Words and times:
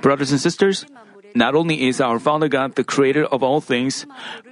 Brothers 0.00 0.32
and 0.32 0.40
sisters, 0.40 0.86
not 1.34 1.54
only 1.54 1.86
is 1.86 2.00
our 2.00 2.18
Father 2.18 2.48
God 2.48 2.74
the 2.74 2.84
creator 2.84 3.24
of 3.24 3.42
all 3.42 3.60
things, 3.60 4.06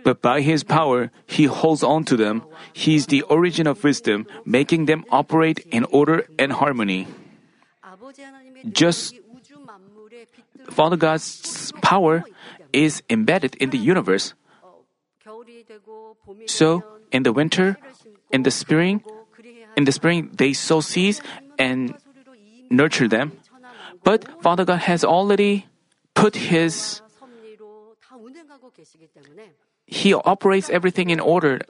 but 0.04 0.20
by 0.20 0.42
His 0.42 0.62
power, 0.62 1.10
He 1.26 1.44
holds 1.44 1.82
on 1.82 2.04
to 2.04 2.16
them. 2.16 2.42
He 2.72 2.94
is 2.94 3.06
the 3.06 3.22
origin 3.22 3.66
of 3.66 3.82
wisdom, 3.82 4.26
making 4.44 4.84
them 4.84 5.04
operate 5.10 5.64
in 5.70 5.84
order 5.84 6.28
and 6.38 6.52
harmony. 6.52 7.08
Just 8.70 9.14
Father 10.68 10.96
God's 10.96 11.72
power 11.80 12.24
is 12.72 13.02
embedded 13.08 13.54
in 13.56 13.70
the 13.70 13.78
universe. 13.78 14.34
So, 16.46 16.84
in 17.10 17.22
the 17.22 17.32
winter, 17.32 17.78
in 18.30 18.42
the 18.42 18.50
spring, 18.50 19.02
in 19.76 19.84
the 19.84 19.92
spring, 19.92 20.30
they 20.34 20.52
sow 20.52 20.80
seeds 20.80 21.22
and 21.58 21.94
nurture 22.70 23.08
them. 23.08 23.32
But 24.04 24.24
Father 24.42 24.64
God 24.64 24.80
has 24.80 25.04
already 25.04 25.66
put 26.14 26.36
His 26.36 27.02
He 29.86 30.12
operates 30.12 30.68
everything 30.70 31.10
in 31.10 31.20
order. 31.20 31.60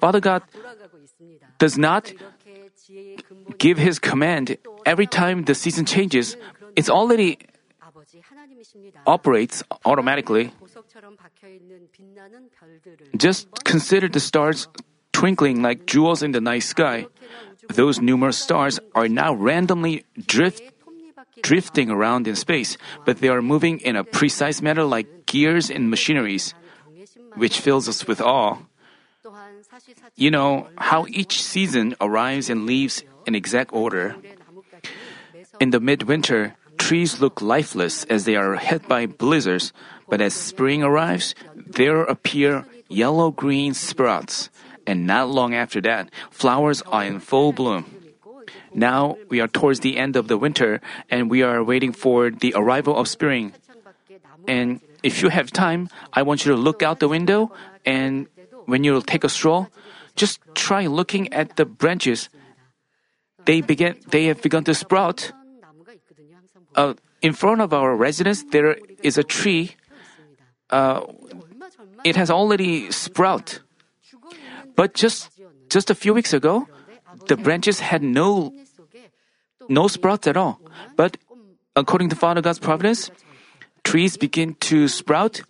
Father 0.00 0.20
God 0.20 0.42
does 1.58 1.78
not 1.78 2.12
give 3.58 3.78
His 3.78 3.98
command 3.98 4.58
every 4.86 5.06
time 5.06 5.44
the 5.44 5.54
season 5.54 5.84
changes. 5.84 6.36
It's 6.76 6.90
already 6.90 7.38
operates 9.06 9.62
automatically. 9.84 10.52
Just 13.16 13.48
consider 13.64 14.08
the 14.08 14.20
stars 14.20 14.68
twinkling 15.14 15.62
like 15.62 15.86
jewels 15.86 16.22
in 16.22 16.32
the 16.32 16.42
night 16.42 16.66
sky. 16.66 17.06
Those 17.70 18.02
numerous 18.02 18.36
stars 18.36 18.78
are 18.94 19.08
now 19.08 19.32
randomly 19.32 20.04
drift, 20.20 20.60
drifting 21.40 21.88
around 21.88 22.28
in 22.28 22.36
space, 22.36 22.76
but 23.06 23.22
they 23.22 23.28
are 23.30 23.40
moving 23.40 23.78
in 23.78 23.96
a 23.96 24.04
precise 24.04 24.60
manner 24.60 24.84
like 24.84 25.24
gears 25.24 25.70
in 25.70 25.88
machineries, 25.88 26.52
which 27.38 27.60
fills 27.60 27.88
us 27.88 28.06
with 28.06 28.20
awe. 28.20 28.58
You 30.16 30.30
know 30.30 30.68
how 30.76 31.06
each 31.08 31.40
season 31.40 31.94
arrives 32.02 32.50
and 32.50 32.66
leaves 32.66 33.02
in 33.24 33.34
exact 33.34 33.72
order. 33.72 34.16
In 35.60 35.70
the 35.70 35.80
midwinter, 35.80 36.58
trees 36.76 37.22
look 37.22 37.40
lifeless 37.40 38.04
as 38.10 38.26
they 38.26 38.36
are 38.36 38.56
hit 38.56 38.86
by 38.88 39.06
blizzards, 39.06 39.72
but 40.10 40.20
as 40.20 40.34
spring 40.34 40.82
arrives, 40.82 41.34
there 41.54 42.02
appear 42.02 42.66
yellow 42.90 43.30
green 43.30 43.72
sprouts 43.72 44.50
and 44.86 45.06
not 45.06 45.28
long 45.28 45.54
after 45.54 45.80
that, 45.82 46.10
flowers 46.30 46.82
are 46.82 47.04
in 47.04 47.20
full 47.20 47.52
bloom. 47.52 47.84
Now 48.74 49.16
we 49.28 49.40
are 49.40 49.48
towards 49.48 49.80
the 49.80 49.96
end 49.96 50.16
of 50.16 50.28
the 50.28 50.36
winter 50.36 50.80
and 51.10 51.30
we 51.30 51.42
are 51.42 51.62
waiting 51.62 51.92
for 51.92 52.30
the 52.30 52.52
arrival 52.56 52.96
of 52.96 53.08
spring. 53.08 53.52
And 54.46 54.80
if 55.02 55.22
you 55.22 55.28
have 55.28 55.50
time, 55.50 55.88
I 56.12 56.22
want 56.22 56.44
you 56.44 56.52
to 56.52 56.58
look 56.58 56.82
out 56.82 57.00
the 57.00 57.08
window 57.08 57.52
and 57.86 58.26
when 58.66 58.84
you 58.84 59.00
take 59.02 59.24
a 59.24 59.28
stroll, 59.28 59.68
just 60.16 60.40
try 60.54 60.86
looking 60.86 61.32
at 61.32 61.56
the 61.56 61.64
branches. 61.64 62.28
They 63.44 63.60
begin 63.60 63.96
they 64.08 64.26
have 64.26 64.42
begun 64.42 64.64
to 64.64 64.74
sprout. 64.74 65.32
Uh, 66.74 66.94
in 67.22 67.32
front 67.32 67.60
of 67.60 67.72
our 67.72 67.94
residence 67.94 68.44
there 68.50 68.76
is 69.02 69.18
a 69.18 69.24
tree. 69.24 69.76
Uh, 70.70 71.06
it 72.04 72.16
has 72.16 72.30
already 72.30 72.90
sprout. 72.90 73.63
But 74.76 74.94
just 74.94 75.30
just 75.68 75.90
a 75.90 75.94
few 75.94 76.14
weeks 76.14 76.32
ago, 76.32 76.68
the 77.26 77.36
branches 77.36 77.80
had 77.80 78.02
no 78.02 78.52
no 79.68 79.88
sprouts 79.88 80.26
at 80.26 80.36
all. 80.36 80.60
But 80.96 81.16
according 81.76 82.10
to 82.10 82.16
Father 82.16 82.40
God's 82.40 82.58
providence, 82.58 83.10
trees 83.82 84.16
begin 84.16 84.54
to 84.68 84.88
sprout, 84.88 85.42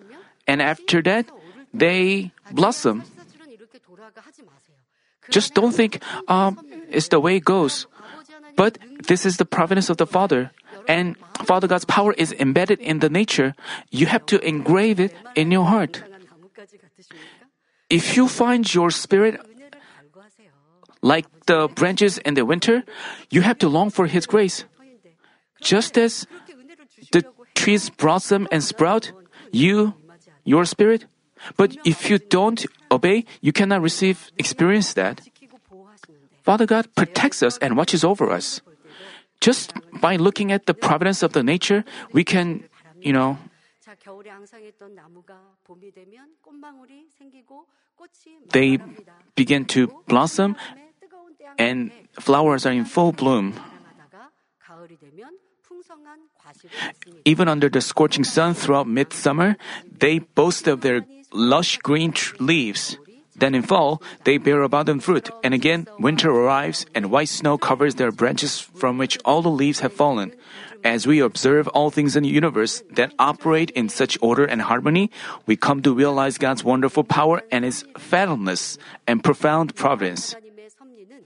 and 0.47 0.63
after 0.63 1.03
that, 1.03 1.27
they 1.73 2.33
blossom. 2.53 3.03
Just 5.31 5.55
don't 5.55 5.73
think 5.73 6.03
um, 6.29 6.61
it's 6.91 7.09
the 7.09 7.21
way 7.21 7.37
it 7.37 7.45
goes. 7.45 7.87
But 8.57 8.79
this 9.09 9.27
is 9.27 9.39
the 9.39 9.45
providence 9.45 9.91
of 9.91 9.97
the 9.97 10.07
Father. 10.07 10.53
And 10.87 11.17
Father 11.45 11.67
God's 11.67 11.85
power 11.85 12.13
is 12.13 12.33
embedded 12.33 12.79
in 12.79 13.01
the 13.01 13.09
nature. 13.09 13.55
You 13.91 14.07
have 14.07 14.27
to 14.27 14.39
engrave 14.47 15.01
it 15.01 15.17
in 15.35 15.51
your 15.51 15.65
heart. 15.65 16.05
If 17.91 18.17
you 18.17 18.29
find 18.29 18.65
your 18.73 18.91
spirit 18.91 19.41
like 21.03 21.27
the 21.47 21.69
branches 21.69 22.19
in 22.19 22.35
the 22.35 22.45
winter, 22.45 22.85
you 23.31 23.43
have 23.43 23.59
to 23.59 23.69
long 23.69 23.91
for 23.91 24.07
His 24.07 24.27
grace. 24.27 24.65
Just 25.61 25.99
as 25.99 26.27
the 27.13 27.25
trees 27.55 27.91
blossom 27.91 28.49
and 28.51 28.65
sprout, 28.65 29.13
you, 29.53 29.95
your 30.45 30.65
spirit, 30.65 31.07
but 31.57 31.77
if 31.85 32.09
you 32.09 32.19
don't 32.19 32.65
obey, 32.91 33.25
you 33.41 33.53
cannot 33.53 33.83
receive, 33.83 34.33
experience 34.39 34.95
that. 34.95 35.21
Father 36.43 36.67
God 36.67 36.89
protects 36.95 37.43
us 37.43 37.59
and 37.59 37.77
watches 37.77 38.05
over 38.05 38.31
us. 38.31 38.61
Just 39.41 39.73
by 40.01 40.17
looking 40.17 40.53
at 40.53 40.67
the 40.67 40.75
providence 40.75 41.23
of 41.23 41.33
the 41.33 41.43
nature, 41.43 41.85
we 42.13 42.25
can, 42.25 42.65
you 43.01 43.13
know, 43.13 43.39
they 48.53 48.79
begin 49.35 49.65
to 49.65 49.89
blossom 50.07 50.57
and 51.59 51.91
flowers 52.21 52.67
are 52.67 52.73
in 52.73 52.85
full 52.85 53.13
bloom. 53.13 53.55
Even 57.25 57.49
under 57.49 57.69
the 57.69 57.81
scorching 57.81 58.25
sun 58.25 58.55
throughout 58.55 58.87
midsummer, 58.87 59.57
they 59.99 60.19
boast 60.19 60.69
of 60.69 60.81
their 60.81 61.07
lush 61.33 61.79
green 61.79 62.13
tr- 62.13 62.37
leaves. 62.39 62.99
Then 63.37 63.55
in 63.55 63.63
fall, 63.63 64.01
they 64.25 64.39
bear 64.39 64.63
abundant 64.63 65.03
fruit, 65.03 65.31
and 65.43 65.53
again, 65.55 65.89
winter 65.99 66.31
arrives, 66.31 66.87
and 66.95 67.11
white 67.11 67.29
snow 67.29 67.59
covers 67.59 67.97
their 67.97 68.13
branches 68.13 68.61
from 68.61 68.97
which 68.97 69.19
all 69.25 69.43
the 69.43 69.51
leaves 69.51 69.81
have 69.81 69.93
fallen. 69.93 70.33
As 70.85 71.07
we 71.07 71.21
observe 71.21 71.67
all 71.69 71.91
things 71.91 72.15
in 72.15 72.25
the 72.25 72.29
universe 72.29 72.83
that 72.93 73.15
operate 73.19 73.71
in 73.71 73.89
such 73.89 74.19
order 74.21 74.45
and 74.45 74.61
harmony, 74.61 75.11
we 75.47 75.57
come 75.57 75.81
to 75.81 75.95
realize 75.95 76.37
God's 76.37 76.63
wonderful 76.63 77.05
power 77.05 77.41
and 77.51 77.65
His 77.65 77.89
fathomless 77.97 78.77
and 79.09 79.25
profound 79.25 79.75
providence. 79.75 80.37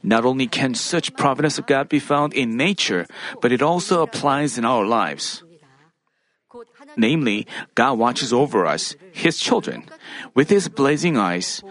Not 0.03 0.25
only 0.25 0.47
can 0.47 0.75
such 0.75 1.17
providence 1.17 1.59
of 1.59 1.67
God 1.67 1.89
be 1.89 1.99
found 1.99 2.35
in 2.35 2.57
nature, 2.57 3.07
but 3.43 3.51
it 3.51 3.61
also 3.61 4.01
applies 4.03 4.57
in 4.57 4.65
our 4.65 4.87
lives. 4.87 5.43
Namely, 6.97 7.47
God 7.75 7.99
watches 7.99 8.33
over 8.33 8.65
us, 8.65 8.95
His 9.11 9.39
children, 9.39 9.91
with 10.35 10.51
His 10.51 10.69
blazing 10.69 11.17
eyes, 11.19 11.65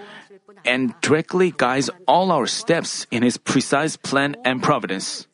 and 0.66 0.94
directly 1.00 1.52
guides 1.56 1.90
all 2.06 2.32
our 2.32 2.48
steps 2.48 3.08
in 3.12 3.24
His 3.24 3.38
precise 3.38 3.96
plan 3.96 4.36
and 4.44 4.62
providence. 4.62 5.28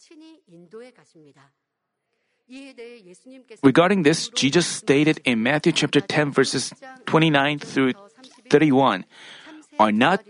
Regarding 3.64 4.04
this, 4.04 4.30
Jesus 4.30 4.68
stated 4.68 5.22
in 5.26 5.44
Matthew 5.44 5.72
chapter 5.72 6.02
10 6.02 6.32
verses 6.32 6.74
29 7.06 7.60
through 7.60 7.94
31, 8.50 9.06
Are 9.80 9.92
not 9.92 10.22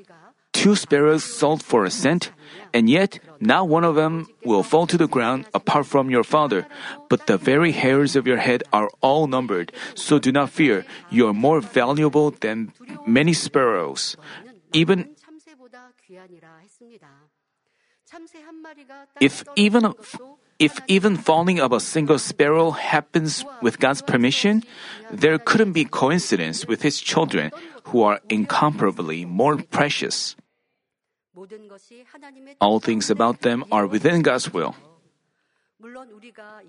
two 0.54 0.76
sparrows 0.76 1.24
sold 1.24 1.64
for 1.64 1.84
a 1.86 1.92
cent? 1.92 2.32
And 2.74 2.90
yet, 2.90 3.20
not 3.40 3.68
one 3.68 3.84
of 3.84 3.96
them 3.96 4.28
will 4.44 4.64
fall 4.64 4.88
to 4.88 4.98
the 4.98 5.08
ground 5.08 5.46
apart 5.54 5.86
from 5.86 6.10
your 6.10 6.24
Father. 6.24 6.66
But 7.10 7.28
the 7.28 7.38
very 7.38 7.72
hairs 7.72 8.16
of 8.16 8.26
your 8.26 8.38
head 8.38 8.64
are 8.72 8.90
all 9.02 9.28
numbered. 9.28 9.72
So 9.94 10.18
do 10.18 10.32
not 10.32 10.50
fear. 10.50 10.86
You 11.10 11.28
are 11.28 11.34
more 11.34 11.62
valuable 11.62 12.32
than 12.32 12.74
many 13.06 13.34
sparrows. 13.34 14.18
Even 14.74 15.14
if 19.20 19.44
even 19.56 19.94
if 20.60 20.80
even 20.88 21.18
falling 21.18 21.60
of 21.60 21.72
a 21.72 21.80
single 21.80 22.20
sparrow 22.20 22.72
happens 22.72 23.44
with 23.62 23.80
God's 23.80 24.02
permission, 24.02 24.64
there 25.12 25.38
couldn't 25.38 25.74
be 25.74 25.86
coincidence 25.86 26.68
with 26.68 26.82
His 26.82 27.02
children 27.02 27.52
who 27.92 28.04
are 28.04 28.22
incomparably 28.30 29.26
more 29.26 29.58
precious. 29.58 30.36
All 32.62 32.80
things 32.80 33.10
about 33.10 33.42
them 33.42 33.66
are 33.72 33.88
within 33.88 34.22
God's 34.22 34.54
will. 34.54 34.76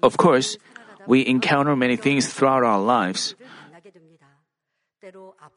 Of 0.03 0.17
course, 0.17 0.57
we 1.07 1.27
encounter 1.27 1.77
many 1.77 1.97
things 1.97 2.33
throughout 2.33 2.65
our 2.65 2.81
lives. 2.81 3.35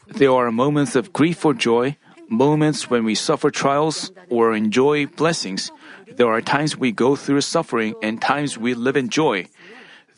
There 0.07 0.31
are 0.31 0.51
moments 0.51 0.95
of 0.95 1.13
grief 1.13 1.45
or 1.45 1.53
joy, 1.53 1.95
moments 2.29 2.89
when 2.89 3.03
we 3.03 3.15
suffer 3.15 3.49
trials 3.49 4.11
or 4.29 4.53
enjoy 4.53 5.05
blessings. 5.05 5.71
There 6.15 6.27
are 6.27 6.41
times 6.41 6.77
we 6.77 6.91
go 6.91 7.15
through 7.15 7.41
suffering 7.41 7.95
and 8.01 8.21
times 8.21 8.57
we 8.57 8.73
live 8.73 8.97
in 8.97 9.09
joy. 9.09 9.47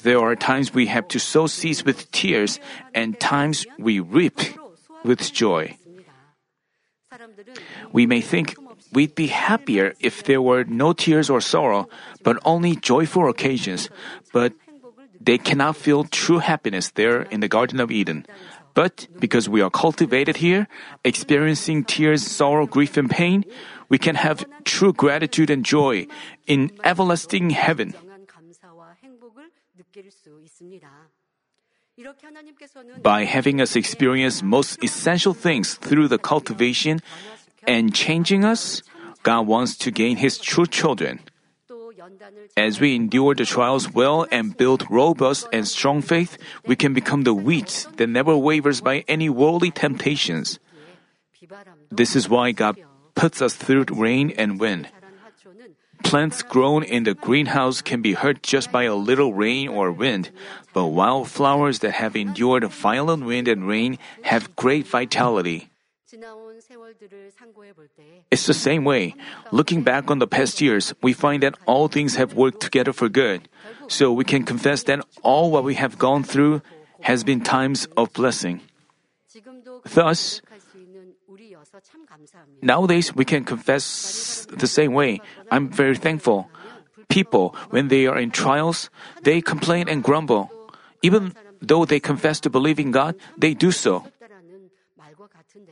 There 0.04 0.20
are 0.20 0.36
times 0.36 0.74
we 0.74 0.88
have 0.88 1.08
to 1.10 1.20
sow 1.20 1.48
seeds 1.48 1.84
with 1.84 2.10
tears 2.12 2.60
and 2.94 3.20
times 3.20 3.66
we 3.78 4.00
reap 4.00 4.40
with 5.04 5.34
joy. 5.34 5.78
We 7.92 8.06
may 8.06 8.22
think 8.22 8.56
we'd 8.94 9.16
be 9.16 9.28
happier 9.28 9.94
if 10.00 10.24
there 10.24 10.42
were 10.42 10.64
no 10.64 10.94
tears 10.94 11.30
or 11.30 11.42
sorrow, 11.42 11.90
but 12.24 12.40
only 12.46 12.76
joyful 12.76 13.30
occasions. 13.30 13.90
But 14.32 14.54
they 15.20 15.38
cannot 15.38 15.76
feel 15.76 16.06
true 16.06 16.40
happiness 16.40 16.92
there 16.92 17.24
in 17.24 17.42
the 17.42 17.52
Garden 17.52 17.80
of 17.80 17.92
Eden. 17.92 18.26
But 18.80 19.12
because 19.20 19.52
we 19.52 19.60
are 19.60 19.70
cultivated 19.70 20.38
here, 20.38 20.72
experiencing 21.04 21.84
tears, 21.84 22.24
sorrow, 22.24 22.64
grief, 22.66 22.96
and 22.96 23.12
pain, 23.12 23.44
we 23.92 23.98
can 24.00 24.16
have 24.16 24.48
true 24.64 24.94
gratitude 24.94 25.50
and 25.52 25.68
joy 25.68 26.08
in 26.48 26.72
everlasting 26.88 27.50
heaven. 27.50 27.92
By 33.04 33.26
having 33.26 33.60
us 33.60 33.76
experience 33.76 34.42
most 34.42 34.82
essential 34.82 35.34
things 35.34 35.76
through 35.76 36.08
the 36.08 36.18
cultivation 36.18 37.04
and 37.68 37.94
changing 37.94 38.46
us, 38.46 38.82
God 39.24 39.44
wants 39.46 39.76
to 39.84 39.92
gain 39.92 40.24
His 40.24 40.40
true 40.40 40.68
children. 40.72 41.20
As 42.58 42.80
we 42.80 42.96
endure 42.96 43.36
the 43.36 43.46
trials 43.46 43.92
well 43.94 44.28
and 44.32 44.56
build 44.56 44.86
robust 44.90 45.48
and 45.54 45.68
strong 45.68 46.02
faith, 46.02 46.38
we 46.66 46.76
can 46.76 46.94
become 46.94 47.24
the 47.24 47.34
wheat 47.34 47.88
that 47.98 48.08
never 48.08 48.36
wavers 48.36 48.82
by 48.82 49.06
any 49.08 49.30
worldly 49.30 49.72
temptations. 49.72 50.60
This 51.90 52.16
is 52.16 52.30
why 52.30 52.52
God 52.52 52.78
puts 53.16 53.42
us 53.42 53.56
through 53.56 53.86
rain 53.92 54.32
and 54.38 54.60
wind. 54.60 54.90
Plants 56.04 56.42
grown 56.42 56.84
in 56.84 57.04
the 57.04 57.14
greenhouse 57.14 57.82
can 57.82 58.02
be 58.02 58.14
hurt 58.14 58.42
just 58.42 58.72
by 58.72 58.84
a 58.84 58.96
little 58.96 59.34
rain 59.34 59.68
or 59.68 59.92
wind, 59.92 60.32
but 60.74 60.88
wildflowers 60.88 61.80
that 61.80 61.92
have 61.92 62.16
endured 62.16 62.64
violent 62.66 63.26
wind 63.26 63.48
and 63.48 63.68
rain 63.68 64.00
have 64.24 64.56
great 64.56 64.88
vitality. 64.88 65.69
It's 68.32 68.46
the 68.46 68.54
same 68.54 68.84
way. 68.86 69.16
Looking 69.52 69.84
back 69.84 70.12
on 70.12 70.20
the 70.20 70.28
past 70.28 70.62
years, 70.62 70.94
we 71.02 71.14
find 71.14 71.44
that 71.44 71.58
all 71.66 71.88
things 71.88 72.16
have 72.16 72.34
worked 72.34 72.62
together 72.62 72.94
for 72.94 73.10
good. 73.10 73.50
So 73.88 74.12
we 74.14 74.24
can 74.24 74.44
confess 74.44 74.84
that 74.84 75.06
all 75.24 75.52
what 75.52 75.64
we 75.64 75.76
have 75.76 75.98
gone 75.98 76.24
through 76.24 76.62
has 77.02 77.24
been 77.24 77.42
times 77.42 77.88
of 77.98 78.14
blessing. 78.14 78.62
Thus, 79.94 80.42
nowadays 82.62 83.16
we 83.16 83.26
can 83.26 83.44
confess 83.46 84.46
the 84.50 84.68
same 84.68 84.94
way. 84.94 85.22
I'm 85.52 85.70
very 85.70 85.96
thankful. 85.96 86.50
People, 87.08 87.56
when 87.70 87.88
they 87.88 88.06
are 88.06 88.18
in 88.18 88.32
trials, 88.32 88.90
they 89.24 89.42
complain 89.42 89.90
and 89.90 90.04
grumble. 90.04 90.52
Even 91.02 91.34
though 91.62 91.86
they 91.86 92.00
confess 92.00 92.40
to 92.42 92.50
believing 92.50 92.92
God, 92.92 93.16
they 93.38 93.54
do 93.54 93.72
so. 93.72 94.06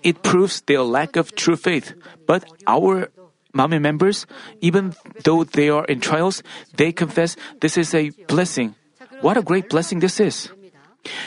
It 0.04 0.24
proves 0.24 0.62
their 0.62 0.82
lack 0.82 1.16
of 1.16 1.36
true 1.36 1.56
faith. 1.56 1.94
But 2.26 2.46
our 2.68 3.10
Manmin 3.54 3.82
members, 3.82 4.26
even 4.62 4.94
though 5.24 5.44
they 5.44 5.70
are 5.70 5.86
in 5.86 6.00
trials, 6.00 6.44
they 6.76 6.92
confess 6.92 7.36
this 7.62 7.78
is 7.78 7.94
a 7.94 8.12
blessing. 8.28 8.76
What 9.22 9.38
a 9.38 9.42
great 9.42 9.70
blessing 9.70 10.00
this 10.00 10.20
is. 10.20 10.50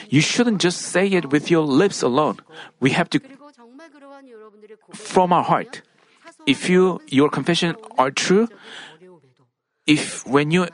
You 0.09 0.21
shouldn't 0.21 0.61
just 0.61 0.81
say 0.81 1.07
it 1.09 1.31
with 1.31 1.51
your 1.51 1.63
lips 1.63 2.03
alone. 2.03 2.39
We 2.79 2.91
have 2.91 3.11
to 3.11 3.21
from 4.93 5.33
our 5.33 5.43
heart. 5.43 5.83
If 6.47 6.69
you 6.69 7.01
your 7.09 7.29
confession 7.29 7.77
are 7.99 8.11
true, 8.11 8.49
if 9.87 10.27
when 10.27 10.51
you 10.51 10.69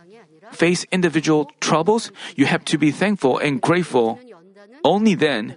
face 0.52 0.84
individual 0.92 1.50
troubles, 1.60 2.12
you 2.36 2.46
have 2.46 2.64
to 2.66 2.78
be 2.78 2.90
thankful 2.90 3.38
and 3.38 3.60
grateful. 3.60 4.18
Only 4.84 5.14
then 5.14 5.56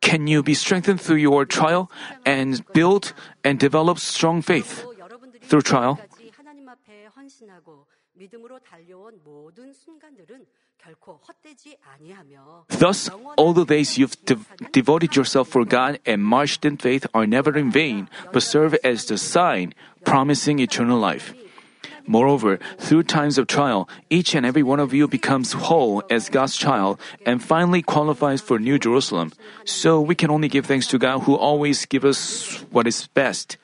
can 0.00 0.26
you 0.26 0.42
be 0.42 0.54
strengthened 0.54 1.00
through 1.00 1.16
your 1.16 1.44
trial 1.44 1.90
and 2.24 2.64
build 2.72 3.12
and 3.44 3.58
develop 3.58 3.98
strong 3.98 4.42
faith 4.42 4.84
through 5.42 5.62
trial? 5.62 5.98
Thus, 12.68 13.10
all 13.36 13.52
the 13.52 13.64
days 13.64 13.98
you've 13.98 14.24
de- 14.24 14.38
devoted 14.72 15.16
yourself 15.16 15.48
for 15.48 15.64
God 15.64 16.00
and 16.06 16.24
marched 16.24 16.64
in 16.64 16.76
faith 16.76 17.06
are 17.12 17.26
never 17.26 17.56
in 17.56 17.70
vain, 17.70 18.08
but 18.32 18.42
serve 18.42 18.74
as 18.84 19.04
the 19.04 19.18
sign 19.18 19.74
promising 20.04 20.58
eternal 20.58 20.98
life. 20.98 21.34
Moreover, 22.10 22.58
through 22.76 23.04
times 23.04 23.38
of 23.38 23.46
trial, 23.46 23.88
each 24.10 24.34
and 24.34 24.44
every 24.44 24.64
one 24.66 24.82
of 24.82 24.92
you 24.92 25.06
becomes 25.06 25.70
whole 25.70 26.02
as 26.10 26.28
God's 26.28 26.58
child 26.58 26.98
and 27.24 27.38
finally 27.38 27.82
qualifies 27.86 28.42
for 28.42 28.58
New 28.58 28.82
Jerusalem. 28.82 29.30
So 29.62 30.00
we 30.02 30.18
can 30.18 30.28
only 30.28 30.48
give 30.48 30.66
thanks 30.66 30.90
to 30.90 30.98
God 30.98 31.22
who 31.22 31.38
always 31.38 31.86
gives 31.86 32.04
us 32.04 32.66
what 32.74 32.90
is 32.90 33.06
best. 33.14 33.58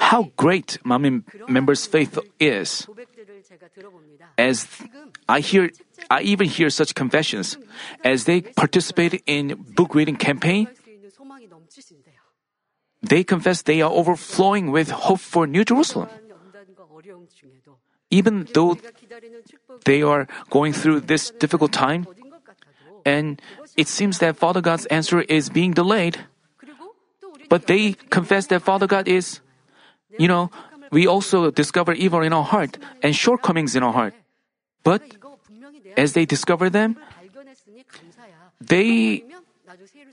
How 0.00 0.32
great 0.40 0.78
Manmin 0.80 1.28
members' 1.46 1.84
faith 1.84 2.16
is. 2.40 2.88
As 4.38 4.64
I 5.28 5.40
hear, 5.40 5.68
I 6.08 6.22
even 6.22 6.48
hear 6.48 6.70
such 6.70 6.94
confessions. 6.94 7.58
As 8.02 8.24
they 8.24 8.40
participate 8.40 9.20
in 9.26 9.60
book 9.76 9.94
reading 9.94 10.16
campaign, 10.16 10.72
they 13.04 13.24
confess 13.24 13.62
they 13.62 13.80
are 13.80 13.90
overflowing 13.90 14.70
with 14.72 14.90
hope 14.90 15.20
for 15.20 15.46
New 15.46 15.64
Jerusalem. 15.64 16.08
Even 18.10 18.48
though 18.54 18.78
they 19.84 20.02
are 20.02 20.26
going 20.50 20.72
through 20.72 21.00
this 21.00 21.30
difficult 21.38 21.72
time, 21.72 22.06
and 23.04 23.40
it 23.76 23.88
seems 23.88 24.18
that 24.18 24.36
Father 24.36 24.60
God's 24.60 24.86
answer 24.86 25.20
is 25.22 25.50
being 25.50 25.72
delayed, 25.72 26.24
but 27.48 27.66
they 27.66 27.92
confess 28.08 28.46
that 28.48 28.62
Father 28.62 28.86
God 28.86 29.08
is, 29.08 29.40
you 30.18 30.28
know, 30.28 30.50
we 30.90 31.06
also 31.06 31.50
discover 31.50 31.92
evil 31.92 32.22
in 32.22 32.32
our 32.32 32.44
heart 32.44 32.78
and 33.02 33.14
shortcomings 33.14 33.76
in 33.76 33.82
our 33.82 33.92
heart. 33.92 34.14
But 34.82 35.02
as 35.96 36.12
they 36.12 36.24
discover 36.24 36.70
them, 36.70 36.96
they 38.60 39.24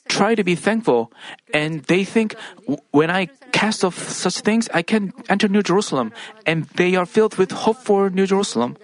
try 0.08 0.36
to 0.36 0.44
be 0.44 0.56
thankful 0.56 1.12
and 1.54 1.84
they 1.86 2.04
think 2.04 2.36
when 2.92 3.10
I 3.10 3.28
cast 3.52 3.84
off 3.84 3.98
such 3.98 4.42
things, 4.42 4.70
I 4.74 4.82
can 4.82 5.14
enter 5.30 5.48
New 5.48 5.64
Jerusalem 5.64 6.12
and 6.46 6.66
they 6.76 6.96
are 6.96 7.06
filled 7.06 7.38
with 7.38 7.52
hope 7.52 7.78
for 7.78 8.10
New 8.10 8.26
Jerusalem. 8.26 8.78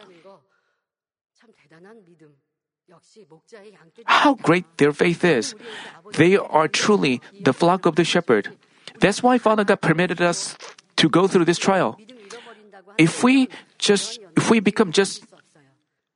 How 4.05 4.35
great 4.35 4.65
their 4.77 4.91
faith 4.93 5.23
is. 5.23 5.55
They 6.13 6.37
are 6.37 6.67
truly 6.67 7.21
the 7.41 7.53
flock 7.53 7.85
of 7.85 7.95
the 7.95 8.03
shepherd. 8.03 8.49
That's 8.99 9.21
why 9.21 9.37
Father 9.37 9.63
God 9.63 9.81
permitted 9.81 10.21
us 10.21 10.57
to 10.97 11.09
go 11.09 11.27
through 11.27 11.45
this 11.45 11.57
trial. 11.57 11.97
If 12.97 13.23
we 13.23 13.49
just, 13.77 14.19
if 14.35 14.49
we 14.49 14.59
become 14.59 14.91
just 14.91 15.23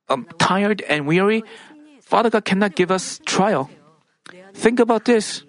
um, 0.08 0.26
tired 0.38 0.82
and 0.82 1.06
weary, 1.06 1.44
Father 2.00 2.30
God 2.30 2.44
cannot 2.44 2.74
give 2.74 2.90
us 2.90 3.20
trial. 3.24 3.70
Think 4.54 4.80
about 4.80 5.04
this. 5.04 5.44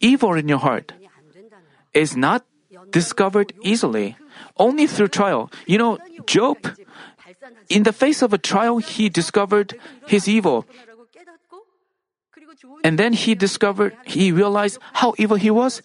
Evil 0.00 0.34
in 0.34 0.48
your 0.48 0.58
heart 0.58 0.92
is 1.92 2.16
not 2.16 2.44
discovered 2.90 3.52
easily, 3.62 4.16
only 4.56 4.86
through 4.86 5.08
trial. 5.08 5.50
You 5.66 5.78
know, 5.78 5.98
Job, 6.26 6.58
in 7.68 7.82
the 7.82 7.92
face 7.92 8.22
of 8.22 8.32
a 8.32 8.38
trial, 8.38 8.78
he 8.78 9.08
discovered 9.08 9.74
his 10.06 10.28
evil. 10.28 10.66
And 12.84 12.98
then 12.98 13.12
he 13.12 13.34
discovered, 13.34 13.96
he 14.04 14.32
realized 14.32 14.78
how 14.94 15.14
evil 15.18 15.36
he 15.36 15.50
was. 15.50 15.82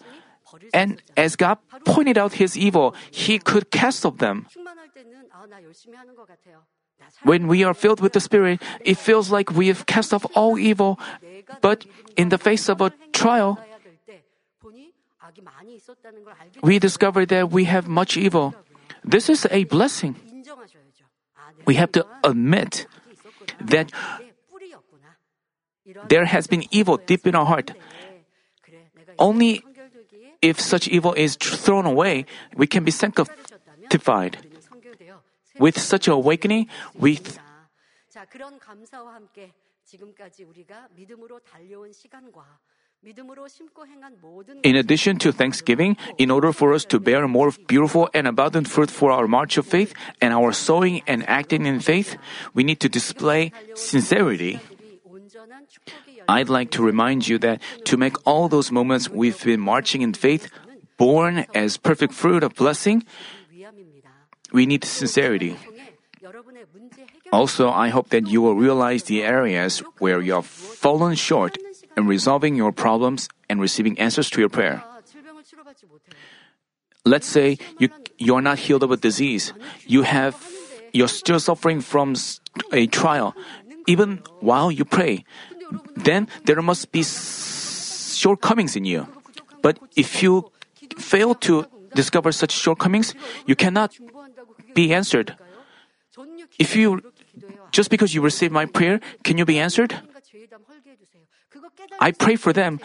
And 0.72 1.02
as 1.16 1.36
God 1.36 1.58
pointed 1.84 2.18
out 2.18 2.34
his 2.34 2.56
evil, 2.56 2.94
he 3.10 3.38
could 3.38 3.70
cast 3.70 4.06
off 4.06 4.18
them. 4.18 4.46
When 7.22 7.46
we 7.48 7.64
are 7.64 7.74
filled 7.74 8.00
with 8.00 8.12
the 8.12 8.20
Spirit, 8.20 8.60
it 8.84 8.98
feels 8.98 9.30
like 9.30 9.50
we 9.50 9.68
have 9.68 9.86
cast 9.86 10.12
off 10.12 10.26
all 10.34 10.58
evil, 10.58 10.98
but 11.60 11.86
in 12.16 12.28
the 12.28 12.38
face 12.38 12.68
of 12.68 12.80
a 12.80 12.92
trial, 13.12 13.58
we 16.62 16.78
discover 16.78 17.24
that 17.26 17.50
we 17.50 17.64
have 17.64 17.88
much 17.88 18.16
evil. 18.16 18.54
This 19.04 19.28
is 19.28 19.46
a 19.50 19.64
blessing. 19.64 20.16
We 21.64 21.74
have 21.76 21.92
to 21.92 22.06
admit 22.22 22.86
that 23.60 23.90
there 26.08 26.24
has 26.24 26.46
been 26.46 26.64
evil 26.70 26.98
deep 26.98 27.26
in 27.26 27.34
our 27.34 27.46
heart. 27.46 27.72
Only 29.18 29.64
if 30.42 30.60
such 30.60 30.88
evil 30.88 31.12
is 31.14 31.36
thrown 31.36 31.86
away, 31.86 32.26
we 32.56 32.66
can 32.66 32.84
be 32.84 32.90
sanctified. 32.90 34.36
With 35.58 35.78
such 35.78 36.08
an 36.08 36.14
awakening, 36.14 36.68
we 36.94 37.16
th- 37.16 37.38
in 44.62 44.76
addition 44.76 45.18
to 45.18 45.32
thanksgiving, 45.32 45.96
in 46.16 46.30
order 46.30 46.52
for 46.52 46.72
us 46.72 46.84
to 46.86 46.98
bear 46.98 47.28
more 47.28 47.52
beautiful 47.66 48.08
and 48.14 48.26
abundant 48.26 48.68
fruit 48.68 48.90
for 48.90 49.10
our 49.10 49.26
march 49.26 49.58
of 49.58 49.66
faith 49.66 49.92
and 50.20 50.32
our 50.32 50.52
sowing 50.52 51.02
and 51.06 51.28
acting 51.28 51.66
in 51.66 51.80
faith, 51.80 52.16
we 52.54 52.64
need 52.64 52.80
to 52.80 52.88
display 52.88 53.52
sincerity. 53.74 54.60
I'd 56.28 56.48
like 56.48 56.70
to 56.70 56.82
remind 56.82 57.28
you 57.28 57.38
that 57.40 57.60
to 57.84 57.96
make 57.98 58.16
all 58.26 58.48
those 58.48 58.72
moments 58.72 59.10
we've 59.10 59.42
been 59.44 59.60
marching 59.60 60.00
in 60.00 60.14
faith 60.14 60.48
born 60.96 61.44
as 61.54 61.76
perfect 61.76 62.14
fruit 62.14 62.42
of 62.42 62.54
blessing, 62.54 63.04
we 64.54 64.66
need 64.66 64.84
sincerity. 64.86 65.58
Also, 67.32 67.68
I 67.68 67.88
hope 67.90 68.08
that 68.10 68.30
you 68.30 68.40
will 68.40 68.54
realize 68.54 69.02
the 69.04 69.26
areas 69.26 69.82
where 69.98 70.22
you 70.22 70.38
have 70.38 70.46
fallen 70.46 71.18
short 71.18 71.58
in 71.98 72.06
resolving 72.06 72.54
your 72.54 72.70
problems 72.70 73.28
and 73.50 73.60
receiving 73.60 73.98
answers 73.98 74.30
to 74.30 74.40
your 74.40 74.48
prayer. 74.48 74.82
Let's 77.04 77.26
say 77.26 77.58
you 77.82 77.90
you 78.16 78.34
are 78.38 78.40
not 78.40 78.58
healed 78.70 78.86
of 78.86 78.94
a 78.94 78.96
disease. 78.96 79.52
You 79.84 80.06
have 80.06 80.38
you're 80.94 81.10
still 81.10 81.42
suffering 81.42 81.82
from 81.82 82.14
a 82.72 82.86
trial 82.86 83.34
even 83.86 84.22
while 84.40 84.70
you 84.70 84.86
pray. 84.86 85.26
Then 85.98 86.30
there 86.46 86.62
must 86.62 86.92
be 86.94 87.02
shortcomings 87.02 88.78
in 88.78 88.86
you. 88.86 89.10
But 89.60 89.82
if 89.96 90.22
you 90.22 90.48
fail 90.96 91.34
to 91.50 91.66
discover 91.94 92.32
such 92.32 92.52
shortcomings, 92.52 93.14
you 93.44 93.56
cannot 93.56 93.92
be 94.74 94.92
answered. 94.92 95.36
If 96.58 96.76
you 96.76 97.02
just 97.72 97.90
because 97.90 98.14
you 98.14 98.22
receive 98.22 98.52
my 98.52 98.66
prayer, 98.66 99.00
can 99.22 99.38
you 99.38 99.44
be 99.44 99.58
answered? 99.58 99.98
I 102.00 102.12
pray 102.12 102.36
for 102.36 102.52
them. 102.52 102.78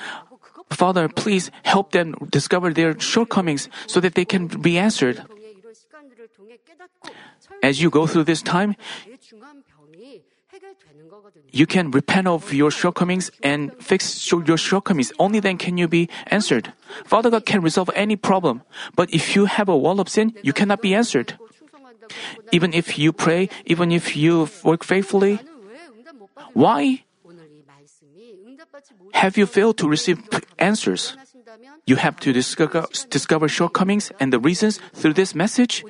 Father, 0.69 1.07
please 1.09 1.51
help 1.63 1.91
them 1.91 2.15
discover 2.29 2.73
their 2.73 2.99
shortcomings 2.99 3.69
so 3.87 3.99
that 3.99 4.15
they 4.15 4.25
can 4.25 4.47
be 4.47 4.77
answered. 4.77 5.25
As 7.61 7.81
you 7.81 7.89
go 7.89 8.07
through 8.07 8.25
this 8.25 8.41
time, 8.41 8.75
you 11.51 11.65
can 11.65 11.91
repent 11.91 12.27
of 12.27 12.53
your 12.53 12.71
shortcomings 12.71 13.29
and 13.43 13.73
fix 13.81 14.31
your 14.31 14.57
shortcomings. 14.57 15.11
Only 15.19 15.39
then 15.39 15.57
can 15.57 15.77
you 15.77 15.87
be 15.87 16.09
answered. 16.27 16.73
Father 17.05 17.29
God 17.29 17.45
can 17.45 17.61
resolve 17.61 17.89
any 17.95 18.15
problem, 18.15 18.61
but 18.95 19.13
if 19.13 19.35
you 19.35 19.45
have 19.45 19.69
a 19.69 19.77
wall 19.77 19.99
of 19.99 20.09
sin, 20.09 20.33
you 20.41 20.53
cannot 20.53 20.81
be 20.81 20.93
answered. 20.93 21.37
Even 22.51 22.73
if 22.73 22.97
you 22.97 23.11
pray, 23.11 23.49
even 23.65 23.91
if 23.91 24.15
you 24.15 24.49
work 24.63 24.83
faithfully, 24.83 25.39
why 26.53 27.03
have 29.13 29.37
you 29.37 29.45
failed 29.45 29.77
to 29.77 29.87
receive 29.87 30.19
answers? 30.57 31.15
You 31.85 31.95
have 31.97 32.19
to 32.21 32.31
discover, 32.31 32.85
discover 33.09 33.47
shortcomings 33.47 34.11
and 34.19 34.31
the 34.31 34.39
reasons 34.39 34.79
through 34.93 35.13
this 35.13 35.33
message. 35.33 35.83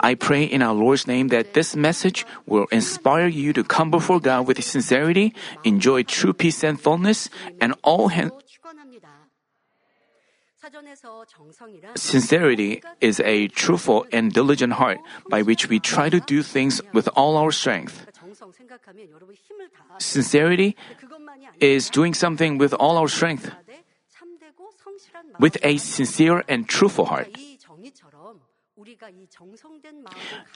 I 0.00 0.14
pray 0.14 0.42
in 0.42 0.62
our 0.62 0.74
Lord's 0.74 1.06
name 1.06 1.28
that 1.28 1.54
this 1.54 1.76
message 1.76 2.26
will 2.46 2.66
inspire 2.72 3.28
you 3.28 3.52
to 3.52 3.62
come 3.62 3.90
before 3.90 4.20
God 4.20 4.46
with 4.48 4.62
sincerity, 4.64 5.34
enjoy 5.62 6.02
true 6.02 6.32
peace 6.32 6.64
and 6.64 6.80
fullness, 6.80 7.28
and 7.60 7.74
all 7.84 8.08
Sincerity 11.94 12.82
is 13.00 13.20
a 13.20 13.48
truthful 13.48 14.06
and 14.12 14.32
diligent 14.32 14.74
heart 14.74 14.98
by 15.30 15.42
which 15.42 15.68
we 15.68 15.78
try 15.78 16.08
to 16.10 16.20
do 16.20 16.42
things 16.42 16.80
with 16.92 17.08
all 17.14 17.36
our 17.36 17.52
strength. 17.52 18.06
Sincerity 19.98 20.76
is 21.60 21.90
doing 21.90 22.14
something 22.14 22.58
with 22.58 22.74
all 22.74 22.98
our 22.98 23.08
strength, 23.08 23.50
with 25.38 25.58
a 25.62 25.76
sincere 25.78 26.42
and 26.48 26.68
truthful 26.68 27.06
heart. 27.06 27.28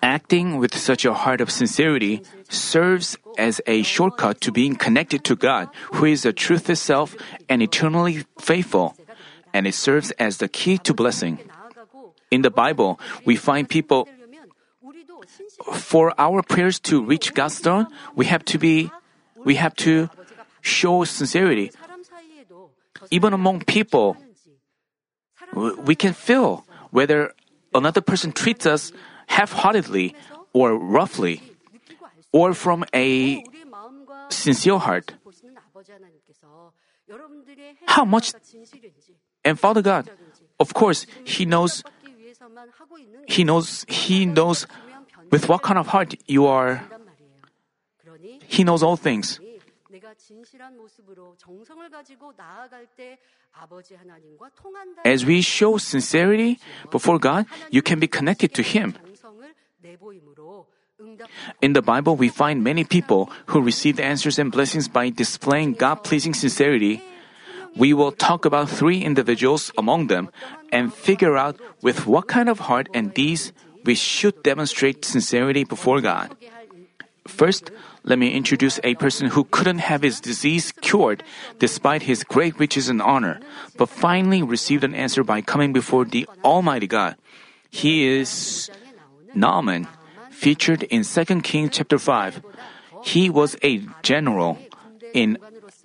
Acting 0.02 0.58
with 0.58 0.76
such 0.76 1.04
a 1.06 1.14
heart 1.14 1.40
of 1.40 1.50
sincerity 1.50 2.22
serves 2.50 3.16
as 3.38 3.60
a 3.66 3.82
shortcut 3.82 4.40
to 4.42 4.52
being 4.52 4.76
connected 4.76 5.24
to 5.24 5.34
God, 5.34 5.68
who 5.94 6.04
is 6.04 6.22
the 6.22 6.32
truth 6.32 6.68
itself 6.68 7.16
and 7.48 7.62
eternally 7.62 8.24
faithful, 8.38 8.94
and 9.52 9.66
it 9.66 9.74
serves 9.74 10.10
as 10.12 10.38
the 10.38 10.48
key 10.48 10.78
to 10.78 10.94
blessing. 10.94 11.38
In 12.30 12.42
the 12.42 12.50
Bible, 12.50 13.00
we 13.24 13.36
find 13.36 13.68
people 13.68 14.08
for 15.72 16.14
our 16.18 16.42
prayers 16.42 16.78
to 16.80 17.04
reach 17.04 17.34
God's 17.34 17.58
throne, 17.58 17.86
we 18.14 18.26
have 18.26 18.44
to 18.46 18.58
be 18.58 18.90
we 19.44 19.56
have 19.56 19.74
to 19.76 20.10
show 20.60 21.04
sincerity. 21.04 21.72
Even 23.10 23.32
among 23.32 23.64
people, 23.64 24.16
we 25.54 25.94
can 25.94 26.12
feel 26.12 26.64
whether 26.90 27.32
another 27.74 28.00
person 28.00 28.32
treats 28.32 28.66
us 28.66 28.92
half-heartedly 29.28 30.14
or 30.52 30.76
roughly 30.76 31.40
or 32.32 32.52
from 32.52 32.84
a 32.94 33.42
sincere 34.28 34.78
heart. 34.78 35.14
How 37.86 38.04
much 38.04 38.32
and 39.44 39.58
Father 39.58 39.82
God, 39.82 40.10
of 40.58 40.74
course, 40.74 41.06
He 41.24 41.44
knows 41.44 41.82
He 43.26 43.44
knows 43.44 43.84
He 43.88 44.26
knows 44.26 44.66
with 45.30 45.48
what 45.48 45.62
kind 45.62 45.78
of 45.78 45.88
heart 45.88 46.14
you 46.26 46.46
are. 46.46 46.82
He 48.46 48.64
knows 48.64 48.82
all 48.82 48.96
things. 48.96 49.40
As 55.04 55.26
we 55.26 55.40
show 55.40 55.78
sincerity 55.78 56.58
before 56.90 57.18
God, 57.18 57.46
you 57.70 57.82
can 57.82 57.98
be 57.98 58.06
connected 58.06 58.54
to 58.54 58.62
Him. 58.62 58.94
In 61.62 61.72
the 61.72 61.82
Bible, 61.82 62.16
we 62.16 62.28
find 62.28 62.62
many 62.62 62.84
people 62.84 63.30
who 63.46 63.60
received 63.60 64.00
answers 64.00 64.38
and 64.38 64.52
blessings 64.52 64.88
by 64.88 65.08
displaying 65.08 65.72
God 65.74 66.04
pleasing 66.04 66.34
sincerity. 66.34 67.02
We 67.76 67.94
will 67.94 68.12
talk 68.12 68.44
about 68.44 68.68
three 68.68 69.02
individuals 69.02 69.70
among 69.78 70.08
them 70.08 70.30
and 70.72 70.92
figure 70.92 71.36
out 71.36 71.58
with 71.82 72.06
what 72.06 72.28
kind 72.28 72.48
of 72.48 72.70
heart 72.70 72.88
and 72.92 73.14
deeds 73.14 73.52
we 73.84 73.94
should 73.94 74.42
demonstrate 74.42 75.04
sincerity 75.04 75.64
before 75.64 76.00
God. 76.00 76.36
First, 77.26 77.70
let 78.02 78.18
me 78.18 78.32
introduce 78.32 78.80
a 78.82 78.94
person 78.96 79.28
who 79.28 79.44
couldn't 79.44 79.78
have 79.78 80.02
his 80.02 80.20
disease 80.20 80.72
cured 80.80 81.22
despite 81.58 82.02
his 82.02 82.24
great 82.24 82.58
riches 82.58 82.88
and 82.88 83.00
honor, 83.00 83.40
but 83.76 83.88
finally 83.88 84.42
received 84.42 84.84
an 84.84 84.94
answer 84.94 85.22
by 85.22 85.40
coming 85.40 85.72
before 85.72 86.04
the 86.04 86.26
Almighty 86.44 86.86
God. 86.86 87.16
He 87.70 88.08
is 88.08 88.70
Naaman, 89.34 89.86
featured 90.30 90.82
in 90.84 91.04
2 91.04 91.40
Kings 91.42 91.70
chapter 91.72 91.98
5. 91.98 92.42
He 93.04 93.30
was 93.30 93.56
a 93.62 93.86
general 94.02 94.58
in 95.12 95.38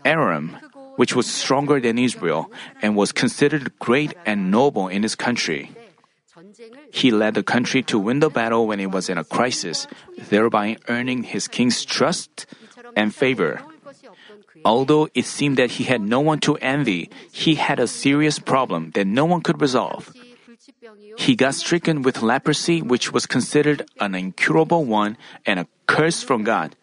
Aram, 0.04 0.58
which 0.96 1.16
was 1.16 1.28
stronger 1.28 1.80
than 1.80 1.98
Israel, 1.98 2.52
and 2.82 2.96
was 2.96 3.12
considered 3.12 3.78
great 3.80 4.14
and 4.26 4.52
noble 4.52 4.88
in 4.88 5.04
his 5.04 5.16
country. 5.16 5.72
He 6.92 7.12
led 7.12 7.36
the 7.36 7.44
country 7.44 7.84
to 7.84 8.00
win 8.00 8.20
the 8.20 8.30
battle 8.30 8.68
when 8.68 8.80
it 8.80 8.92
was 8.92 9.10
in 9.10 9.18
a 9.18 9.24
crisis, 9.24 9.88
thereby 10.18 10.78
earning 10.88 11.24
his 11.24 11.48
king's 11.48 11.84
trust 11.84 12.46
and 12.96 13.14
favor. 13.14 13.62
Although 14.64 15.10
it 15.14 15.26
seemed 15.26 15.58
that 15.58 15.78
he 15.78 15.84
had 15.84 16.02
no 16.02 16.20
one 16.20 16.40
to 16.42 16.58
envy, 16.58 17.10
he 17.32 17.56
had 17.56 17.80
a 17.80 17.88
serious 17.88 18.40
problem 18.40 18.92
that 18.92 19.06
no 19.06 19.26
one 19.26 19.42
could 19.42 19.62
resolve. 19.62 20.12
He 21.18 21.36
got 21.36 21.56
stricken 21.56 22.02
with 22.02 22.22
leprosy, 22.22 22.82
which 22.82 23.12
was 23.12 23.26
considered 23.26 23.86
an 24.00 24.16
incurable 24.16 24.86
one 24.86 25.18
and 25.46 25.60
a 25.60 25.68
curse 25.88 26.24
from 26.24 26.44
God. 26.44 26.76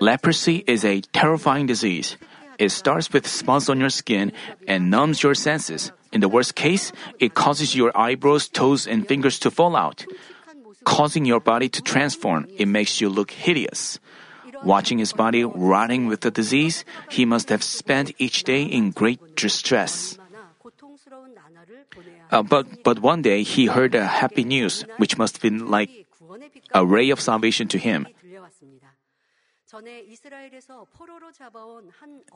Leprosy 0.00 0.64
is 0.66 0.84
a 0.84 1.00
terrifying 1.12 1.66
disease. 1.66 2.16
It 2.58 2.70
starts 2.70 3.12
with 3.12 3.26
spots 3.26 3.68
on 3.68 3.80
your 3.80 3.90
skin 3.90 4.32
and 4.66 4.90
numbs 4.90 5.22
your 5.22 5.34
senses. 5.34 5.92
In 6.12 6.20
the 6.20 6.28
worst 6.28 6.54
case, 6.54 6.92
it 7.18 7.34
causes 7.34 7.74
your 7.74 7.90
eyebrows, 7.96 8.48
toes, 8.48 8.86
and 8.86 9.06
fingers 9.06 9.38
to 9.40 9.50
fall 9.50 9.74
out, 9.74 10.06
causing 10.84 11.24
your 11.24 11.40
body 11.40 11.68
to 11.68 11.82
transform. 11.82 12.46
It 12.56 12.66
makes 12.66 13.00
you 13.00 13.08
look 13.08 13.30
hideous. 13.32 13.98
Watching 14.62 14.98
his 14.98 15.12
body 15.12 15.44
rotting 15.44 16.06
with 16.06 16.20
the 16.22 16.30
disease, 16.30 16.84
he 17.10 17.24
must 17.24 17.50
have 17.50 17.62
spent 17.62 18.14
each 18.18 18.44
day 18.44 18.62
in 18.62 18.92
great 18.92 19.36
distress. 19.36 20.16
Uh, 22.30 22.42
but, 22.42 22.82
but 22.82 22.98
one 23.00 23.22
day 23.22 23.42
he 23.42 23.66
heard 23.66 23.94
a 23.94 24.06
happy 24.06 24.44
news, 24.44 24.84
which 24.96 25.18
must 25.18 25.36
have 25.36 25.42
been 25.42 25.68
like 25.68 25.90
a 26.72 26.86
ray 26.86 27.10
of 27.10 27.20
salvation 27.20 27.68
to 27.68 27.78
him. 27.78 28.08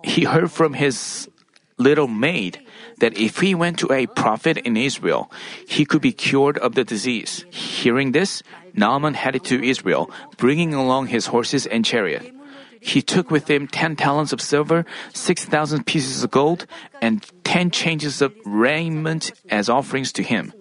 He 0.05 0.25
heard 0.25 0.51
from 0.51 0.75
his 0.75 1.29
little 1.79 2.09
maid 2.09 2.61
that 2.99 3.17
if 3.17 3.39
he 3.39 3.55
went 3.55 3.79
to 3.79 3.93
a 3.93 4.07
prophet 4.07 4.59
in 4.59 4.77
Israel, 4.77 5.31
he 5.67 5.85
could 5.85 6.03
be 6.03 6.13
cured 6.13 6.59
of 6.59 6.75
the 6.75 6.85
disease. 6.85 7.45
Hearing 7.51 8.13
this, 8.13 8.43
Naaman 8.75 9.15
headed 9.15 9.45
to 9.45 9.63
Israel, 9.63 10.11
bringing 10.37 10.75
along 10.75 11.07
his 11.07 11.27
horses 11.27 11.67
and 11.67 11.85
chariot. 11.85 12.35
He 12.81 13.03
took 13.03 13.31
with 13.31 13.51
him 13.51 13.67
10 13.67 13.97
talents 13.97 14.33
of 14.33 14.41
silver, 14.41 14.85
6,000 15.13 15.87
pieces 15.87 16.23
of 16.23 16.31
gold, 16.31 16.67
and 17.03 17.27
10 17.45 17.71
changes 17.71 18.23
of 18.23 18.35
raiment 18.45 19.33
as 19.51 19.69
offerings 19.69 20.13
to 20.13 20.23
him. 20.23 20.53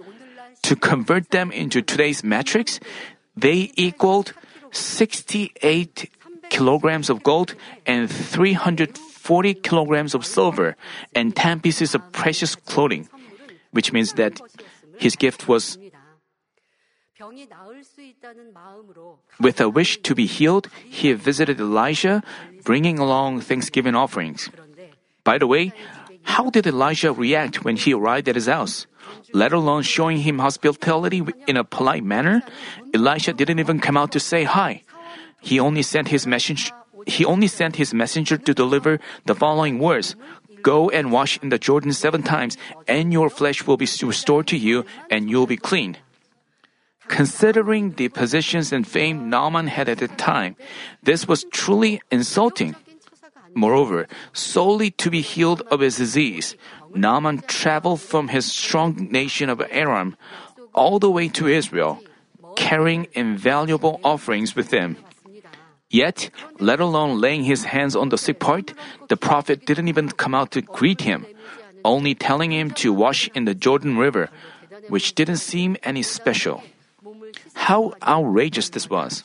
To 0.63 0.75
convert 0.75 1.29
them 1.29 1.51
into 1.51 1.81
today's 1.81 2.23
metrics, 2.23 2.79
they 3.35 3.71
equaled 3.75 4.33
68 4.71 6.09
kilograms 6.49 7.09
of 7.09 7.23
gold 7.23 7.55
and 7.85 8.09
340 8.09 9.53
kilograms 9.55 10.15
of 10.15 10.25
silver 10.25 10.75
and 11.13 11.35
10 11.35 11.61
pieces 11.61 11.95
of 11.95 12.01
precious 12.11 12.55
clothing, 12.55 13.07
which 13.71 13.93
means 13.93 14.13
that 14.13 14.39
his 14.97 15.15
gift 15.15 15.47
was 15.47 15.77
with 19.39 19.59
a 19.59 19.69
wish 19.69 19.97
to 20.03 20.13
be 20.13 20.25
healed, 20.25 20.69
he 20.85 21.11
visited 21.13 21.59
Elijah, 21.59 22.21
bringing 22.63 22.99
along 22.99 23.41
thanksgiving 23.41 23.95
offerings. 23.95 24.49
By 25.23 25.37
the 25.37 25.47
way, 25.47 25.73
how 26.23 26.49
did 26.49 26.67
Elijah 26.67 27.11
react 27.11 27.63
when 27.63 27.75
he 27.75 27.93
arrived 27.93 28.29
at 28.29 28.35
his 28.35 28.47
house? 28.47 28.85
Let 29.33 29.51
alone 29.51 29.83
showing 29.83 30.19
him 30.19 30.39
hospitality 30.39 31.23
in 31.47 31.57
a 31.57 31.63
polite 31.63 32.03
manner, 32.03 32.43
Elijah 32.93 33.33
didn't 33.33 33.59
even 33.59 33.79
come 33.79 33.97
out 33.97 34.11
to 34.11 34.19
say 34.19 34.43
hi. 34.43 34.83
He 35.41 35.59
only 35.59 35.81
sent 35.81 36.09
his 36.09 36.27
message. 36.27 36.71
He 37.05 37.23
only 37.23 37.47
sent 37.47 37.77
his 37.77 37.93
messenger 37.93 38.37
to 38.37 38.53
deliver 38.53 38.99
the 39.25 39.35
following 39.35 39.79
words: 39.79 40.15
Go 40.61 40.89
and 40.89 41.11
wash 41.11 41.39
in 41.41 41.49
the 41.49 41.59
Jordan 41.59 41.93
seven 41.93 42.23
times, 42.23 42.57
and 42.87 43.13
your 43.13 43.29
flesh 43.29 43.65
will 43.65 43.77
be 43.77 43.87
restored 44.03 44.47
to 44.47 44.57
you, 44.57 44.85
and 45.09 45.29
you'll 45.29 45.47
be 45.47 45.57
clean. 45.57 45.97
Considering 47.07 47.95
the 47.95 48.09
positions 48.09 48.73
and 48.73 48.85
fame 48.85 49.29
Naaman 49.29 49.67
had 49.67 49.87
at 49.87 49.99
the 49.99 50.09
time, 50.09 50.57
this 51.03 51.27
was 51.27 51.45
truly 51.51 52.01
insulting. 52.11 52.75
Moreover, 53.55 54.07
solely 54.33 54.91
to 54.99 55.09
be 55.09 55.21
healed 55.21 55.63
of 55.71 55.79
his 55.79 55.95
disease, 55.95 56.55
Naaman 56.93 57.41
traveled 57.47 58.01
from 58.01 58.27
his 58.27 58.45
strong 58.51 59.07
nation 59.09 59.49
of 59.49 59.63
Aram 59.71 60.17
all 60.73 60.99
the 60.99 61.09
way 61.09 61.29
to 61.29 61.47
Israel, 61.47 62.03
carrying 62.55 63.07
invaluable 63.13 63.99
offerings 64.03 64.55
with 64.55 64.71
him. 64.71 64.97
Yet, 65.89 66.29
let 66.59 66.79
alone 66.79 67.21
laying 67.21 67.43
his 67.43 67.65
hands 67.65 67.95
on 67.95 68.09
the 68.09 68.17
sick 68.17 68.39
part, 68.39 68.73
the 69.07 69.15
prophet 69.15 69.65
didn't 69.65 69.87
even 69.87 70.11
come 70.11 70.35
out 70.35 70.51
to 70.51 70.61
greet 70.61 71.01
him, 71.01 71.25
only 71.85 72.13
telling 72.13 72.51
him 72.51 72.71
to 72.83 72.91
wash 72.91 73.29
in 73.33 73.45
the 73.45 73.55
Jordan 73.55 73.97
River, 73.97 74.29
which 74.89 75.15
didn't 75.15 75.37
seem 75.37 75.77
any 75.83 76.03
special. 76.03 76.63
How 77.53 77.93
outrageous 78.03 78.69
this 78.69 78.89
was! 78.89 79.23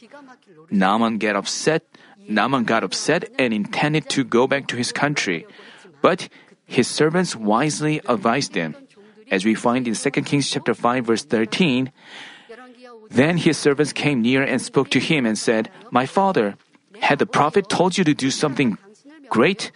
Naaman 0.71 1.19
got 1.19 1.37
upset. 1.37 1.83
Naaman 2.29 2.65
got 2.65 2.85
upset 2.85 3.29
and 3.39 3.53
intended 3.53 4.09
to 4.11 4.23
go 4.23 4.47
back 4.47 4.69
to 4.69 4.77
his 4.77 4.93
country, 4.93 5.45
but 6.01 6.29
his 6.65 6.87
servants 6.87 7.35
wisely 7.35 8.01
advised 8.07 8.55
him. 8.55 8.77
As 9.31 9.45
we 9.45 9.55
find 9.55 9.89
in 9.89 9.95
2 9.95 10.11
Kings 10.23 10.49
chapter 10.49 10.75
5 10.75 11.07
verse 11.07 11.25
13, 11.25 11.91
then 13.13 13.37
his 13.37 13.59
servants 13.59 13.93
came 13.93 14.23
near 14.23 14.43
and 14.43 14.61
spoke 14.61 14.91
to 14.91 15.01
him 15.01 15.27
and 15.27 15.37
said, 15.37 15.71
My 15.91 16.07
father, 16.07 16.57
had 17.01 17.19
the 17.19 17.27
prophet 17.27 17.69
told 17.69 17.99
you 17.99 18.05
to 18.05 18.15
do 18.15 18.31
something 18.31 18.79
great? 19.29 19.73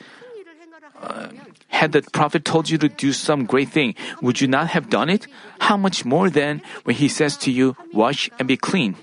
Uh, 1.01 1.29
had 1.69 1.93
the 1.93 2.03
prophet 2.03 2.45
told 2.45 2.71
you 2.71 2.79
to 2.79 2.89
do 2.89 3.13
some 3.13 3.45
great 3.45 3.69
thing, 3.69 3.95
would 4.23 4.41
you 4.41 4.49
not 4.49 4.69
have 4.69 4.89
done 4.89 5.11
it? 5.11 5.27
How 5.61 5.77
much 5.77 6.05
more 6.05 6.31
then 6.31 6.63
when 6.85 6.97
he 6.97 7.09
says 7.09 7.37
to 7.45 7.51
you, 7.51 7.77
Wash 7.93 8.31
and 8.39 8.49
be 8.49 8.57
clean? 8.57 8.97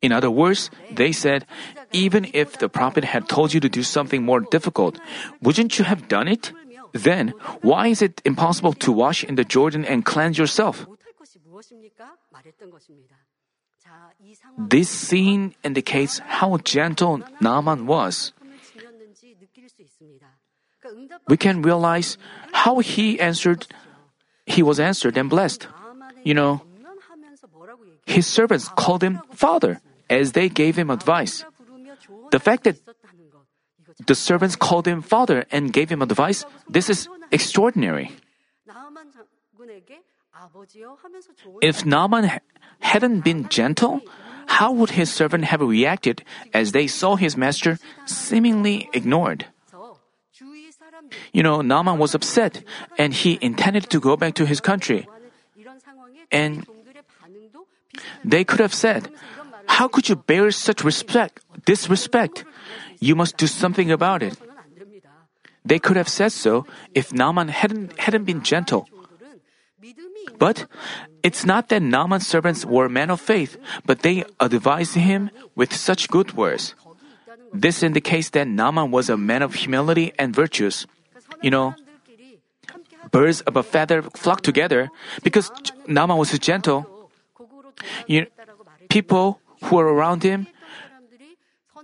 In 0.00 0.12
other 0.12 0.30
words, 0.30 0.70
they 0.90 1.12
said, 1.12 1.44
Even 1.92 2.28
if 2.32 2.58
the 2.58 2.68
prophet 2.68 3.04
had 3.04 3.28
told 3.28 3.52
you 3.52 3.60
to 3.60 3.68
do 3.68 3.82
something 3.82 4.22
more 4.22 4.40
difficult, 4.40 4.98
wouldn't 5.42 5.78
you 5.78 5.84
have 5.84 6.08
done 6.08 6.28
it? 6.28 6.52
Then, 6.92 7.34
why 7.60 7.88
is 7.88 8.00
it 8.00 8.22
impossible 8.24 8.72
to 8.84 8.92
wash 8.92 9.24
in 9.24 9.34
the 9.34 9.44
Jordan 9.44 9.84
and 9.84 10.04
cleanse 10.04 10.38
yourself? 10.38 10.86
This 14.58 14.88
scene 14.88 15.54
indicates 15.62 16.18
how 16.18 16.56
gentle 16.58 17.22
Naaman 17.40 17.86
was. 17.86 18.32
We 21.28 21.36
can 21.36 21.62
realize 21.62 22.18
how 22.52 22.78
he 22.78 23.18
answered, 23.20 23.66
he 24.46 24.62
was 24.62 24.78
answered 24.78 25.16
and 25.16 25.30
blessed. 25.30 25.68
You 26.22 26.34
know, 26.34 26.62
his 28.06 28.26
servants 28.26 28.68
called 28.68 29.02
him 29.02 29.20
father 29.32 29.80
as 30.10 30.32
they 30.32 30.48
gave 30.48 30.76
him 30.76 30.90
advice. 30.90 31.44
The 32.30 32.38
fact 32.38 32.64
that 32.64 32.76
the 34.06 34.14
servants 34.14 34.56
called 34.56 34.86
him 34.86 35.02
father 35.02 35.46
and 35.50 35.72
gave 35.72 35.88
him 35.88 36.02
advice, 36.02 36.44
this 36.68 36.90
is 36.90 37.08
extraordinary. 37.30 38.12
If 41.62 41.86
Naaman 41.86 42.40
hadn't 42.84 43.24
been 43.24 43.48
gentle, 43.48 44.04
how 44.46 44.70
would 44.70 44.90
his 44.92 45.10
servant 45.10 45.48
have 45.48 45.60
reacted 45.60 46.22
as 46.52 46.72
they 46.72 46.86
saw 46.86 47.16
his 47.16 47.36
master 47.36 47.80
seemingly 48.04 48.88
ignored? 48.92 49.46
You 51.32 51.42
know, 51.42 51.60
Naaman 51.60 51.98
was 51.98 52.14
upset 52.14 52.62
and 52.98 53.12
he 53.12 53.38
intended 53.40 53.88
to 53.90 53.98
go 53.98 54.16
back 54.16 54.34
to 54.36 54.46
his 54.46 54.60
country. 54.60 55.08
And 56.30 56.66
they 58.24 58.44
could 58.44 58.60
have 58.60 58.74
said, 58.74 59.08
How 59.66 59.88
could 59.88 60.08
you 60.08 60.16
bear 60.16 60.50
such 60.52 60.84
respect, 60.84 61.40
disrespect? 61.64 62.44
You 63.00 63.16
must 63.16 63.36
do 63.36 63.46
something 63.46 63.90
about 63.90 64.22
it. 64.22 64.36
They 65.64 65.78
could 65.78 65.96
have 65.96 66.08
said 66.08 66.32
so 66.32 66.66
if 66.94 67.12
Naaman 67.12 67.48
hadn't, 67.48 67.98
hadn't 67.98 68.24
been 68.24 68.42
gentle. 68.42 68.88
But 70.38 70.66
it's 71.22 71.44
not 71.44 71.68
that 71.68 71.82
Naaman's 71.82 72.26
servants 72.26 72.64
were 72.64 72.88
men 72.88 73.10
of 73.10 73.20
faith, 73.20 73.56
but 73.86 74.00
they 74.00 74.24
advised 74.40 74.94
him 74.94 75.30
with 75.54 75.74
such 75.74 76.08
good 76.08 76.34
words. 76.34 76.74
This 77.52 77.82
indicates 77.82 78.30
that 78.30 78.48
Naaman 78.48 78.90
was 78.90 79.08
a 79.08 79.16
man 79.16 79.42
of 79.42 79.54
humility 79.54 80.12
and 80.18 80.34
virtues. 80.34 80.86
You 81.40 81.50
know, 81.50 81.74
birds 83.10 83.42
of 83.42 83.56
a 83.56 83.62
feather 83.62 84.02
flock 84.02 84.42
together 84.42 84.90
because 85.22 85.50
Naaman 85.86 86.18
was 86.18 86.36
gentle. 86.38 87.08
You, 88.06 88.26
people 88.88 89.40
who 89.62 89.76
were 89.76 89.86
around 89.86 90.24
him 90.24 90.46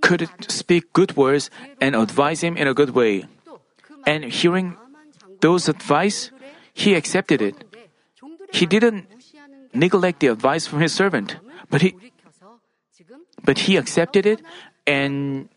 could 0.01 0.29
speak 0.51 0.93
good 0.93 1.17
words 1.17 1.51
and 1.81 1.95
advise 1.95 2.43
him 2.43 2.57
in 2.57 2.67
a 2.67 2.75
good 2.75 2.91
way. 2.91 3.27
And 4.07 4.25
hearing 4.25 4.77
those 5.41 5.69
advice, 5.69 6.31
he 6.75 6.95
accepted 6.95 7.41
it. 7.41 7.55
He 8.53 8.67
didn't 8.67 9.07
neglect 9.73 10.21
the 10.21 10.29
advice 10.29 10.67
from 10.67 10.81
his 10.81 10.93
servant, 10.93 11.37
but 11.71 11.83
he 11.83 11.95
but 13.43 13.59
he 13.67 13.77
accepted 13.77 14.27
it 14.27 14.43
and 14.87 15.49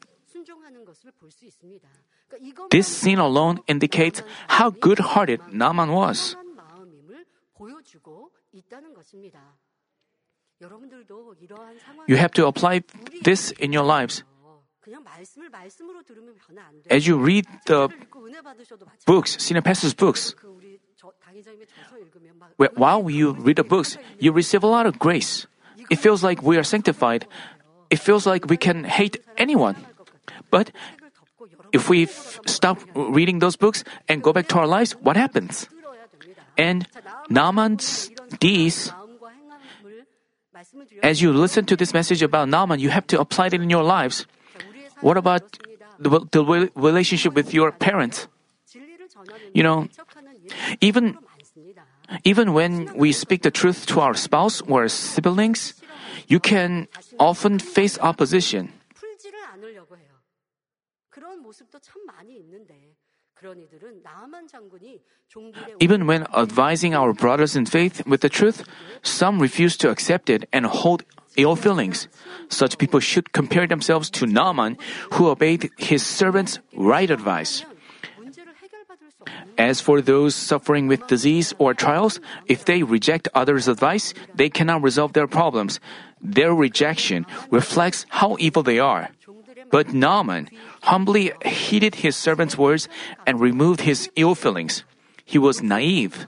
this 2.72 2.88
scene 2.88 3.20
alone 3.20 3.60
indicates 3.68 4.24
how 4.48 4.70
good-hearted 4.70 5.42
Naaman 5.52 5.92
was. 5.92 6.36
You 12.08 12.16
have 12.18 12.32
to 12.34 12.48
apply 12.48 12.84
this 13.22 13.52
in 13.52 13.74
your 13.74 13.84
lives. 13.84 14.24
As 16.90 17.08
you 17.08 17.18
read 17.18 17.46
the 17.66 17.90
books, 19.06 19.38
senior 19.40 19.62
pastor's 19.62 19.94
books, 19.94 20.36
while 22.76 23.10
you 23.10 23.34
read 23.34 23.58
the 23.58 23.64
books, 23.64 23.98
you 24.20 24.32
receive 24.32 24.64
a 24.64 24.68
lot 24.68 24.86
of 24.86 25.00
grace. 25.00 25.48
It 25.90 25.98
feels 25.98 26.24
like 26.24 26.42
we 26.42 26.58
are 26.58 26.64
sanctified. 26.64 27.28
It 27.90 28.00
feels 28.00 28.26
like 28.26 28.48
we 28.48 28.58
can 28.58 28.84
hate 28.84 29.22
anyone. 29.38 29.76
But 30.50 30.72
if 31.72 31.90
we 31.90 32.04
f- 32.04 32.40
stop 32.46 32.80
reading 32.96 33.40
those 33.40 33.56
books 33.56 33.84
and 34.08 34.22
go 34.24 34.32
back 34.32 34.48
to 34.50 34.60
our 34.60 34.68
lives, 34.68 34.94
what 35.02 35.18
happens? 35.18 35.68
And 36.58 36.88
Naaman's 37.30 38.10
deeds, 38.40 38.94
as 41.02 41.22
you 41.22 41.34
listen 41.34 41.66
to 41.66 41.76
this 41.76 41.94
message 41.94 42.22
about 42.22 42.50
Naaman, 42.50 42.80
you 42.80 42.90
have 42.90 43.08
to 43.08 43.20
apply 43.20 43.48
it 43.48 43.54
in 43.56 43.70
your 43.70 43.84
lives. 43.84 44.26
What 45.02 45.18
about 45.18 45.58
the, 46.00 46.22
the 46.32 46.72
relationship 46.76 47.34
with 47.34 47.54
your 47.54 47.72
parents? 47.72 48.28
You 49.54 49.64
know, 49.64 49.88
even 50.82 51.18
even 52.24 52.54
when 52.54 52.94
we 52.96 53.12
speak 53.12 53.42
the 53.42 53.52
truth 53.52 53.86
to 53.88 54.00
our 54.00 54.14
spouse 54.14 54.62
or 54.62 54.88
siblings, 54.88 55.74
you 56.28 56.40
can 56.40 56.88
often 57.20 57.60
face 57.60 57.98
opposition. 58.00 58.72
Even 65.80 66.08
when 66.08 66.26
advising 66.34 66.94
our 66.94 67.14
brothers 67.14 67.56
in 67.56 67.66
faith 67.66 68.06
with 68.06 68.22
the 68.22 68.30
truth, 68.30 68.64
some 69.02 69.40
refuse 69.40 69.76
to 69.78 69.90
accept 69.90 70.30
it 70.30 70.48
and 70.54 70.66
hold 70.66 71.04
ill 71.36 71.56
feelings. 71.56 72.08
Such 72.48 72.78
people 72.78 73.00
should 73.00 73.34
compare 73.34 73.68
themselves 73.68 74.10
to 74.12 74.26
Naaman, 74.26 74.78
who 75.14 75.30
obeyed 75.30 75.72
his 75.78 76.06
servant's 76.06 76.60
right 76.76 77.10
advice. 77.10 77.66
As 79.58 79.80
for 79.80 80.02
those 80.02 80.36
suffering 80.36 80.88
with 80.88 81.08
disease 81.08 81.54
or 81.58 81.74
trials, 81.74 82.20
if 82.48 82.66
they 82.66 82.84
reject 82.84 83.28
others' 83.34 83.68
advice, 83.68 84.14
they 84.34 84.50
cannot 84.50 84.82
resolve 84.82 85.14
their 85.14 85.28
problems. 85.28 85.80
Their 86.22 86.54
rejection 86.54 87.26
reflects 87.52 88.06
how 88.10 88.38
evil 88.40 88.64
they 88.64 88.80
are. 88.80 89.10
But 89.70 89.94
Naaman 89.94 90.50
humbly 90.84 91.34
heeded 91.46 91.96
his 91.96 92.16
servant's 92.16 92.58
words 92.58 92.88
and 93.26 93.40
removed 93.40 93.82
his 93.82 94.10
ill 94.16 94.36
feelings. 94.36 94.84
He 95.26 95.38
was 95.38 95.64
naive, 95.64 96.28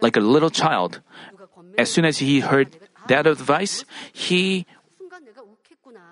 like 0.00 0.16
a 0.16 0.20
little 0.20 0.50
child. 0.50 1.00
As 1.78 1.90
soon 1.90 2.04
as 2.04 2.18
he 2.18 2.40
heard 2.40 2.76
that 3.08 3.26
advice, 3.26 3.84
he 4.12 4.66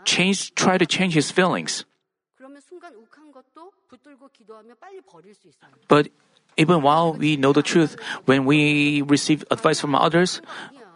changed, 0.05 0.57
tried 0.57 0.79
to 0.79 0.87
change 0.87 1.15
his 1.15 1.31
feelings. 1.31 1.85
But 5.89 6.09
even 6.57 6.83
while 6.83 7.13
we 7.15 7.37
know 7.37 7.53
the 7.53 7.63
truth, 7.63 7.97
when 8.25 8.45
we 8.45 9.03
receive 9.03 9.45
advice 9.51 9.81
from 9.81 9.95
others, 9.95 10.41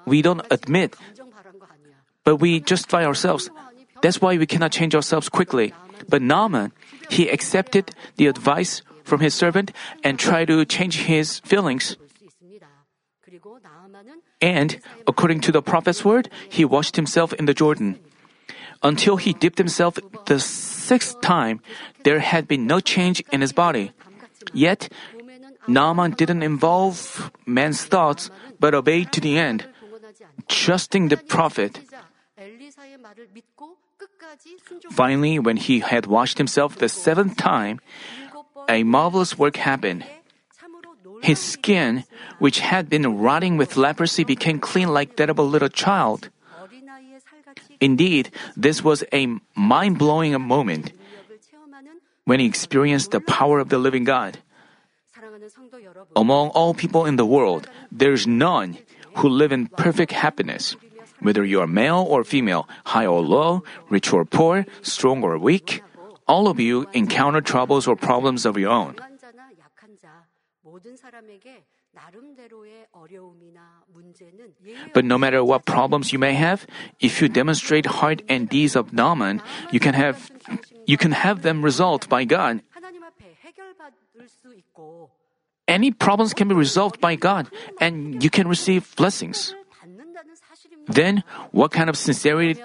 we 0.07 0.23
don't 0.23 0.43
admit, 0.51 0.97
but 2.25 2.37
we 2.37 2.61
justify 2.61 3.05
ourselves. 3.05 3.51
That's 4.03 4.21
why 4.21 4.37
we 4.37 4.47
cannot 4.47 4.73
change 4.73 4.95
ourselves 4.95 5.29
quickly. 5.29 5.73
But 6.09 6.21
Naaman, 6.21 6.73
he 7.09 7.29
accepted 7.29 7.95
the 8.17 8.27
advice 8.27 8.83
from 9.05 9.21
his 9.21 9.35
servant 9.35 9.73
and 10.03 10.19
tried 10.19 10.49
to 10.49 10.65
change 10.65 11.09
his 11.09 11.41
feelings. 11.41 11.97
And 14.41 14.81
according 15.07 15.41
to 15.41 15.53
the 15.53 15.63
prophet's 15.63 16.05
word, 16.05 16.29
he 16.49 16.65
washed 16.65 16.97
himself 16.97 17.33
in 17.33 17.47
the 17.47 17.55
Jordan. 17.55 17.99
Until 18.83 19.17
he 19.17 19.33
dipped 19.33 19.59
himself 19.59 19.99
the 20.27 20.41
sixth 20.41 21.21
time, 21.21 21.61
there 22.05 22.21
had 22.21 22.49
been 22.49 22.67
no 22.67 22.81
change 22.81 23.23
in 23.33 23.41
his 23.41 23.53
body. 23.53 23.93
Yet, 24.53 24.93
Naaman 25.67 26.13
didn't 26.13 26.43
involve 26.43 27.31
man's 27.47 27.85
thoughts, 27.85 28.31
but 28.61 28.75
obeyed 28.75 29.13
to 29.13 29.21
the 29.21 29.39
end, 29.39 29.67
trusting 30.49 31.09
the 31.09 31.17
prophet. 31.17 31.81
Finally, 34.91 35.39
when 35.39 35.57
he 35.57 35.81
had 35.81 36.07
washed 36.07 36.39
himself 36.39 36.77
the 36.77 36.89
seventh 36.89 37.37
time, 37.37 37.81
a 38.69 38.83
marvelous 38.83 39.39
work 39.39 39.57
happened. 39.57 40.05
His 41.23 41.39
skin, 41.39 42.05
which 42.39 42.61
had 42.61 42.91
been 42.91 43.19
rotting 43.19 43.57
with 43.57 43.77
leprosy, 43.77 44.25
became 44.25 44.59
clean 44.59 44.93
like 44.93 45.17
that 45.17 45.31
of 45.31 45.39
a 45.39 45.43
little 45.43 45.69
child. 45.71 46.29
Indeed, 47.81 48.31
this 48.57 48.83
was 48.83 49.05
a 49.13 49.29
mind 49.55 49.99
blowing 49.99 50.33
moment 50.41 50.93
when 52.25 52.41
he 52.41 52.47
experienced 52.47 53.11
the 53.11 53.21
power 53.21 53.59
of 53.59 53.69
the 53.69 53.79
living 53.79 54.05
God. 54.05 54.39
Among 56.17 56.49
all 56.51 56.75
people 56.75 57.05
in 57.05 57.17
the 57.17 57.27
world, 57.27 57.69
there's 57.93 58.27
none 58.27 58.79
who 59.17 59.29
live 59.29 59.53
in 59.53 59.67
perfect 59.69 60.13
happiness. 60.13 60.77
Whether 61.21 61.45
you 61.45 61.61
are 61.61 61.67
male 61.67 62.05
or 62.09 62.25
female, 62.25 62.69
high 62.85 63.07
or 63.07 63.21
low, 63.23 63.63
rich 63.89 64.13
or 64.13 64.25
poor, 64.25 64.67
strong 64.83 65.23
or 65.23 65.39
weak, 65.39 65.83
all 66.27 66.49
of 66.49 66.59
you 66.59 66.87
encounter 66.93 67.41
troubles 67.41 67.87
or 67.87 67.97
problems 67.97 68.45
of 68.45 68.59
your 68.59 68.71
own. 68.71 68.97
But 74.93 75.05
no 75.05 75.19
matter 75.19 75.45
what 75.45 75.65
problems 75.65 76.13
you 76.13 76.19
may 76.19 76.35
have, 76.35 76.67
if 77.01 77.23
you 77.23 77.29
demonstrate 77.29 77.87
heart 77.87 78.23
and 78.29 78.49
deeds 78.49 78.77
of 78.77 78.93
Naaman, 78.93 79.43
you 79.71 79.81
can 79.81 79.95
have 79.95 80.31
you 80.87 80.97
can 80.97 81.13
have 81.13 81.43
them 81.43 81.63
resolved 81.63 82.09
by 82.09 82.25
God. 82.25 82.63
Any 85.67 85.91
problems 85.91 86.35
can 86.35 86.49
be 86.49 86.55
resolved 86.55 87.01
by 87.01 87.17
God, 87.17 87.49
and 87.81 88.23
you 88.23 88.29
can 88.29 88.49
receive 88.49 88.95
blessings. 88.97 89.55
Then, 90.87 91.25
what 91.53 91.73
kind 91.73 91.89
of 91.89 91.97
sincerity? 91.97 92.61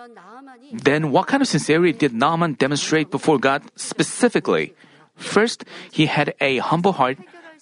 Then, 0.74 1.12
what 1.12 1.28
kind 1.28 1.42
of 1.42 1.48
sincerity 1.48 1.94
did 1.94 2.13
Naaman 2.13 2.54
demonstrate 2.54 3.10
before 3.10 3.39
God 3.39 3.63
specifically? 3.76 4.76
First, 5.15 5.63
he 5.92 6.06
had 6.08 6.36
a 6.39 6.60
humble 6.60 6.94
heart 6.94 7.18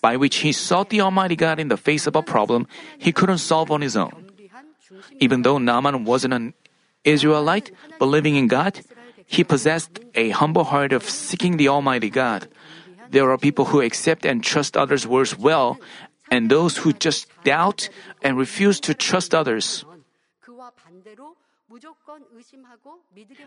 by 0.08 0.16
which 0.16 0.40
he 0.40 0.56
sought 0.56 0.88
the 0.88 1.04
Almighty 1.04 1.36
God 1.36 1.60
in 1.60 1.68
the 1.68 1.76
face 1.76 2.08
of 2.08 2.16
a 2.16 2.24
problem 2.24 2.64
he 2.96 3.12
couldn't 3.12 3.44
solve 3.44 3.68
on 3.68 3.84
his 3.84 4.00
own. 4.00 4.16
Even 5.20 5.44
though 5.44 5.60
Naaman 5.60 6.08
wasn't 6.08 6.32
an 6.32 6.56
Israelite, 7.04 7.76
believing 8.00 8.40
in 8.40 8.48
God, 8.48 8.80
he 9.28 9.44
possessed 9.44 10.00
a 10.16 10.32
humble 10.32 10.72
heart 10.72 10.96
of 10.96 11.04
seeking 11.04 11.60
the 11.60 11.68
Almighty 11.68 12.08
God. 12.08 12.48
There 13.12 13.28
are 13.28 13.36
people 13.36 13.76
who 13.76 13.84
accept 13.84 14.24
and 14.24 14.40
trust 14.40 14.80
others' 14.80 15.04
words 15.04 15.36
well, 15.36 15.76
and 16.32 16.48
those 16.48 16.88
who 16.88 16.96
just 16.96 17.28
doubt 17.44 17.92
and 18.24 18.40
refuse 18.40 18.80
to 18.88 18.96
trust 18.96 19.36
others. 19.36 19.84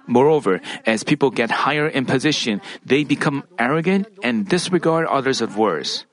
Moreover, 0.05 0.61
as 0.85 1.09
people 1.09 1.33
get 1.33 1.65
higher 1.65 1.89
in 1.89 2.05
position, 2.05 2.61
they 2.85 3.01
become 3.01 3.49
arrogant 3.57 4.13
and 4.21 4.45
disregard 4.45 5.09
others' 5.09 5.41
words. 5.41 6.05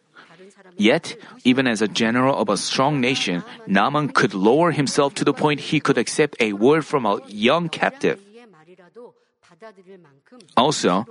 Yet, 0.78 1.18
even 1.44 1.68
as 1.68 1.82
a 1.82 1.88
general 1.88 2.38
of 2.38 2.50
a 2.50 2.58
strong 2.58 3.02
nation, 3.02 3.44
Naaman 3.66 4.10
could 4.10 4.34
lower 4.34 4.72
himself 4.72 5.14
to 5.16 5.26
the 5.26 5.34
point 5.34 5.74
he 5.74 5.80
could 5.80 5.98
accept 5.98 6.38
a 6.40 6.54
word 6.54 6.86
from 6.86 7.06
a 7.06 7.20
young 7.28 7.68
captive. 7.68 8.22
Also, 10.56 11.06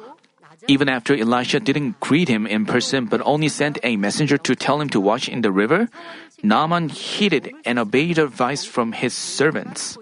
even 0.69 0.89
after 0.89 1.15
Elisha 1.15 1.61
didn't 1.61 2.01
greet 2.01 2.29
him 2.29 2.47
in 2.47 2.65
person 2.65 3.07
but 3.07 3.21
only 3.25 3.49
sent 3.49 3.79
a 3.83 3.97
messenger 3.97 4.39
to 4.39 4.55
tell 4.55 4.81
him 4.81 4.89
to 4.91 5.01
watch 5.01 5.29
in 5.29 5.43
the 5.43 5.51
river, 5.51 5.89
Naaman 6.43 6.89
heeded 6.89 7.53
and 7.65 7.79
obeyed 7.79 8.19
advice 8.19 8.65
from 8.65 8.93
his 8.93 9.13
servants. 9.15 9.99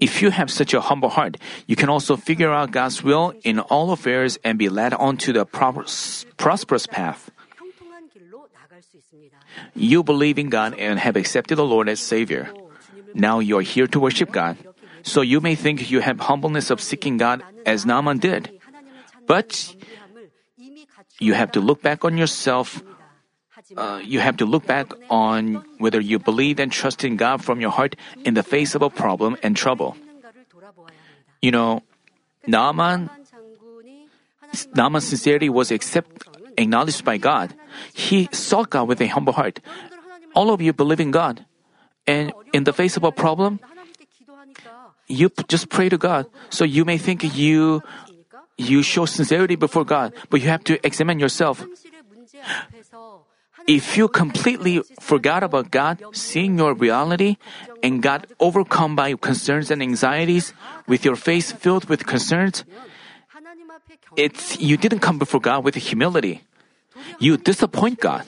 If 0.00 0.22
you 0.22 0.30
have 0.30 0.50
such 0.50 0.74
a 0.74 0.80
humble 0.80 1.08
heart, 1.08 1.36
you 1.66 1.76
can 1.76 1.88
also 1.88 2.16
figure 2.16 2.52
out 2.52 2.70
God's 2.70 3.02
will 3.02 3.32
in 3.42 3.58
all 3.58 3.92
affairs 3.92 4.38
and 4.44 4.58
be 4.58 4.68
led 4.68 4.92
onto 4.92 5.32
the 5.32 5.44
prosperous 5.44 6.86
path. 6.86 7.30
You 9.74 10.02
believe 10.02 10.38
in 10.38 10.48
God 10.48 10.74
and 10.78 10.98
have 10.98 11.16
accepted 11.16 11.56
the 11.56 11.64
Lord 11.64 11.88
as 11.88 12.00
Savior. 12.00 12.52
Now 13.14 13.40
you 13.40 13.58
are 13.58 13.64
here 13.64 13.86
to 13.88 14.00
worship 14.00 14.30
God. 14.30 14.56
So 15.02 15.22
you 15.22 15.40
may 15.40 15.54
think 15.54 15.90
you 15.90 16.00
have 16.00 16.20
humbleness 16.20 16.70
of 16.70 16.80
seeking 16.80 17.16
God 17.16 17.42
as 17.64 17.86
Naaman 17.86 18.18
did. 18.18 18.60
But 19.26 19.74
you 21.18 21.34
have 21.34 21.52
to 21.52 21.60
look 21.60 21.82
back 21.82 22.04
on 22.04 22.16
yourself 22.16 22.82
uh, 23.76 24.00
you 24.02 24.20
have 24.20 24.36
to 24.36 24.44
look 24.44 24.66
back 24.66 24.92
on 25.08 25.64
whether 25.78 26.00
you 26.00 26.18
believed 26.18 26.60
and 26.60 26.72
trusted 26.72 27.10
in 27.10 27.16
God 27.16 27.44
from 27.44 27.60
your 27.60 27.70
heart 27.70 27.96
in 28.24 28.34
the 28.34 28.42
face 28.42 28.74
of 28.74 28.82
a 28.82 28.90
problem 28.90 29.36
and 29.42 29.56
trouble. 29.56 29.96
You 31.42 31.50
know, 31.50 31.82
Naaman, 32.46 33.10
Naaman's 34.74 35.06
sincerity 35.06 35.48
was 35.48 35.70
accepted, 35.70 36.22
acknowledged 36.58 37.04
by 37.04 37.16
God. 37.16 37.54
He 37.92 38.28
sought 38.32 38.70
God 38.70 38.88
with 38.88 39.00
a 39.00 39.06
humble 39.06 39.34
heart. 39.34 39.60
All 40.34 40.50
of 40.50 40.60
you 40.60 40.72
believe 40.72 41.00
in 41.00 41.10
God. 41.10 41.44
And 42.06 42.32
in 42.52 42.64
the 42.64 42.72
face 42.72 42.96
of 42.96 43.04
a 43.04 43.12
problem, 43.12 43.60
you 45.06 45.30
just 45.48 45.68
pray 45.68 45.88
to 45.88 45.98
God. 45.98 46.26
So 46.50 46.64
you 46.64 46.84
may 46.84 46.98
think 46.98 47.22
you 47.36 47.82
you 48.58 48.82
show 48.82 49.06
sincerity 49.06 49.56
before 49.56 49.84
God, 49.84 50.12
but 50.28 50.40
you 50.40 50.48
have 50.48 50.62
to 50.64 50.76
examine 50.84 51.18
yourself. 51.18 51.64
If 53.66 53.96
you 53.96 54.08
completely 54.08 54.82
forgot 55.00 55.42
about 55.42 55.70
God, 55.70 56.02
seeing 56.12 56.58
your 56.58 56.74
reality, 56.74 57.36
and 57.82 58.02
got 58.02 58.26
overcome 58.40 58.96
by 58.96 59.14
concerns 59.14 59.70
and 59.70 59.82
anxieties, 59.82 60.52
with 60.86 61.04
your 61.04 61.16
face 61.16 61.52
filled 61.52 61.88
with 61.88 62.06
concerns, 62.06 62.64
it's 64.16 64.58
you 64.60 64.76
didn't 64.76 65.00
come 65.00 65.18
before 65.18 65.40
God 65.40 65.64
with 65.64 65.74
humility. 65.76 66.42
You 67.18 67.36
disappoint 67.36 68.00
God. 68.00 68.24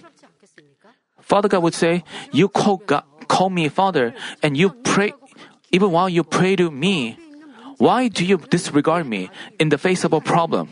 Father 1.21 1.49
God 1.49 1.63
would 1.63 1.75
say, 1.75 2.05
"You 2.31 2.49
call 2.49 2.83
God, 2.85 3.05
call 3.27 3.51
me 3.51 3.69
Father, 3.69 4.15
and 4.43 4.57
you 4.57 4.71
pray, 4.85 5.13
even 5.73 5.91
while 5.91 6.09
you 6.09 6.23
pray 6.23 6.57
to 6.57 6.71
me. 6.71 7.17
Why 7.79 8.07
do 8.09 8.25
you 8.25 8.39
disregard 8.39 9.07
me 9.07 9.31
in 9.59 9.71
the 9.71 9.79
face 9.79 10.05
of 10.05 10.13
a 10.13 10.21
problem?" 10.21 10.69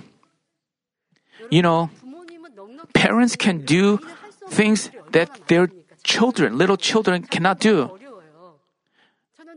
You 1.51 1.63
know, 1.63 1.91
parents 2.95 3.35
can 3.35 3.65
do 3.65 3.99
things 4.51 4.91
that 5.13 5.47
their 5.47 5.71
children, 6.03 6.59
little 6.59 6.77
children, 6.77 7.23
cannot 7.23 7.61
do. 7.61 7.91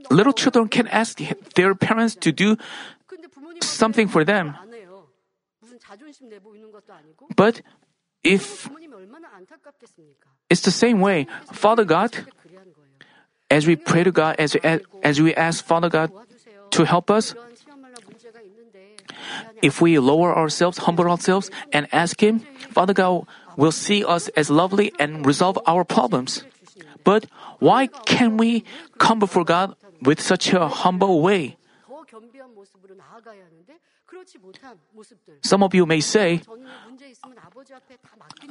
Little 0.09 0.33
children 0.33 0.67
can 0.67 0.87
ask 0.87 1.19
their 1.55 1.75
parents 1.75 2.15
to 2.21 2.31
do 2.31 2.57
something 3.61 4.07
for 4.07 4.23
them. 4.23 4.55
But 7.35 7.61
if 8.23 8.69
it's 10.49 10.61
the 10.61 10.71
same 10.71 10.99
way, 10.99 11.27
Father 11.51 11.85
God, 11.85 12.15
as 13.49 13.67
we 13.67 13.75
pray 13.75 14.03
to 14.03 14.11
God, 14.11 14.35
as, 14.39 14.55
as, 15.03 15.21
we 15.21 15.33
ask 15.35 15.63
Father 15.63 15.89
God 15.89 16.11
to 16.71 16.85
help 16.85 17.11
us, 17.11 17.35
if 19.61 19.81
we 19.81 19.99
lower 19.99 20.35
ourselves, 20.35 20.79
humble 20.79 21.09
ourselves, 21.09 21.49
and 21.71 21.87
ask 21.93 22.21
Him, 22.21 22.39
Father 22.71 22.93
God 22.93 23.27
will 23.57 23.71
see 23.71 24.03
us 24.03 24.29
as 24.35 24.49
lovely 24.49 24.93
and 24.99 25.25
resolve 25.25 25.59
our 25.65 25.83
problems. 25.83 26.43
But 27.03 27.25
why 27.59 27.87
can 28.05 28.37
we 28.37 28.63
come 28.97 29.19
before 29.19 29.43
God 29.43 29.75
with 30.01 30.21
such 30.21 30.53
a 30.53 30.67
humble 30.67 31.21
way? 31.21 31.57
Some 35.41 35.63
of 35.63 35.73
you 35.73 35.85
may 35.85 35.99
say, 35.99 36.41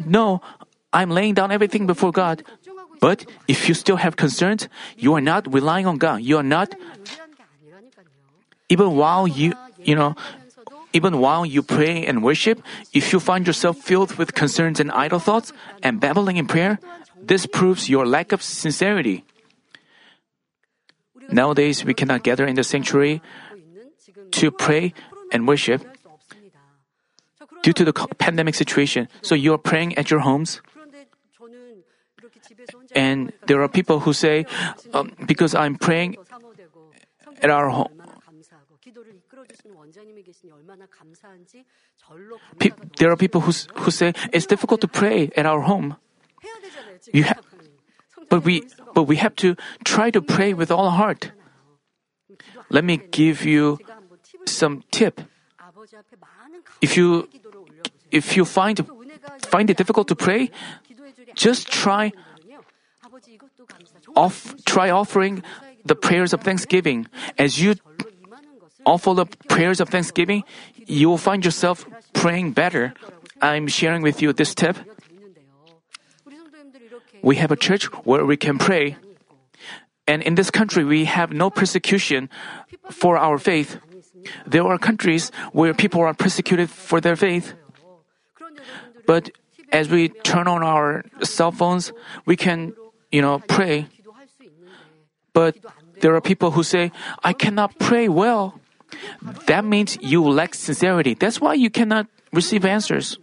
No, 0.05 0.43
I'm 0.93 1.11
laying 1.11 1.35
down 1.35 1.51
everything 1.51 1.87
before 1.87 2.13
God. 2.13 2.45
But 3.01 3.27
if 3.49 3.69
you 3.69 3.75
still 3.75 3.97
have 3.97 4.17
concerns, 4.17 4.69
you 4.97 5.15
are 5.15 5.21
not 5.21 5.53
relying 5.53 5.87
on 5.87 5.99
God. 5.99 6.23
You 6.23 6.39
are 6.39 6.47
not, 6.47 6.75
even 8.69 8.97
while 8.97 9.27
you, 9.27 9.55
you 9.83 9.95
know, 9.95 10.15
even 10.93 11.19
while 11.19 11.47
you 11.47 11.63
pray 11.63 12.05
and 12.05 12.23
worship, 12.23 12.63
if 12.93 13.13
you 13.13 13.21
find 13.21 13.47
yourself 13.47 13.79
filled 13.79 14.17
with 14.17 14.35
concerns 14.35 14.81
and 14.81 14.91
idle 14.93 15.19
thoughts 15.19 15.53
and 15.83 16.01
babbling 16.01 16.37
in 16.37 16.47
prayer, 16.47 16.79
this 17.17 17.47
proves 17.47 17.89
your 17.89 18.07
lack 18.07 18.33
of 18.33 18.43
sincerity. 18.43 19.25
Nowadays, 21.31 21.85
we 21.85 21.95
cannot 21.95 22.23
gather 22.23 22.45
in 22.45 22.57
the 22.57 22.65
sanctuary 22.65 23.23
to 24.33 24.51
pray 24.51 24.93
and 25.33 25.49
worship 25.49 25.81
due 27.63 27.73
to 27.73 27.85
the 27.85 27.93
pandemic 28.19 28.55
situation. 28.55 29.09
So 29.23 29.35
you 29.35 29.55
are 29.55 29.59
praying 29.59 29.97
at 29.97 30.11
your 30.11 30.21
homes. 30.21 30.61
And 32.95 33.33
there 33.47 33.63
are 33.63 33.69
people 33.69 34.01
who 34.01 34.13
say, 34.13 34.45
um, 34.93 35.13
because 35.27 35.55
I'm 35.55 35.77
praying 35.77 36.17
at 37.41 37.51
our 37.51 37.71
home, 37.71 38.02
there 42.99 43.11
are 43.11 43.17
people 43.17 43.41
who, 43.41 43.53
who 43.75 43.91
say 43.91 44.13
it's 44.33 44.47
difficult 44.47 44.81
to 44.83 44.89
pray 44.89 45.31
at 45.37 45.47
our 45.47 45.63
home. 45.63 45.97
You 47.13 47.25
ha- 47.25 47.41
but 48.29 48.45
we 48.45 48.65
but 48.95 49.05
we 49.05 49.17
have 49.17 49.35
to 49.37 49.57
try 49.85 50.11
to 50.11 50.21
pray 50.23 50.55
with 50.55 50.71
all 50.71 50.87
our 50.87 50.97
heart. 50.97 51.33
Let 52.71 52.85
me 52.85 52.97
give 53.11 53.45
you 53.45 53.79
some 54.47 54.85
tip. 54.91 55.21
If 56.81 56.97
you 56.97 57.29
if 58.11 58.37
you 58.37 58.45
find 58.45 58.81
find 59.49 59.71
it 59.71 59.77
difficult 59.77 60.09
to 60.09 60.17
pray, 60.17 60.51
just 61.35 61.69
try 61.69 62.13
off, 64.17 64.55
try 64.65 64.91
offering 64.91 65.43
the 65.85 65.95
prayers 65.95 66.33
of 66.33 66.41
thanksgiving. 66.43 67.07
As 67.39 67.61
you 67.61 67.75
all 68.85 68.99
full 68.99 69.25
prayers 69.49 69.81
of 69.81 69.89
thanksgiving, 69.89 70.45
you 70.87 71.09
will 71.09 71.19
find 71.19 71.45
yourself 71.45 71.87
praying 72.13 72.53
better. 72.53 72.95
I'm 73.41 73.67
sharing 73.69 74.03
with 74.03 74.23
you 74.23 74.33
this 74.33 74.55
tip. 74.55 74.77
We 77.23 77.37
have 77.37 77.53
a 77.53 77.57
church 77.57 77.85
where 78.05 78.25
we 78.25 78.37
can 78.37 78.59
pray. 78.59 78.97
And 80.07 80.23
in 80.23 80.35
this 80.35 80.51
country, 80.51 80.85
we 80.85 81.05
have 81.05 81.33
no 81.33 81.51
persecution 81.51 82.29
for 82.91 83.17
our 83.17 83.39
faith. 83.39 83.79
There 84.47 84.67
are 84.67 84.79
countries 84.79 85.31
where 85.53 85.75
people 85.75 86.01
are 86.03 86.15
persecuted 86.15 86.71
for 86.71 87.01
their 87.01 87.17
faith. 87.17 87.55
But 89.07 89.31
as 89.71 89.89
we 89.89 90.09
turn 90.09 90.47
on 90.49 90.63
our 90.63 91.05
cell 91.23 91.51
phones, 91.51 91.93
we 92.27 92.37
can, 92.37 92.75
you 93.11 93.23
know, 93.23 93.39
pray. 93.39 93.87
But 95.33 95.57
there 96.01 96.15
are 96.15 96.21
people 96.21 96.51
who 96.51 96.63
say, 96.63 96.93
I 97.25 97.33
cannot 97.33 97.79
pray 97.79 98.09
well. 98.09 98.61
That 99.47 99.65
means 99.65 99.99
you 100.01 100.23
lack 100.23 100.55
sincerity. 100.55 101.15
That's 101.15 101.41
why 101.41 101.55
you 101.55 101.71
cannot 101.71 102.07
receive 102.33 102.65
answers. 102.65 103.19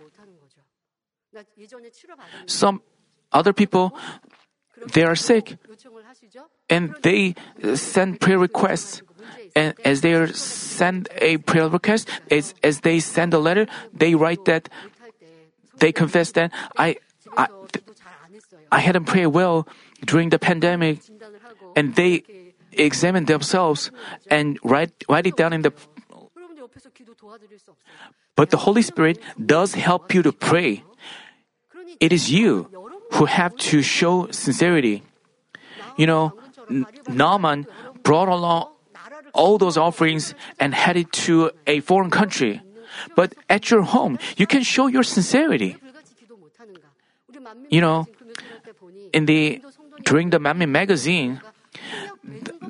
Some 2.45 2.81
other 3.31 3.53
people, 3.53 3.95
they 4.93 5.03
are 5.03 5.15
sick 5.15 5.57
and 6.69 6.95
they 7.01 7.35
send 7.75 8.19
prayer 8.19 8.39
requests. 8.39 9.01
And 9.55 9.73
as 9.83 10.01
they 10.01 10.25
send 10.27 11.09
a 11.17 11.37
prayer 11.37 11.69
request, 11.69 12.09
as, 12.31 12.53
as 12.63 12.81
they 12.81 12.99
send 12.99 13.33
a 13.33 13.39
letter, 13.39 13.67
they 13.93 14.15
write 14.15 14.45
that, 14.45 14.69
they 15.77 15.91
confess 15.91 16.31
that, 16.33 16.51
I, 16.77 16.97
I, 17.37 17.47
I 18.71 18.79
hadn't 18.79 19.05
prayed 19.05 19.27
well 19.27 19.67
during 20.05 20.29
the 20.29 20.39
pandemic. 20.39 21.01
And 21.75 21.95
they 21.95 22.23
examine 22.79 23.25
themselves 23.25 23.91
and 24.29 24.57
write, 24.63 24.91
write 25.09 25.27
it 25.27 25.35
down 25.35 25.53
in 25.53 25.61
the. 25.61 25.73
But 28.35 28.49
the 28.49 28.57
Holy 28.57 28.81
Spirit 28.81 29.19
does 29.37 29.73
help 29.73 30.13
you 30.13 30.23
to 30.23 30.31
pray. 30.31 30.83
It 31.99 32.13
is 32.13 32.31
you 32.31 32.69
who 33.13 33.25
have 33.25 33.55
to 33.71 33.81
show 33.81 34.31
sincerity. 34.31 35.03
You 35.97 36.07
know, 36.07 36.33
Naaman 37.09 37.67
brought 38.03 38.29
along 38.29 38.71
all 39.33 39.57
those 39.57 39.77
offerings 39.77 40.33
and 40.59 40.73
headed 40.73 41.11
to 41.27 41.51
a 41.67 41.81
foreign 41.81 42.09
country. 42.09 42.61
But 43.15 43.33
at 43.49 43.69
your 43.69 43.83
home, 43.83 44.17
you 44.37 44.47
can 44.47 44.63
show 44.63 44.87
your 44.87 45.03
sincerity. 45.03 45.77
You 47.69 47.81
know, 47.81 48.07
in 49.13 49.25
the 49.25 49.61
during 50.03 50.29
the 50.29 50.39
Mammy 50.39 50.65
magazine, 50.65 51.41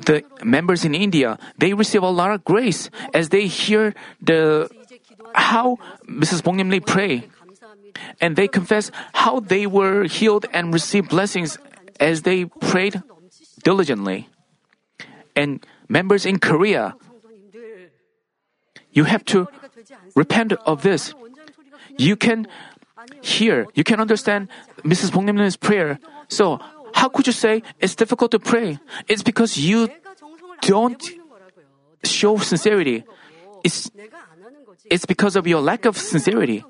the 0.10 0.26
members 0.44 0.84
in 0.84 0.96
India, 0.98 1.38
they 1.62 1.78
receive 1.78 2.02
a 2.02 2.10
lot 2.10 2.34
of 2.34 2.44
grace 2.44 2.90
as 3.14 3.30
they 3.30 3.46
hear 3.46 3.94
the 4.18 4.66
how 5.36 5.78
Mrs. 6.10 6.42
Bongnim 6.42 6.74
Lee 6.74 6.82
pray. 6.82 7.30
And 8.20 8.36
they 8.36 8.48
confess 8.48 8.90
how 9.14 9.40
they 9.40 9.68
were 9.68 10.10
healed 10.10 10.48
and 10.52 10.74
received 10.74 11.10
blessings 11.10 11.60
as 12.00 12.24
they 12.24 12.46
prayed 12.46 13.04
diligently. 13.62 14.30
And 15.36 15.62
members 15.88 16.26
in 16.26 16.40
Korea, 16.40 16.96
you 18.90 19.04
have 19.04 19.24
to 19.26 19.48
repent 20.16 20.54
of 20.66 20.82
this. 20.82 21.14
You 21.98 22.16
can 22.16 22.48
hear, 23.22 23.68
you 23.76 23.84
can 23.84 24.00
understand 24.00 24.50
Mrs. 24.82 25.12
Bongnim 25.12 25.38
Lee's 25.38 25.58
prayer. 25.58 26.00
So, 26.30 26.58
how 26.94 27.10
could 27.10 27.28
you 27.28 27.34
say 27.34 27.62
it's 27.80 27.96
difficult 27.96 28.32
to 28.32 28.40
pray? 28.40 28.80
It's 29.08 29.24
because 29.24 29.58
you 29.58 29.90
don't 30.62 31.02
show 32.04 32.38
sincerity. 32.38 33.04
It's, 33.64 33.90
it's 34.90 35.06
because 35.06 35.36
of 35.36 35.48
your 35.48 35.62
lack 35.62 35.86
of 35.86 35.98
sincerity. 35.98 36.64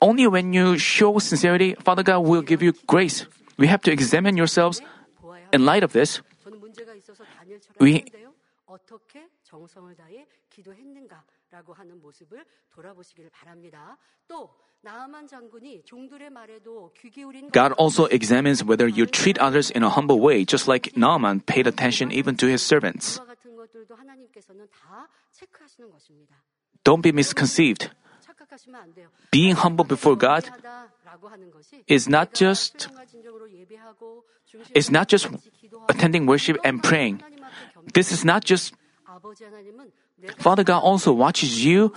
Only 0.00 0.26
when 0.26 0.52
you 0.52 0.78
show 0.78 1.18
sincerity, 1.18 1.74
Father 1.74 2.02
God 2.02 2.20
will 2.20 2.42
give 2.42 2.62
you 2.62 2.72
grace. 2.86 3.26
We 3.56 3.66
have 3.66 3.82
to 3.82 3.92
examine 3.92 4.36
yourselves 4.36 4.80
in 5.52 5.64
light 5.64 5.82
of 5.82 5.92
this. 5.92 6.20
We 7.80 8.04
했는데요. 11.47 11.47
어떻게 11.47 11.47
정성을 11.47 11.53
다해 11.53 11.53
기도했는가라고 11.53 11.73
하는 11.73 12.01
모습을 12.01 12.45
돌아보시기를 12.69 13.29
바랍니다. 13.31 13.97
또 14.27 14.53
나아만 14.81 15.27
장군이 15.27 15.83
종들의 15.85 16.29
말에도 16.29 16.91
귀 16.97 17.09
기울인 17.09 17.49
God 17.51 17.73
also 17.79 18.07
examines 18.11 18.63
whether 18.63 18.87
you 18.89 19.05
treat 19.05 19.39
others 19.39 19.71
in 19.73 19.83
a 19.83 19.89
humble 19.89 20.19
way, 20.19 20.43
just 20.45 20.69
like 20.69 20.91
Naaman 20.97 21.39
paid 21.45 21.67
attention 21.69 22.11
even 22.11 22.35
to 22.37 22.47
his 22.49 22.61
servants. 22.63 23.17
그와 23.17 23.27
같은 23.27 23.55
것들도 23.55 23.95
하나님께서는 23.95 24.67
다 24.71 25.07
체크하시는 25.31 25.89
것입니다. 25.89 26.35
Don't 26.83 27.01
be 27.01 27.11
misconceived. 27.11 27.89
착각하시면 28.19 28.81
안 28.81 28.93
돼요. 28.93 29.09
Being 29.31 29.55
humble 29.57 29.87
before 29.87 30.19
God 30.19 30.47
예배하다라고 30.51 31.27
하는 31.29 31.51
것이 31.51 31.83
is 31.89 32.09
not 32.09 32.31
내가 32.33 32.33
just 32.33 32.79
수용과 32.83 33.05
진정으로 33.05 33.51
예배하고 33.51 34.25
it's 34.75 34.91
not 34.91 35.07
just 35.07 35.27
중심으로 35.29 35.37
같이 35.37 35.51
기도하고 35.51 35.87
attending 35.93 36.27
worship 36.27 36.59
and 36.67 36.81
praying. 36.83 37.23
하나님 37.23 37.43
앞에 37.43 37.71
겸- 37.73 37.85
This 37.93 38.11
is 38.11 38.25
not 38.27 38.43
just 38.45 38.75
Father 40.38 40.64
God 40.64 40.80
also 40.80 41.12
watches 41.12 41.64
you, 41.64 41.92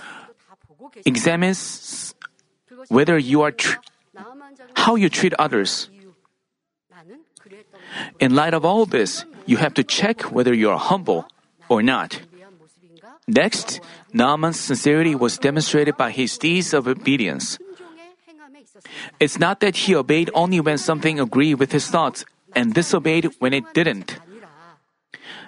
examines 1.04 2.14
whether 2.88 3.18
you 3.18 3.42
are 3.42 3.52
tr- 3.52 3.78
how 4.74 4.94
you 4.94 5.08
treat 5.08 5.34
others. 5.38 5.88
In 8.20 8.34
light 8.34 8.54
of 8.54 8.64
all 8.64 8.86
this, 8.86 9.24
you 9.46 9.56
have 9.56 9.74
to 9.74 9.84
check 9.84 10.22
whether 10.32 10.54
you 10.54 10.70
are 10.70 10.78
humble 10.78 11.26
or 11.68 11.82
not. 11.82 12.22
Next, 13.26 13.80
Naaman's 14.12 14.58
sincerity 14.58 15.14
was 15.14 15.38
demonstrated 15.38 15.96
by 15.96 16.10
his 16.10 16.38
deeds 16.38 16.74
of 16.74 16.88
obedience. 16.88 17.58
It's 19.20 19.38
not 19.38 19.60
that 19.60 19.86
he 19.86 19.94
obeyed 19.94 20.30
only 20.34 20.60
when 20.60 20.78
something 20.78 21.20
agreed 21.20 21.54
with 21.54 21.72
his 21.72 21.88
thoughts 21.88 22.24
and 22.54 22.74
disobeyed 22.74 23.30
when 23.38 23.52
it 23.54 23.64
didn't. 23.74 24.18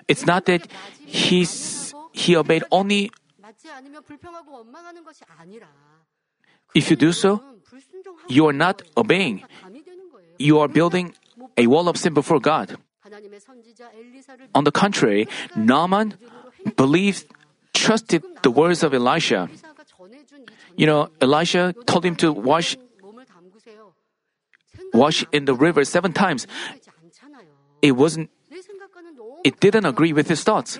It's 0.07 0.27
not 0.27 0.47
that 0.47 0.69
he's 1.05 1.84
he 2.15 2.37
obeyed 2.37 2.63
only. 2.71 3.11
If 6.75 6.91
you 6.91 6.97
do 6.97 7.13
so, 7.13 7.43
you 8.29 8.47
are 8.47 8.53
not 8.53 8.83
obeying. 8.97 9.43
You 10.39 10.59
are 10.61 10.69
building 10.69 11.15
a 11.59 11.67
wall 11.67 11.89
of 11.89 11.97
sin 11.97 12.15
before 12.15 12.41
God. 12.41 12.77
On 14.55 14.65
the 14.65 14.73
contrary, 14.73 15.29
Naaman 15.55 16.15
believed, 16.77 17.27
trusted 17.75 18.25
the 18.43 18.51
words 18.51 18.83
of 18.83 18.95
Elisha. 18.95 19.49
You 20.77 20.87
know, 20.87 21.11
Elisha 21.21 21.75
told 21.87 22.05
him 22.05 22.17
to 22.17 22.33
wash, 22.33 22.77
wash 24.93 25.25
in 25.33 25.45
the 25.45 25.55
river 25.55 25.85
seven 25.85 26.13
times. 26.13 26.47
It 27.83 27.93
wasn't. 27.93 28.31
It 29.45 29.61
didn't 29.61 29.85
agree 29.85 30.13
with 30.15 30.29
his 30.29 30.43
thoughts. 30.43 30.79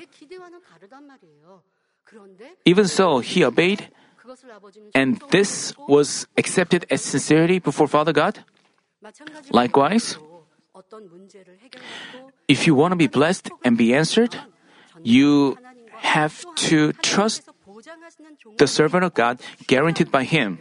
Even 2.65 2.87
so, 2.87 3.19
he 3.19 3.45
obeyed, 3.45 3.89
and 4.95 5.21
this 5.31 5.75
was 5.89 6.27
accepted 6.37 6.87
as 6.91 7.03
sincerity 7.03 7.59
before 7.59 7.89
Father 7.89 8.13
God. 8.13 8.45
Likewise, 9.51 10.19
if 12.49 12.67
you 12.67 12.75
want 12.75 12.93
to 12.93 12.97
be 12.97 13.07
blessed 13.07 13.51
and 13.65 13.77
be 13.77 13.95
answered, 13.95 14.37
you 15.03 15.59
have 15.93 16.45
to 16.57 16.93
trust 17.03 17.49
the 18.59 18.67
servant 18.67 19.05
of 19.05 19.15
God 19.15 19.41
guaranteed 19.67 20.11
by 20.11 20.25
Him. 20.25 20.59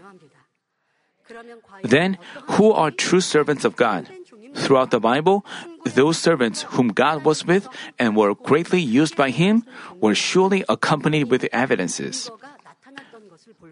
Then, 1.83 2.17
who 2.57 2.71
are 2.71 2.91
true 2.91 3.21
servants 3.21 3.65
of 3.65 3.75
God? 3.75 4.09
Throughout 4.53 4.91
the 4.91 4.99
Bible, 4.99 5.45
those 5.85 6.17
servants 6.17 6.63
whom 6.77 6.89
God 6.89 7.25
was 7.25 7.45
with 7.45 7.67
and 7.99 8.15
were 8.15 8.35
greatly 8.35 8.81
used 8.81 9.15
by 9.15 9.29
Him 9.29 9.65
were 9.99 10.15
surely 10.15 10.63
accompanied 10.69 11.25
with 11.29 11.47
evidences. 11.51 12.29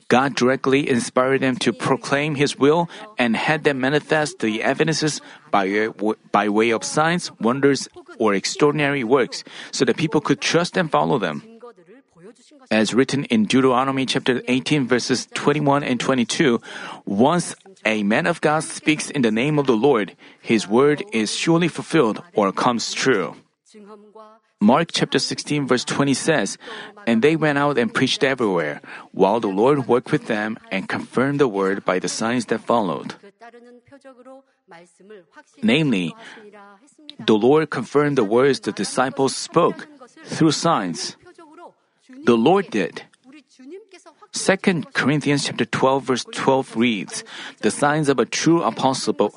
God 0.08 0.36
directly 0.36 0.90
inspired 0.90 1.42
them 1.42 1.56
to 1.64 1.72
proclaim 1.72 2.36
His 2.36 2.58
will 2.58 2.90
and 3.18 3.36
had 3.36 3.64
them 3.64 3.80
manifest 3.80 4.40
the 4.40 4.64
evidences 4.64 5.22
by, 5.52 5.88
by 6.32 6.50
way 6.50 6.72
of 6.72 6.84
signs, 6.84 7.32
wonders, 7.40 7.88
or 8.20 8.34
extraordinary 8.34 9.04
works, 9.04 9.44
so 9.72 9.86
that 9.86 9.98
people 9.98 10.20
could 10.20 10.42
trust 10.42 10.76
and 10.76 10.92
follow 10.92 11.18
them. 11.18 11.44
As 12.70 12.94
written 12.94 13.26
in 13.26 13.46
Deuteronomy 13.46 14.06
chapter 14.06 14.42
18 14.48 14.88
verses 14.88 15.28
21 15.34 15.84
and 15.84 16.00
22, 16.00 16.62
once 17.06 17.56
a 17.86 18.04
man 18.04 18.28
of 18.28 18.42
God 18.42 18.64
speaks 18.64 19.10
in 19.10 19.22
the 19.22 19.32
name 19.32 19.60
of 19.60 19.68
the 19.68 19.76
Lord, 19.76 20.16
his 20.42 20.68
word 20.68 21.04
is 21.12 21.36
surely 21.36 21.68
fulfilled 21.68 22.22
or 22.34 22.52
comes 22.52 22.94
true. 22.94 23.36
Mark 24.62 24.90
chapter 24.92 25.18
16 25.18 25.68
verse 25.68 25.84
20 25.84 26.14
says, 26.14 26.58
And 27.08 27.22
they 27.22 27.36
went 27.36 27.58
out 27.58 27.80
and 27.80 27.92
preached 27.92 28.24
everywhere, 28.24 28.82
while 29.12 29.40
the 29.40 29.50
Lord 29.50 29.88
worked 29.88 30.12
with 30.12 30.28
them 30.28 30.60
and 30.72 30.88
confirmed 30.88 31.40
the 31.40 31.48
word 31.48 31.84
by 31.84 31.98
the 31.98 32.08
signs 32.08 32.46
that 32.48 32.62
followed. 32.62 33.16
Namely, 35.64 36.16
the 37.26 37.34
Lord 37.34 37.70
confirmed 37.70 38.18
the 38.18 38.24
words 38.24 38.60
the 38.60 38.72
disciples 38.72 39.36
spoke 39.36 39.88
through 40.26 40.52
signs. 40.52 41.18
The 42.24 42.38
Lord 42.38 42.70
did. 42.70 43.04
2 44.34 44.58
Corinthians 44.94 45.46
chapter 45.46 45.66
12 45.66 46.04
verse 46.04 46.26
12 46.32 46.78
reads, 46.78 47.24
The 47.62 47.72
signs 47.72 48.10
of 48.10 48.20
a 48.20 48.26
true 48.26 48.64
apostle, 48.64 49.34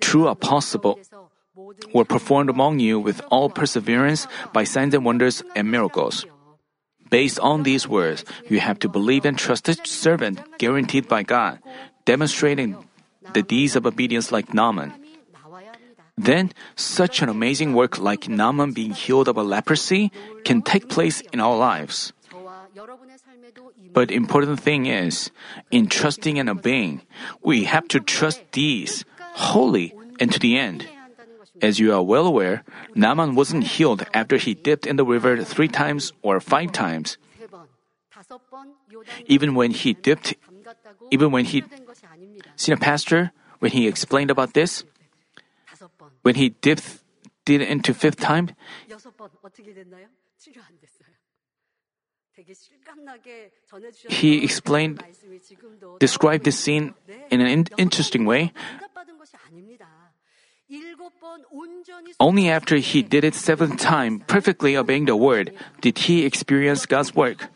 true 0.00 0.28
apostle 0.28 0.98
were 1.92 2.04
performed 2.04 2.48
among 2.48 2.80
you 2.80 2.98
with 2.98 3.20
all 3.30 3.50
perseverance 3.50 4.26
by 4.52 4.64
signs 4.64 4.94
and 4.94 5.04
wonders 5.04 5.42
and 5.54 5.70
miracles. 5.70 6.24
Based 7.10 7.38
on 7.40 7.64
these 7.64 7.88
words, 7.88 8.24
you 8.48 8.60
have 8.60 8.78
to 8.80 8.88
believe 8.88 9.24
and 9.24 9.36
trust 9.36 9.64
the 9.64 9.74
servant 9.84 10.40
guaranteed 10.58 11.08
by 11.08 11.22
God, 11.22 11.58
demonstrating 12.04 12.76
the 13.34 13.42
deeds 13.42 13.76
of 13.76 13.84
obedience 13.84 14.32
like 14.32 14.54
Naaman. 14.54 14.92
Then, 16.16 16.52
such 16.76 17.22
an 17.22 17.28
amazing 17.28 17.74
work 17.74 17.98
like 17.98 18.28
Naaman 18.28 18.72
being 18.72 18.92
healed 18.92 19.28
of 19.28 19.36
a 19.36 19.42
leprosy 19.42 20.12
can 20.44 20.62
take 20.62 20.88
place 20.88 21.20
in 21.32 21.40
our 21.40 21.56
lives. 21.56 22.12
But 23.92 24.10
important 24.10 24.60
thing 24.60 24.86
is, 24.86 25.30
in 25.70 25.86
trusting 25.88 26.38
and 26.38 26.48
obeying, 26.48 27.02
we 27.42 27.64
have 27.64 27.88
to 27.88 28.00
trust 28.00 28.40
these 28.52 29.04
wholly 29.34 29.94
and 30.18 30.32
to 30.32 30.38
the 30.38 30.56
end. 30.56 30.86
As 31.60 31.78
you 31.78 31.92
are 31.92 32.02
well 32.02 32.26
aware, 32.26 32.64
Naaman 32.94 33.34
wasn't 33.34 33.76
healed 33.76 34.06
after 34.14 34.36
he 34.36 34.54
dipped 34.54 34.86
in 34.86 34.96
the 34.96 35.04
river 35.04 35.42
three 35.44 35.68
times 35.68 36.12
or 36.22 36.40
five 36.40 36.72
times. 36.72 37.18
Even 39.26 39.54
when 39.54 39.70
he 39.72 39.92
dipped, 39.92 40.34
even 41.10 41.30
when 41.32 41.44
he, 41.44 41.64
senior 42.56 42.78
pastor, 42.78 43.32
when 43.58 43.72
he 43.72 43.88
explained 43.88 44.30
about 44.30 44.54
this, 44.54 44.84
when 46.22 46.36
he 46.36 46.50
dipped, 46.60 47.02
did 47.44 47.60
it 47.60 47.68
into 47.68 47.92
fifth 47.92 48.20
time, 48.20 48.52
he 54.08 54.44
explained, 54.44 55.02
described 55.98 56.44
this 56.44 56.58
scene 56.58 56.94
in 57.30 57.40
an 57.40 57.46
in- 57.46 57.66
interesting 57.76 58.24
way. 58.24 58.52
Only 62.18 62.48
after 62.48 62.76
he 62.76 63.02
did 63.02 63.24
it 63.24 63.34
seventh 63.34 63.80
time, 63.80 64.20
perfectly 64.20 64.76
obeying 64.76 65.06
the 65.06 65.16
word, 65.16 65.52
did 65.80 65.98
he 66.06 66.24
experience 66.24 66.86
God's 66.86 67.14
work. 67.14 67.48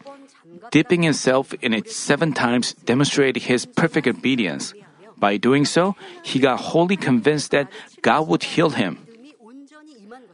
Dipping 0.70 1.02
himself 1.02 1.54
in 1.62 1.72
it 1.72 1.90
seven 1.90 2.32
times 2.32 2.74
demonstrated 2.84 3.44
his 3.44 3.66
perfect 3.66 4.06
obedience. 4.06 4.74
By 5.16 5.36
doing 5.36 5.64
so, 5.64 5.94
he 6.22 6.38
got 6.40 6.74
wholly 6.74 6.96
convinced 6.96 7.50
that 7.52 7.70
God 8.02 8.26
would 8.28 8.42
heal 8.42 8.70
him. 8.70 8.98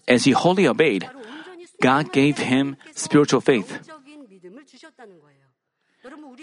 As 0.09 0.25
he 0.25 0.33
wholly 0.33 0.67
obeyed, 0.67 1.09
God 1.81 2.13
gave 2.13 2.39
him 2.39 2.77
spiritual 2.95 3.41
faith. 3.41 3.81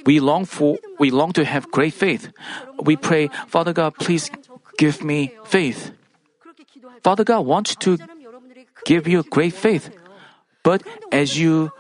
We 0.06 0.20
long 0.20 0.46
for 0.46 0.78
we 1.00 1.10
long 1.10 1.34
to 1.34 1.44
have 1.44 1.72
great 1.72 1.94
faith. 1.94 2.30
We 2.80 2.96
pray, 2.96 3.30
Father 3.48 3.74
God, 3.74 3.96
please 3.98 4.30
give 4.78 5.04
me 5.04 5.34
faith. 5.46 5.92
Father 7.04 7.24
God 7.24 7.46
wants 7.46 7.76
to 7.82 7.98
give 8.86 9.08
you 9.08 9.24
great 9.24 9.54
faith. 9.54 9.90
But 10.64 10.84
as 11.12 11.40
you 11.40 11.72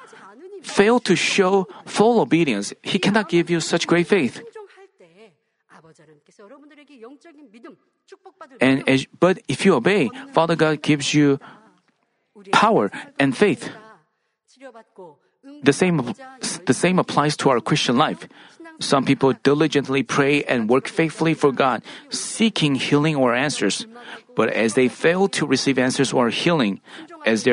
fail 0.63 0.99
to 1.01 1.15
show 1.15 1.67
full 1.85 2.19
obedience, 2.19 2.73
He 2.81 2.97
cannot 2.97 3.29
give 3.29 3.49
you 3.49 3.59
such 3.59 3.85
great 3.85 4.07
faith. 4.07 4.41
And 8.59 8.89
as, 8.89 9.05
but 9.19 9.39
if 9.47 9.65
you 9.65 9.75
obey, 9.75 10.09
Father 10.33 10.55
God 10.55 10.81
gives 10.81 11.13
you 11.13 11.39
power 12.51 12.89
and 13.19 13.37
faith. 13.37 13.69
The 15.63 15.73
same, 15.73 16.13
the 16.65 16.73
same 16.73 16.99
applies 16.99 17.37
to 17.37 17.49
our 17.49 17.59
Christian 17.59 17.97
life. 17.97 18.27
Some 18.79 19.05
people 19.05 19.33
diligently 19.41 20.03
pray 20.03 20.43
and 20.43 20.69
work 20.69 20.87
faithfully 20.87 21.33
for 21.33 21.51
God, 21.51 21.81
seeking 22.09 22.75
healing 22.75 23.15
or 23.15 23.33
answers. 23.33 23.87
But 24.35 24.49
as 24.53 24.75
they 24.75 24.87
fail 24.87 25.27
to 25.29 25.47
receive 25.47 25.79
answers 25.79 26.13
or 26.13 26.29
healing, 26.29 26.79
as 27.25 27.43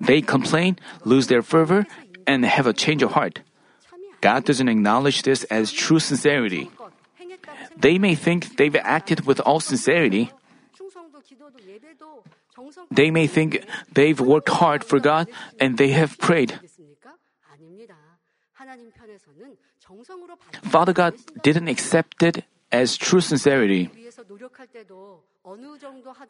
they 0.00 0.22
complain, 0.22 0.78
lose 1.04 1.26
their 1.26 1.42
fervor, 1.42 1.86
and 2.26 2.44
have 2.44 2.66
a 2.66 2.72
change 2.72 3.02
of 3.02 3.12
heart. 3.12 3.40
God 4.22 4.44
doesn't 4.44 4.68
acknowledge 4.68 5.22
this 5.22 5.44
as 5.52 5.70
true 5.70 6.00
sincerity. 6.00 6.70
They 7.76 7.98
may 7.98 8.14
think 8.14 8.56
they've 8.56 8.76
acted 8.76 9.26
with 9.26 9.40
all 9.40 9.60
sincerity. 9.60 10.32
They 12.90 13.10
may 13.10 13.26
think 13.26 13.60
they've 13.92 14.18
worked 14.18 14.48
hard 14.48 14.84
for 14.84 14.98
God 15.00 15.28
and 15.60 15.76
they 15.76 15.88
have 15.88 16.16
prayed. 16.16 16.58
Father 20.62 20.92
God 20.92 21.14
didn't 21.42 21.68
accept 21.68 22.22
it 22.22 22.44
as 22.72 22.96
true 22.96 23.20
sincerity. 23.20 23.90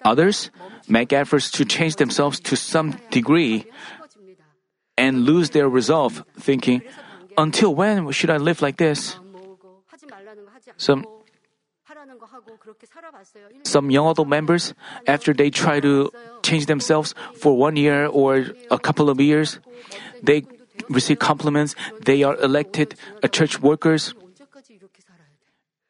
Others 0.04 0.50
make 0.88 1.12
efforts 1.12 1.50
to 1.52 1.64
change 1.64 1.96
themselves 1.96 2.40
to 2.40 2.56
some 2.56 2.98
degree 3.10 3.64
and 4.98 5.24
lose 5.24 5.50
their 5.50 5.68
resolve, 5.68 6.24
thinking, 6.38 6.82
until 7.38 7.74
when 7.74 8.10
should 8.10 8.30
I 8.30 8.38
live 8.38 8.62
like 8.62 8.76
this? 8.76 9.18
Some, 10.76 11.06
some 13.62 13.90
young 13.90 14.10
adult 14.10 14.28
members, 14.28 14.74
after 15.06 15.32
they 15.32 15.50
try 15.50 15.80
to 15.80 16.10
change 16.42 16.66
themselves 16.66 17.14
for 17.36 17.56
one 17.56 17.76
year 17.76 18.06
or 18.06 18.46
a 18.70 18.78
couple 18.78 19.10
of 19.10 19.20
years, 19.20 19.60
they 20.22 20.42
receive 20.88 21.18
compliments, 21.18 21.74
they 22.04 22.22
are 22.22 22.36
elected 22.40 22.94
uh, 23.22 23.28
church 23.28 23.60
workers, 23.60 24.14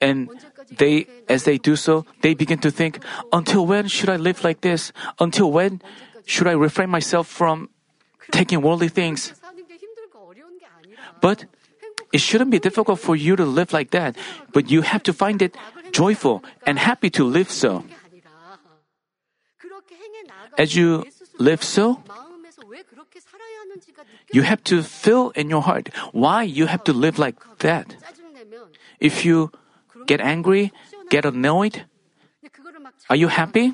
and 0.01 0.29
they, 0.71 1.07
as 1.29 1.45
they 1.45 1.59
do 1.59 1.77
so, 1.77 2.05
they 2.23 2.35
begin 2.35 2.59
to 2.59 2.71
think, 2.71 3.01
until 3.33 3.67
when 3.67 3.89
should 3.89 4.09
I 4.09 4.17
live 4.17 4.45
like 4.45 4.61
this? 4.61 4.93
Until 5.19 5.51
when 5.51 5.81
should 6.27 6.47
I 6.47 6.53
refrain 6.53 6.91
myself 6.91 7.27
from 7.27 7.71
taking 8.33 8.61
worldly 8.61 8.89
things? 8.89 9.33
But 11.21 11.47
it 12.13 12.21
shouldn't 12.21 12.51
be 12.51 12.59
difficult 12.59 13.01
for 13.01 13.17
you 13.17 13.37
to 13.37 13.45
live 13.45 13.73
like 13.73 13.91
that, 13.91 14.17
but 14.53 14.71
you 14.71 14.83
have 14.83 15.03
to 15.05 15.13
find 15.13 15.41
it 15.43 15.57
joyful 15.93 16.45
and 16.67 16.79
happy 16.79 17.11
to 17.11 17.25
live 17.25 17.51
so. 17.51 17.85
As 20.59 20.77
you 20.77 21.05
live 21.39 21.63
so, 21.65 22.03
you 24.33 24.43
have 24.43 24.63
to 24.65 24.83
feel 24.83 25.31
in 25.35 25.51
your 25.51 25.63
heart 25.63 25.91
why 26.13 26.43
you 26.43 26.67
have 26.67 26.85
to 26.85 26.93
live 26.93 27.19
like 27.19 27.37
that. 27.59 27.97
If 29.01 29.25
you 29.25 29.51
get 30.07 30.21
angry, 30.21 30.73
get 31.11 31.25
annoyed, 31.25 31.85
are 33.09 33.17
you 33.17 33.29
happy? 33.29 33.73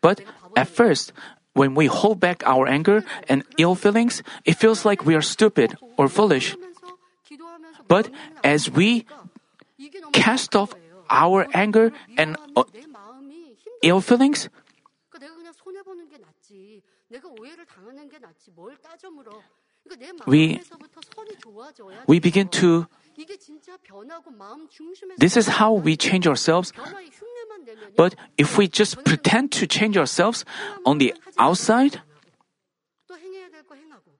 But 0.00 0.20
at 0.56 0.68
first, 0.68 1.12
when 1.52 1.74
we 1.74 1.86
hold 1.86 2.20
back 2.20 2.42
our 2.44 2.68
anger 2.68 3.04
and 3.28 3.42
ill 3.56 3.74
feelings, 3.74 4.22
it 4.44 4.54
feels 4.54 4.84
like 4.84 5.04
we 5.04 5.14
are 5.14 5.22
stupid 5.24 5.76
or 5.96 6.08
foolish. 6.08 6.54
But 7.88 8.10
as 8.44 8.70
we 8.70 9.06
cast 10.12 10.54
off 10.54 10.74
our 11.08 11.46
anger 11.54 11.92
and 12.18 12.36
uh, 12.56 12.64
ill 13.82 14.00
feelings, 14.00 14.48
We- 20.27 20.53
마음에서부터 20.53 21.01
선이 21.15 21.37
좋아져야 21.39 22.05
we 22.09 22.19
begin 22.19 22.49
to 22.51 22.85
이게 23.17 23.35
진짜 23.37 23.75
변하고 23.77 24.29
마음 24.31 24.69
중심에서 24.69 25.17
This 25.19 25.37
is 25.39 25.49
how 25.49 25.75
we 25.75 25.97
change 25.99 26.29
ourselves. 26.29 26.71
변화의 26.71 27.09
흉내만 27.09 27.63
내면요. 27.65 27.95
But 27.95 28.15
if 28.39 28.57
we 28.59 28.69
just 28.69 29.01
pretend 29.03 29.49
to 29.57 29.67
change 29.67 29.97
ourselves 29.97 30.45
on 30.85 30.99
the 30.99 31.13
outside, 31.41 31.99
또 33.07 33.17
행해야 33.17 33.49
될 33.49 33.63
거 33.63 33.75
행하고. 33.75 34.17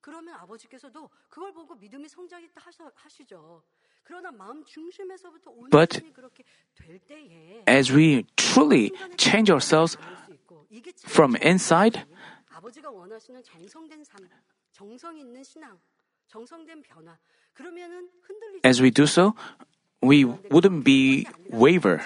그러면 0.00 0.34
아버지께서도 0.36 1.10
그걸 1.28 1.52
보고 1.52 1.74
믿음이 1.74 2.08
성장했다 2.08 2.60
하셔- 2.60 2.90
하시죠. 2.94 3.62
but 5.69 6.01
as 7.65 7.91
we 7.91 8.25
truly 8.35 8.91
change 9.17 9.49
ourselves 9.49 9.97
from 10.97 11.35
inside, 11.37 12.05
as 18.63 18.81
we 18.81 18.91
do 18.91 19.07
so, 19.07 19.35
we 20.01 20.25
wouldn't 20.25 20.83
be 20.83 21.27
waver. 21.49 22.01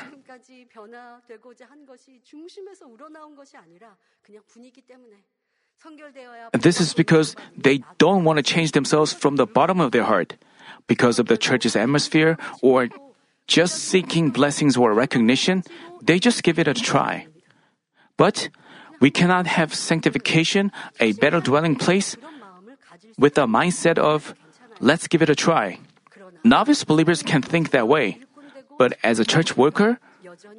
This 6.54 6.82
is 6.82 6.94
because 6.94 7.36
they 7.58 7.84
don't 7.98 8.24
want 8.24 8.38
to 8.38 8.44
change 8.44 8.72
themselves 8.74 9.14
from 9.14 9.36
the 9.36 9.46
bottom 9.46 9.80
of 9.80 9.92
their 9.92 10.04
heart. 10.04 10.38
Because 10.88 11.20
of 11.20 11.28
the 11.28 11.38
church's 11.38 11.76
atmosphere 11.76 12.38
or 12.62 12.90
just 13.48 13.76
seeking 13.76 14.30
blessings 14.30 14.78
or 14.78 14.94
recognition, 14.94 15.64
they 16.02 16.20
just 16.20 16.44
give 16.44 16.60
it 16.60 16.68
a 16.68 16.74
try. 16.74 17.28
But 18.18 18.50
we 19.00 19.10
cannot 19.10 19.48
have 19.48 19.74
sanctification, 19.74 20.72
a 21.00 21.14
better 21.14 21.40
dwelling 21.40 21.76
place, 21.76 22.18
with 23.18 23.38
a 23.38 23.46
mindset 23.46 23.98
of, 23.98 24.36
let's 24.80 25.08
give 25.08 25.22
it 25.22 25.30
a 25.30 25.36
try. 25.36 25.80
Novice 26.44 26.84
believers 26.84 27.24
can 27.24 27.42
think 27.42 27.72
that 27.72 27.88
way. 27.88 28.20
But 28.78 28.98
as 29.04 29.20
a 29.20 29.26
church 29.26 29.58
worker, 29.58 30.00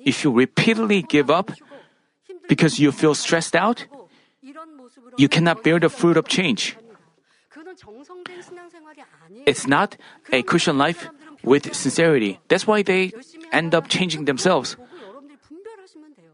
if 0.04 0.24
you 0.24 0.30
repeatedly 0.30 1.02
give 1.02 1.30
up 1.30 1.50
because 2.48 2.78
you 2.78 2.92
feel 2.92 3.14
stressed 3.14 3.56
out, 3.56 3.86
you 5.16 5.28
cannot 5.28 5.62
bear 5.62 5.78
the 5.78 5.88
fruit 5.88 6.16
of 6.16 6.28
change. 6.28 6.76
It's 9.46 9.66
not 9.66 9.96
a 10.32 10.42
Christian 10.42 10.78
life 10.78 11.08
with 11.42 11.74
sincerity. 11.74 12.40
That's 12.48 12.66
why 12.66 12.82
they 12.82 13.12
end 13.52 13.74
up 13.74 13.88
changing 13.88 14.24
themselves. 14.24 14.76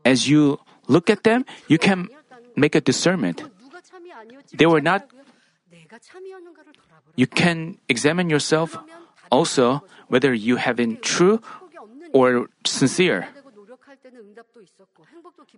As 0.04 0.28
you 0.28 0.58
look 0.86 1.10
at 1.10 1.24
them, 1.24 1.44
you 1.68 1.78
can 1.78 2.08
make 2.56 2.74
a 2.74 2.80
discernment. 2.80 3.44
They 4.54 4.66
were 4.66 4.80
not. 4.80 5.08
You 7.16 7.26
can 7.26 7.78
examine 7.88 8.30
yourself 8.30 8.78
also 9.30 9.82
whether 10.08 10.32
you 10.32 10.56
have 10.56 10.76
been 10.76 10.96
true 11.02 11.40
or 12.12 12.48
sincere. 12.64 13.28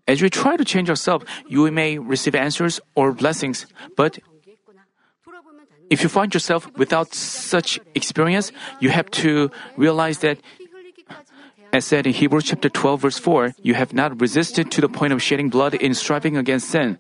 As 0.09 0.21
you 0.21 0.29
try 0.29 0.57
to 0.57 0.65
change 0.65 0.89
yourself, 0.89 1.25
you 1.49 1.71
may 1.71 1.99
receive 1.99 2.35
answers 2.35 2.81
or 2.95 3.13
blessings, 3.13 3.67
but 3.97 4.19
if 5.91 6.03
you 6.03 6.09
find 6.09 6.33
yourself 6.33 6.71
without 6.79 7.15
such 7.15 7.81
experience, 7.95 8.53
you 8.79 8.91
have 8.91 9.11
to 9.23 9.51
realize 9.77 10.19
that, 10.19 10.39
as 11.73 11.85
said 11.85 12.07
in 12.07 12.13
Hebrews 12.13 12.45
chapter 12.45 12.69
12, 12.69 13.01
verse 13.03 13.19
4, 13.19 13.55
you 13.63 13.75
have 13.75 13.93
not 13.93 14.21
resisted 14.21 14.71
to 14.71 14.81
the 14.81 14.89
point 14.89 15.13
of 15.13 15.23
shedding 15.23 15.51
blood 15.51 15.75
in 15.75 15.95
striving 15.95 16.37
against 16.37 16.71
sin. 16.71 16.99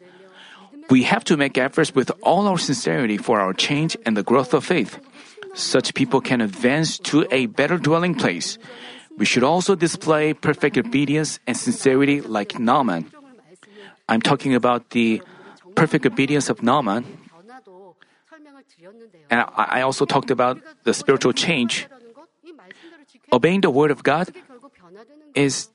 We 0.90 1.05
have 1.05 1.22
to 1.24 1.36
make 1.36 1.57
efforts 1.57 1.94
with 1.94 2.11
all 2.22 2.48
our 2.48 2.59
sincerity 2.59 3.16
for 3.16 3.38
our 3.38 3.53
change 3.53 3.96
and 4.05 4.16
the 4.16 4.24
growth 4.24 4.53
of 4.53 4.64
faith. 4.64 4.98
Such 5.55 5.94
people 5.94 6.20
can 6.20 6.40
advance 6.40 6.98
to 7.11 7.26
a 7.30 7.46
better 7.46 7.78
dwelling 7.78 8.14
place 8.14 8.59
we 9.21 9.27
should 9.27 9.45
also 9.45 9.77
display 9.77 10.33
perfect 10.33 10.79
obedience 10.79 11.41
and 11.47 11.55
sincerity 11.55 12.23
like 12.23 12.59
Naaman. 12.59 13.12
I'm 14.09 14.23
talking 14.25 14.55
about 14.55 14.97
the 14.97 15.21
perfect 15.77 16.07
obedience 16.07 16.49
of 16.49 16.62
Naaman. 16.62 17.05
And 19.29 19.45
I 19.55 19.83
also 19.83 20.07
talked 20.07 20.31
about 20.31 20.57
the 20.85 20.95
spiritual 20.95 21.35
change. 21.35 21.87
Obeying 23.31 23.61
the 23.61 23.68
word 23.68 23.91
of 23.91 24.03
God 24.03 24.33
is 25.35 25.68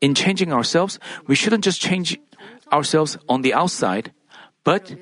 in 0.00 0.14
changing 0.14 0.52
ourselves, 0.52 1.00
we 1.26 1.34
shouldn't 1.34 1.64
just 1.64 1.80
change 1.82 2.16
ourselves 2.70 3.18
on 3.28 3.42
the 3.42 3.52
outside, 3.52 4.14
but 4.62 4.94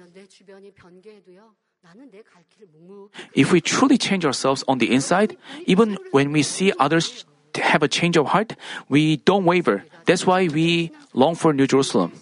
if 3.34 3.52
we 3.52 3.60
truly 3.60 3.98
change 3.98 4.24
ourselves 4.24 4.64
on 4.68 4.78
the 4.78 4.92
inside, 4.92 5.36
even 5.66 5.98
when 6.10 6.32
we 6.32 6.42
see 6.42 6.72
others 6.78 7.24
have 7.54 7.82
a 7.82 7.88
change 7.88 8.16
of 8.16 8.26
heart, 8.28 8.54
we 8.88 9.16
don't 9.16 9.44
waver. 9.44 9.84
That's 10.06 10.26
why 10.26 10.48
we 10.48 10.92
long 11.14 11.34
for 11.34 11.52
New 11.52 11.66
Jerusalem. 11.66 12.12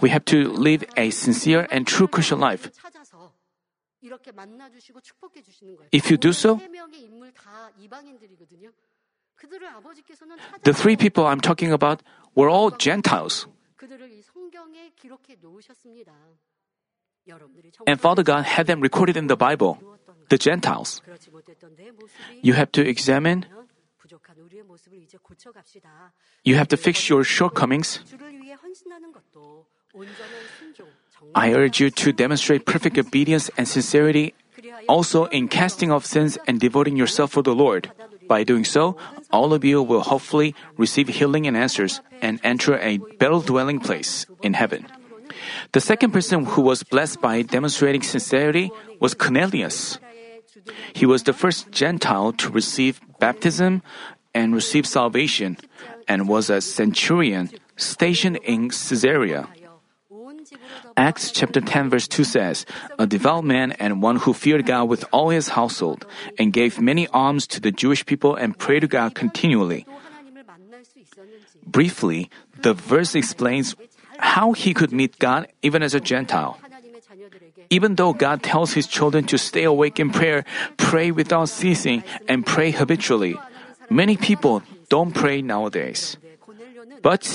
We 0.00 0.10
have 0.10 0.24
to 0.26 0.48
live 0.50 0.84
a 0.96 1.10
sincere 1.10 1.66
and 1.70 1.86
true 1.86 2.08
Christian 2.08 2.40
life. 2.40 2.70
If 5.92 6.10
you 6.10 6.16
do 6.16 6.32
so, 6.32 6.60
the 10.62 10.74
three 10.74 10.96
people 10.96 11.26
I'm 11.26 11.40
talking 11.40 11.72
about 11.72 12.02
were 12.34 12.48
all 12.48 12.70
Gentiles. 12.70 13.46
And 17.86 18.00
Father 18.00 18.22
God 18.22 18.44
had 18.44 18.66
them 18.66 18.80
recorded 18.80 19.16
in 19.16 19.26
the 19.26 19.36
Bible, 19.36 19.78
the 20.28 20.38
Gentiles. 20.38 21.02
You 22.42 22.54
have 22.54 22.72
to 22.72 22.86
examine. 22.86 23.46
You 26.44 26.56
have 26.56 26.68
to 26.68 26.76
fix 26.76 27.08
your 27.08 27.24
shortcomings. 27.24 28.00
I 31.34 31.52
urge 31.52 31.80
you 31.80 31.90
to 31.90 32.12
demonstrate 32.12 32.66
perfect 32.66 32.98
obedience 32.98 33.50
and 33.56 33.68
sincerity 33.68 34.34
also 34.88 35.26
in 35.26 35.48
casting 35.48 35.90
off 35.90 36.04
sins 36.04 36.38
and 36.46 36.58
devoting 36.58 36.96
yourself 36.96 37.32
for 37.32 37.42
the 37.42 37.54
Lord. 37.54 37.90
By 38.26 38.44
doing 38.44 38.64
so, 38.64 38.96
all 39.30 39.52
of 39.52 39.64
you 39.64 39.82
will 39.82 40.02
hopefully 40.02 40.54
receive 40.76 41.08
healing 41.08 41.46
and 41.46 41.56
answers 41.56 42.00
and 42.20 42.40
enter 42.42 42.78
a 42.78 42.98
better 43.18 43.40
dwelling 43.44 43.80
place 43.80 44.26
in 44.42 44.54
heaven. 44.54 44.86
The 45.72 45.80
second 45.80 46.12
person 46.12 46.44
who 46.44 46.62
was 46.62 46.82
blessed 46.82 47.20
by 47.20 47.42
demonstrating 47.42 48.02
sincerity 48.02 48.70
was 49.00 49.14
Cornelius. 49.14 49.98
He 50.92 51.06
was 51.06 51.22
the 51.22 51.32
first 51.32 51.70
Gentile 51.70 52.32
to 52.34 52.50
receive 52.50 53.00
baptism 53.18 53.82
and 54.34 54.54
receive 54.54 54.86
salvation, 54.86 55.58
and 56.08 56.28
was 56.28 56.48
a 56.48 56.60
centurion 56.60 57.50
stationed 57.76 58.38
in 58.44 58.70
Caesarea. 58.70 59.48
Acts 60.96 61.30
chapter 61.30 61.60
10 61.60 61.90
verse 61.90 62.08
2 62.08 62.24
says, 62.24 62.66
A 62.98 63.06
devout 63.06 63.44
man 63.44 63.72
and 63.72 64.02
one 64.02 64.16
who 64.16 64.32
feared 64.32 64.66
God 64.66 64.88
with 64.88 65.04
all 65.12 65.30
his 65.30 65.48
household, 65.48 66.06
and 66.38 66.52
gave 66.52 66.80
many 66.80 67.08
alms 67.08 67.46
to 67.48 67.60
the 67.60 67.72
Jewish 67.72 68.04
people 68.04 68.34
and 68.34 68.58
prayed 68.58 68.80
to 68.80 68.88
God 68.88 69.14
continually. 69.14 69.86
Briefly, 71.66 72.30
the 72.60 72.74
verse 72.74 73.14
explains 73.14 73.76
how 74.22 74.54
he 74.54 74.72
could 74.72 74.94
meet 74.94 75.18
God 75.18 75.50
even 75.60 75.82
as 75.82 75.92
a 75.92 76.00
Gentile. 76.00 76.56
Even 77.68 77.96
though 77.98 78.14
God 78.14 78.42
tells 78.42 78.72
his 78.72 78.86
children 78.86 79.26
to 79.26 79.36
stay 79.36 79.64
awake 79.64 79.98
in 79.98 80.14
prayer, 80.14 80.46
pray 80.78 81.10
without 81.10 81.50
ceasing, 81.50 82.06
and 82.30 82.46
pray 82.46 82.70
habitually, 82.70 83.34
many 83.90 84.16
people 84.16 84.62
don't 84.88 85.12
pray 85.12 85.42
nowadays. 85.42 86.16
But 87.02 87.26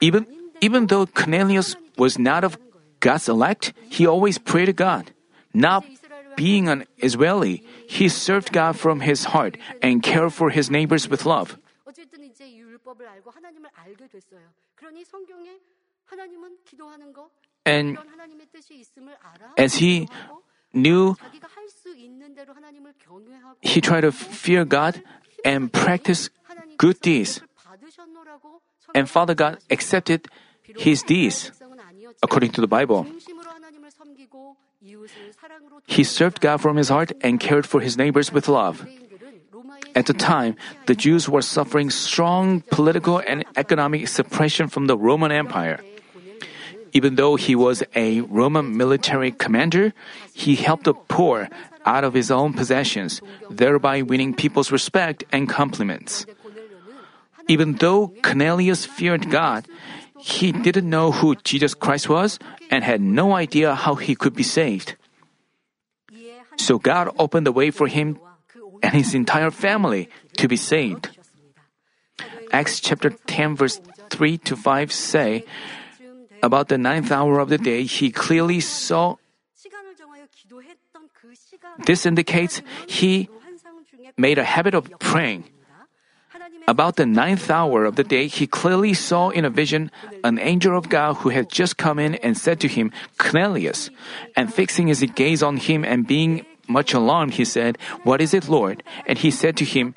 even, 0.00 0.26
even 0.60 0.86
though 0.86 1.06
Cornelius 1.06 1.74
was 1.96 2.18
not 2.18 2.44
of 2.44 2.60
God's 3.00 3.28
elect, 3.28 3.72
he 3.88 4.06
always 4.06 4.36
prayed 4.38 4.66
to 4.66 4.76
God. 4.76 5.10
Not 5.54 5.84
being 6.36 6.68
an 6.68 6.84
Israeli, 7.00 7.64
he 7.88 8.08
served 8.08 8.52
God 8.52 8.76
from 8.76 9.00
his 9.00 9.32
heart 9.32 9.56
and 9.80 10.02
cared 10.02 10.32
for 10.32 10.50
his 10.50 10.70
neighbors 10.70 11.08
with 11.08 11.24
love. 11.24 11.56
And 17.64 17.96
as 19.56 19.74
he 19.74 20.08
knew, 20.74 21.14
he 23.60 23.80
tried 23.80 24.00
to 24.02 24.12
fear 24.12 24.64
God 24.64 25.02
and 25.44 25.72
practice 25.72 26.30
good 26.76 27.00
deeds. 27.00 27.40
And 28.94 29.08
Father 29.08 29.34
God 29.34 29.58
accepted 29.70 30.28
his 30.76 31.02
deeds 31.02 31.52
according 32.22 32.50
to 32.52 32.60
the 32.60 32.66
Bible. 32.66 33.06
He 35.86 36.04
served 36.04 36.40
God 36.40 36.60
from 36.60 36.76
his 36.76 36.88
heart 36.88 37.12
and 37.22 37.38
cared 37.38 37.66
for 37.66 37.80
his 37.80 37.96
neighbors 37.96 38.32
with 38.32 38.48
love. 38.48 38.86
At 39.94 40.06
the 40.06 40.14
time, 40.14 40.56
the 40.86 40.94
Jews 40.94 41.28
were 41.28 41.42
suffering 41.42 41.90
strong 41.90 42.62
political 42.70 43.18
and 43.18 43.44
economic 43.56 44.08
suppression 44.08 44.68
from 44.68 44.86
the 44.86 44.96
Roman 44.96 45.32
Empire. 45.32 45.80
Even 46.92 47.16
though 47.16 47.36
he 47.36 47.54
was 47.56 47.82
a 47.94 48.20
Roman 48.22 48.76
military 48.76 49.32
commander, 49.32 49.92
he 50.32 50.56
helped 50.56 50.84
the 50.84 50.94
poor 50.94 51.48
out 51.84 52.04
of 52.04 52.14
his 52.14 52.30
own 52.30 52.52
possessions, 52.52 53.20
thereby 53.50 54.02
winning 54.02 54.34
people's 54.34 54.70
respect 54.70 55.24
and 55.32 55.48
compliments. 55.48 56.26
Even 57.48 57.74
though 57.74 58.12
Cornelius 58.22 58.84
feared 58.86 59.30
God, 59.30 59.66
he 60.18 60.52
didn't 60.52 60.88
know 60.88 61.10
who 61.10 61.34
Jesus 61.42 61.74
Christ 61.74 62.08
was 62.08 62.38
and 62.70 62.84
had 62.84 63.00
no 63.00 63.34
idea 63.34 63.74
how 63.74 63.96
he 63.96 64.14
could 64.14 64.34
be 64.34 64.46
saved. 64.46 64.94
So 66.56 66.78
God 66.78 67.10
opened 67.18 67.46
the 67.46 67.52
way 67.52 67.70
for 67.70 67.88
him 67.88 68.20
and 68.82 68.94
his 68.94 69.14
entire 69.14 69.50
family 69.50 70.08
to 70.36 70.48
be 70.48 70.56
saved. 70.56 71.16
Acts 72.52 72.80
chapter 72.80 73.10
10 73.10 73.56
verse 73.56 73.80
3 74.10 74.38
to 74.38 74.56
5 74.56 74.92
say, 74.92 75.44
about 76.42 76.68
the 76.68 76.76
ninth 76.76 77.12
hour 77.12 77.38
of 77.38 77.48
the 77.48 77.58
day, 77.58 77.84
he 77.84 78.10
clearly 78.10 78.58
saw. 78.58 79.16
This 81.86 82.04
indicates 82.04 82.62
he 82.88 83.30
made 84.18 84.38
a 84.38 84.44
habit 84.44 84.74
of 84.74 84.90
praying. 84.98 85.48
About 86.66 86.96
the 86.96 87.06
ninth 87.06 87.50
hour 87.50 87.84
of 87.84 87.96
the 87.96 88.04
day, 88.04 88.26
he 88.26 88.46
clearly 88.46 88.94
saw 88.94 89.30
in 89.30 89.44
a 89.44 89.50
vision 89.50 89.90
an 90.22 90.38
angel 90.38 90.76
of 90.76 90.88
God 90.88 91.22
who 91.22 91.30
had 91.30 91.48
just 91.48 91.76
come 91.76 91.98
in 91.98 92.16
and 92.16 92.36
said 92.36 92.60
to 92.60 92.68
him, 92.68 92.90
Cornelius. 93.18 93.90
And 94.36 94.52
fixing 94.52 94.88
his 94.88 95.02
gaze 95.14 95.42
on 95.42 95.56
him 95.56 95.84
and 95.84 96.06
being 96.06 96.44
much 96.72 96.94
alarmed, 96.94 97.34
he 97.34 97.44
said, 97.44 97.76
What 98.02 98.20
is 98.20 98.32
it, 98.32 98.48
Lord? 98.48 98.82
And 99.06 99.18
he 99.18 99.30
said 99.30 99.56
to 99.58 99.64
him, 99.64 99.94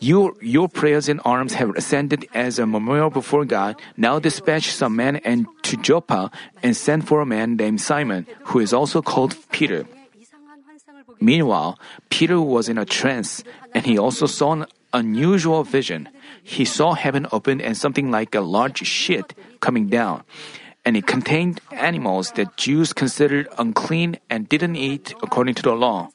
your, 0.00 0.34
your 0.42 0.68
prayers 0.68 1.08
and 1.08 1.20
arms 1.24 1.54
have 1.54 1.70
ascended 1.76 2.26
as 2.34 2.58
a 2.58 2.66
memorial 2.66 3.10
before 3.10 3.44
God. 3.44 3.80
Now 3.96 4.18
dispatch 4.18 4.68
some 4.72 4.96
men 4.96 5.16
and 5.24 5.46
to 5.62 5.76
Joppa 5.76 6.30
and 6.62 6.76
send 6.76 7.06
for 7.06 7.20
a 7.20 7.26
man 7.26 7.56
named 7.56 7.80
Simon, 7.80 8.26
who 8.52 8.58
is 8.58 8.72
also 8.72 9.00
called 9.00 9.36
Peter. 9.50 9.86
Meanwhile, 11.20 11.78
Peter 12.10 12.40
was 12.40 12.68
in 12.68 12.76
a 12.76 12.84
trance, 12.84 13.44
and 13.72 13.86
he 13.86 13.96
also 13.96 14.26
saw 14.26 14.52
an 14.52 14.66
unusual 14.92 15.64
vision. 15.64 16.08
He 16.42 16.64
saw 16.64 16.92
heaven 16.92 17.26
open 17.32 17.60
and 17.60 17.76
something 17.76 18.10
like 18.10 18.34
a 18.34 18.40
large 18.40 18.84
ship 18.84 19.32
coming 19.60 19.88
down, 19.88 20.24
and 20.84 20.96
it 20.96 21.06
contained 21.06 21.60
animals 21.72 22.32
that 22.32 22.56
Jews 22.56 22.92
considered 22.92 23.48
unclean 23.58 24.18
and 24.28 24.48
didn't 24.48 24.76
eat 24.76 25.14
according 25.22 25.54
to 25.56 25.62
the 25.62 25.72
law. 25.72 26.10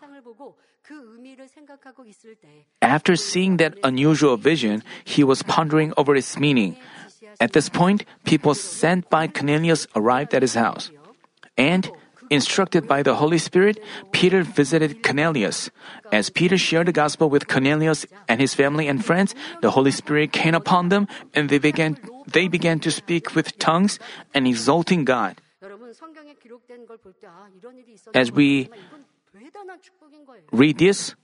After 2.81 3.15
seeing 3.15 3.57
that 3.57 3.77
unusual 3.83 4.37
vision, 4.37 4.83
he 5.03 5.23
was 5.23 5.43
pondering 5.43 5.93
over 5.97 6.15
its 6.15 6.37
meaning. 6.37 6.77
At 7.39 7.53
this 7.53 7.69
point, 7.69 8.05
people 8.25 8.53
sent 8.53 9.09
by 9.09 9.27
Cornelius 9.27 9.87
arrived 9.95 10.33
at 10.33 10.41
his 10.41 10.55
house. 10.55 10.91
And, 11.57 11.91
instructed 12.29 12.87
by 12.87 13.03
the 13.03 13.15
Holy 13.15 13.37
Spirit, 13.37 13.81
Peter 14.11 14.43
visited 14.43 15.03
Cornelius. 15.03 15.69
As 16.11 16.29
Peter 16.29 16.57
shared 16.57 16.87
the 16.87 16.91
gospel 16.91 17.29
with 17.29 17.47
Cornelius 17.47 18.05
and 18.27 18.39
his 18.39 18.53
family 18.53 18.87
and 18.87 19.03
friends, 19.03 19.35
the 19.61 19.71
Holy 19.71 19.91
Spirit 19.91 20.31
came 20.31 20.55
upon 20.55 20.89
them 20.89 21.07
and 21.33 21.49
they 21.49 21.59
began, 21.59 21.97
they 22.27 22.47
began 22.47 22.79
to 22.79 22.91
speak 22.91 23.35
with 23.35 23.57
tongues 23.59 23.99
and 24.33 24.47
exalting 24.47 25.05
God. 25.05 25.41
As 28.13 28.31
we 28.31 28.69
read 30.51 30.77
this, 30.77 31.15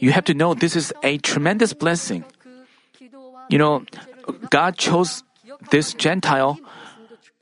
you 0.00 0.10
have 0.10 0.24
to 0.24 0.34
know 0.34 0.54
this 0.54 0.76
is 0.76 0.92
a 1.02 1.18
tremendous 1.18 1.72
blessing. 1.72 2.24
You 3.48 3.58
know, 3.58 3.84
God 4.50 4.76
chose 4.76 5.22
this 5.70 5.94
Gentile 5.94 6.58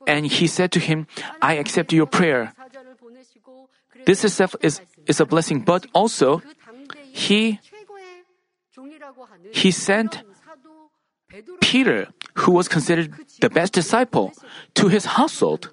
and 0.07 0.25
he 0.25 0.47
said 0.47 0.71
to 0.73 0.79
him, 0.79 1.07
I 1.41 1.55
accept 1.55 1.93
your 1.93 2.05
prayer. 2.05 2.53
This 4.05 4.23
itself 4.25 4.55
is, 4.61 4.81
is 5.05 5.19
a 5.19 5.25
blessing, 5.25 5.61
but 5.61 5.85
also 5.93 6.41
he, 7.11 7.59
he 9.51 9.71
sent 9.71 10.23
Peter, 11.61 12.07
who 12.35 12.51
was 12.51 12.67
considered 12.67 13.13
the 13.39 13.49
best 13.49 13.73
disciple, 13.73 14.33
to 14.75 14.87
his 14.87 15.05
household 15.05 15.69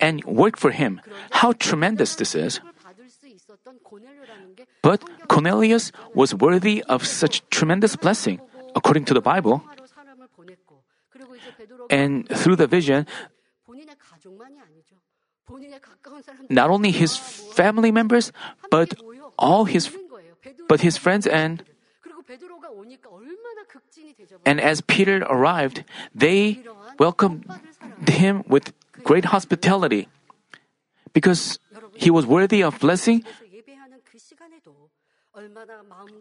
and 0.00 0.24
worked 0.24 0.58
for 0.58 0.70
him. 0.70 1.00
How 1.30 1.52
tremendous 1.52 2.16
this 2.16 2.34
is! 2.34 2.60
But 4.82 5.02
Cornelius 5.28 5.92
was 6.14 6.34
worthy 6.34 6.82
of 6.88 7.06
such 7.06 7.42
tremendous 7.50 7.96
blessing, 7.96 8.40
according 8.74 9.04
to 9.06 9.14
the 9.14 9.20
Bible. 9.20 9.62
And 11.92 12.24
through 12.28 12.56
the 12.56 12.66
vision, 12.66 13.04
not 16.48 16.70
only 16.70 16.90
his 16.90 17.16
family 17.52 17.92
members, 17.92 18.32
but 18.70 18.96
all 19.36 19.68
his, 19.68 19.92
but 20.68 20.80
his 20.80 20.96
friends 20.96 21.26
and 21.26 21.62
and 24.46 24.60
as 24.60 24.80
Peter 24.80 25.20
arrived, 25.28 25.84
they 26.14 26.64
welcomed 26.98 27.44
him 28.08 28.44
with 28.48 28.72
great 29.04 29.26
hospitality 29.26 30.08
because 31.12 31.58
he 31.94 32.10
was 32.10 32.24
worthy 32.24 32.62
of 32.62 32.78
blessing. 32.80 33.24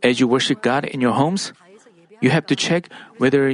as 0.04 0.20
you 0.20 0.28
worship 0.28 0.62
God 0.62 0.86
in 0.86 1.02
your 1.02 1.12
homes, 1.12 1.54
you 2.22 2.30
have 2.30 2.46
to 2.48 2.56
check 2.56 2.90
whether 3.18 3.52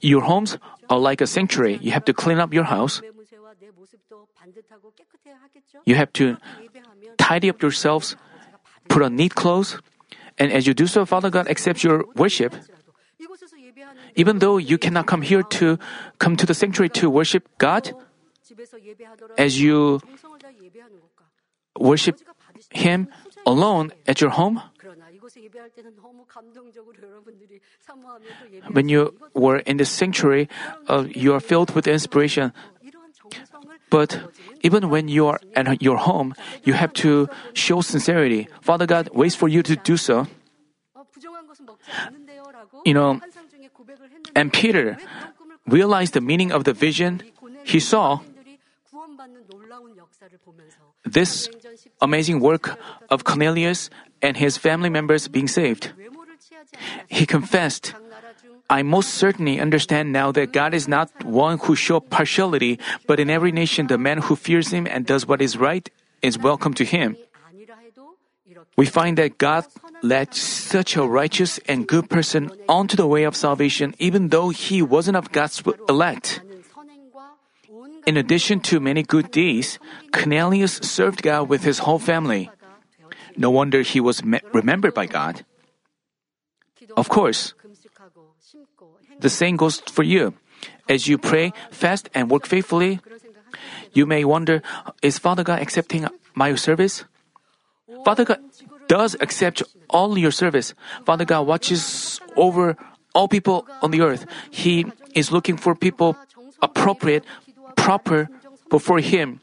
your 0.00 0.20
homes 0.20 0.58
are 0.90 0.98
like 0.98 1.20
a 1.20 1.26
sanctuary. 1.26 1.78
You 1.80 1.92
have 1.92 2.04
to 2.04 2.12
clean 2.12 2.38
up 2.38 2.52
your 2.52 2.64
house. 2.64 3.00
You 5.86 5.94
have 5.94 6.12
to 6.14 6.36
tidy 7.16 7.48
up 7.48 7.62
yourselves, 7.62 8.16
put 8.88 9.02
on 9.02 9.16
neat 9.16 9.34
clothes, 9.34 9.80
and 10.38 10.52
as 10.52 10.66
you 10.66 10.74
do 10.74 10.86
so, 10.86 11.04
Father 11.04 11.30
God 11.30 11.48
accepts 11.48 11.82
your 11.82 12.04
worship. 12.14 12.54
Even 14.14 14.38
though 14.38 14.58
you 14.58 14.78
cannot 14.78 15.06
come 15.06 15.22
here 15.22 15.42
to 15.42 15.78
come 16.18 16.36
to 16.36 16.46
the 16.46 16.54
sanctuary 16.54 16.88
to 17.00 17.10
worship 17.10 17.48
God, 17.58 17.92
as 19.36 19.60
you 19.60 20.00
worship 21.78 22.20
Him 22.70 23.08
alone 23.48 23.92
at 24.06 24.20
your 24.20 24.30
home, 24.30 24.60
when 28.72 28.88
you 28.88 29.14
were 29.34 29.58
in 29.58 29.76
the 29.78 29.84
sanctuary, 29.84 30.48
uh, 30.88 31.04
you 31.08 31.32
are 31.32 31.40
filled 31.40 31.74
with 31.74 31.86
inspiration. 31.88 32.52
But 33.90 34.20
even 34.60 34.90
when 34.90 35.08
you 35.08 35.26
are 35.26 35.40
at 35.56 35.82
your 35.82 35.96
home, 35.96 36.34
you 36.62 36.74
have 36.74 36.92
to 37.04 37.28
show 37.54 37.80
sincerity. 37.80 38.48
Father 38.60 38.86
God 38.86 39.08
waits 39.12 39.34
for 39.34 39.48
you 39.48 39.62
to 39.62 39.76
do 39.76 39.96
so. 39.96 40.26
You 42.84 42.94
know, 42.94 43.20
and 44.36 44.52
Peter 44.52 44.96
realized 45.66 46.12
the 46.12 46.20
meaning 46.20 46.52
of 46.52 46.64
the 46.64 46.72
vision 46.72 47.22
he 47.64 47.80
saw. 47.80 48.20
This 51.04 51.48
amazing 52.00 52.40
work 52.40 52.78
of 53.10 53.24
Cornelius 53.24 53.90
and 54.22 54.36
his 54.36 54.56
family 54.58 54.90
members 54.90 55.28
being 55.28 55.48
saved. 55.48 55.92
He 57.08 57.26
confessed, 57.26 57.94
I 58.70 58.82
most 58.82 59.14
certainly 59.14 59.60
understand 59.60 60.12
now 60.12 60.32
that 60.32 60.52
God 60.52 60.74
is 60.74 60.88
not 60.88 61.10
one 61.24 61.58
who 61.58 61.74
shows 61.74 62.02
partiality, 62.10 62.78
but 63.06 63.20
in 63.20 63.30
every 63.30 63.52
nation 63.52 63.86
the 63.86 63.98
man 63.98 64.18
who 64.18 64.36
fears 64.36 64.70
him 64.70 64.86
and 64.86 65.06
does 65.06 65.26
what 65.26 65.40
is 65.40 65.56
right 65.56 65.88
is 66.20 66.38
welcome 66.38 66.74
to 66.74 66.84
him. 66.84 67.16
We 68.76 68.86
find 68.86 69.16
that 69.18 69.38
God 69.38 69.66
led 70.02 70.34
such 70.34 70.96
a 70.96 71.02
righteous 71.02 71.58
and 71.66 71.86
good 71.86 72.08
person 72.08 72.50
onto 72.68 72.96
the 72.96 73.06
way 73.06 73.24
of 73.24 73.34
salvation 73.34 73.94
even 73.98 74.28
though 74.28 74.50
he 74.50 74.82
wasn't 74.82 75.16
of 75.16 75.32
God's 75.32 75.62
elect. 75.88 76.40
In 78.08 78.16
addition 78.16 78.64
to 78.72 78.80
many 78.80 79.02
good 79.02 79.28
deeds, 79.30 79.78
Cornelius 80.16 80.80
served 80.80 81.20
God 81.20 81.52
with 81.52 81.60
his 81.60 81.84
whole 81.84 82.00
family. 82.00 82.48
No 83.36 83.50
wonder 83.52 83.84
he 83.84 84.00
was 84.00 84.24
me- 84.24 84.40
remembered 84.56 84.94
by 84.94 85.04
God. 85.04 85.44
Of 86.96 87.12
course, 87.12 87.52
the 89.20 89.28
same 89.28 89.60
goes 89.60 89.84
for 89.92 90.02
you. 90.08 90.32
As 90.88 91.04
you 91.04 91.18
pray, 91.20 91.52
fast, 91.70 92.08
and 92.16 92.32
work 92.32 92.48
faithfully, 92.48 93.04
you 93.92 94.06
may 94.06 94.24
wonder, 94.24 94.62
is 95.02 95.20
Father 95.20 95.44
God 95.44 95.60
accepting 95.60 96.08
my 96.32 96.56
service? 96.56 97.04
Father 98.08 98.24
God 98.24 98.40
does 98.88 99.20
accept 99.20 99.62
all 99.92 100.16
your 100.16 100.32
service. 100.32 100.72
Father 101.04 101.26
God 101.28 101.44
watches 101.44 102.20
over 102.40 102.72
all 103.14 103.28
people 103.28 103.68
on 103.82 103.90
the 103.92 104.00
earth. 104.00 104.24
He 104.48 104.88
is 105.12 105.28
looking 105.30 105.60
for 105.60 105.74
people 105.76 106.16
appropriate, 106.62 107.24
proper 107.78 108.28
before 108.66 108.98
Him. 108.98 109.38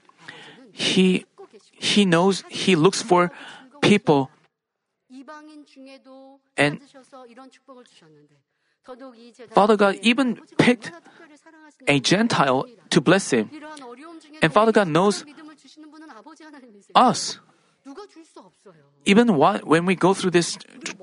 He 0.76 1.24
He 1.72 2.04
knows 2.04 2.44
He 2.52 2.76
looks 2.76 3.00
for 3.00 3.32
people 3.80 4.30
and 6.58 6.80
Father 9.52 9.78
God 9.78 9.98
even 10.02 10.40
picked 10.58 10.92
a 11.88 12.00
Gentile 12.00 12.66
to 12.90 13.02
bless 13.02 13.32
him. 13.34 13.50
And 14.42 14.54
Father 14.54 14.72
God 14.72 14.88
knows 14.88 15.26
us. 16.94 17.40
Even 19.06 19.38
when 19.38 19.86
we 19.86 19.96
go 19.96 20.14
through 20.14 20.32
this 20.32 20.58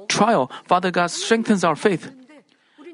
trial, 0.08 0.50
Father 0.66 0.90
God 0.90 1.10
strengthens 1.10 1.64
our 1.64 1.76
faith. 1.76 2.10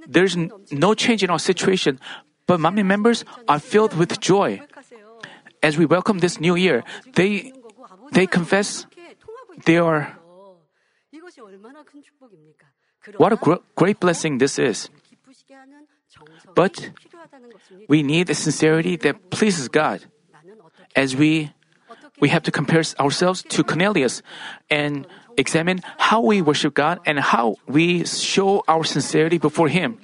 There's 0.07 0.37
no 0.73 0.95
change 0.95 1.23
in 1.23 1.29
our 1.29 1.39
situation, 1.39 2.01
but 2.49 2.59
Manmin 2.59 2.87
members 2.87 3.25
are 3.47 3.61
filled 3.61 3.95
with 3.95 4.19
joy. 4.19 4.61
As 5.63 5.77
we 5.77 5.85
welcome 5.85 6.19
this 6.19 6.41
new 6.41 6.57
year, 6.57 6.83
they 7.15 7.53
they 8.11 8.27
confess 8.27 8.89
they 9.69 9.77
are 9.77 10.17
what 13.21 13.33
a 13.33 13.61
great 13.77 14.01
blessing 14.01 14.39
this 14.39 14.59
is. 14.59 14.89
But 16.55 16.91
we 17.87 18.03
need 18.03 18.31
a 18.31 18.35
sincerity 18.35 18.97
that 18.97 19.31
pleases 19.31 19.69
God. 19.69 20.09
As 20.97 21.15
we 21.15 21.53
we 22.19 22.29
have 22.31 22.43
to 22.43 22.51
compare 22.51 22.83
ourselves 22.99 23.45
to 23.55 23.63
Cornelius 23.63 24.23
and 24.71 25.07
examine 25.37 25.81
how 25.99 26.21
we 26.21 26.43
worship 26.43 26.75
God 26.75 26.99
and 27.05 27.21
how 27.21 27.57
we 27.69 28.05
show 28.05 28.65
our 28.67 28.83
sincerity 28.83 29.39
before 29.39 29.69
Him. 29.69 30.01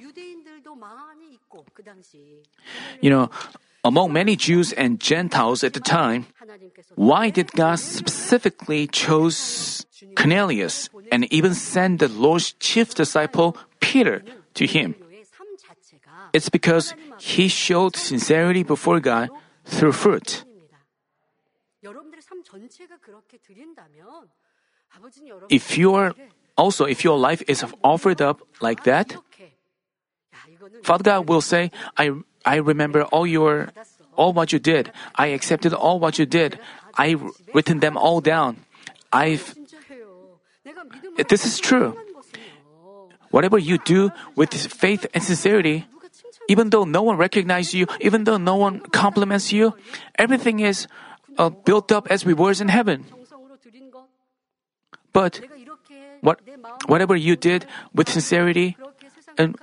You 3.01 3.09
know, 3.09 3.29
among 3.83 4.13
many 4.13 4.35
Jews 4.35 4.73
and 4.73 4.99
Gentiles 4.99 5.63
at 5.63 5.73
the 5.73 5.79
time, 5.79 6.25
why 6.95 7.29
did 7.29 7.51
God 7.51 7.79
specifically 7.79 8.87
choose 8.87 9.85
Cornelius 10.15 10.89
and 11.11 11.31
even 11.31 11.53
send 11.53 11.99
the 11.99 12.07
Lord's 12.07 12.53
chief 12.53 12.95
disciple 12.95 13.57
Peter 13.79 14.23
to 14.55 14.65
him? 14.65 14.95
It's 16.33 16.49
because 16.49 16.93
he 17.19 17.47
showed 17.47 17.95
sincerity 17.95 18.63
before 18.63 18.99
God 18.99 19.29
through 19.63 19.93
fruit. 19.93 20.43
If 25.49 25.77
your 25.77 26.15
also 26.57 26.85
if 26.85 27.03
your 27.03 27.17
life 27.19 27.43
is 27.47 27.63
offered 27.83 28.21
up 28.21 28.41
like 28.61 28.83
that, 28.83 29.15
Father 30.83 31.03
God 31.03 31.29
will 31.29 31.41
say, 31.41 31.71
I 31.97 32.11
I 32.45 32.57
remember 32.57 33.03
all 33.09 33.25
your 33.25 33.73
all 34.15 34.31
what 34.31 34.53
you 34.53 34.59
did. 34.59 34.91
I 35.15 35.27
accepted 35.35 35.73
all 35.73 35.99
what 35.99 36.19
you 36.19 36.25
did. 36.25 36.59
I've 36.93 37.21
written 37.53 37.79
them 37.79 37.97
all 37.97 38.21
down. 38.21 38.63
I've 39.11 39.55
this 41.27 41.45
is 41.45 41.59
true. 41.59 41.97
Whatever 43.31 43.57
you 43.57 43.77
do 43.77 44.11
with 44.35 44.53
faith 44.53 45.05
and 45.13 45.21
sincerity, 45.21 45.85
even 46.47 46.69
though 46.69 46.85
no 46.85 47.01
one 47.01 47.17
recognizes 47.17 47.73
you, 47.73 47.87
even 47.99 48.23
though 48.23 48.37
no 48.37 48.55
one 48.55 48.79
compliments 48.79 49.51
you, 49.51 49.75
everything 50.15 50.59
is 50.61 50.87
uh, 51.37 51.49
built 51.49 51.91
up 51.91 52.07
as 52.09 52.25
rewards 52.25 52.61
in 52.61 52.69
heaven. 52.69 53.05
But 55.11 55.41
what, 56.21 56.39
whatever 56.87 57.15
you 57.15 57.35
did 57.35 57.65
with 57.93 58.09
sincerity 58.09 58.77
and 59.37 59.55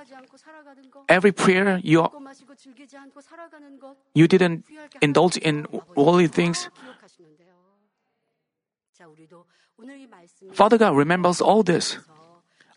every 1.09 1.33
prayer 1.33 1.81
you 1.83 2.09
you 4.15 4.29
didn't 4.29 4.65
indulge 5.01 5.37
in 5.37 5.67
worldly 5.97 6.29
things. 6.29 6.69
Father 10.53 10.79
God 10.79 10.97
remembers 10.97 11.41
all 11.41 11.63
this. 11.63 11.99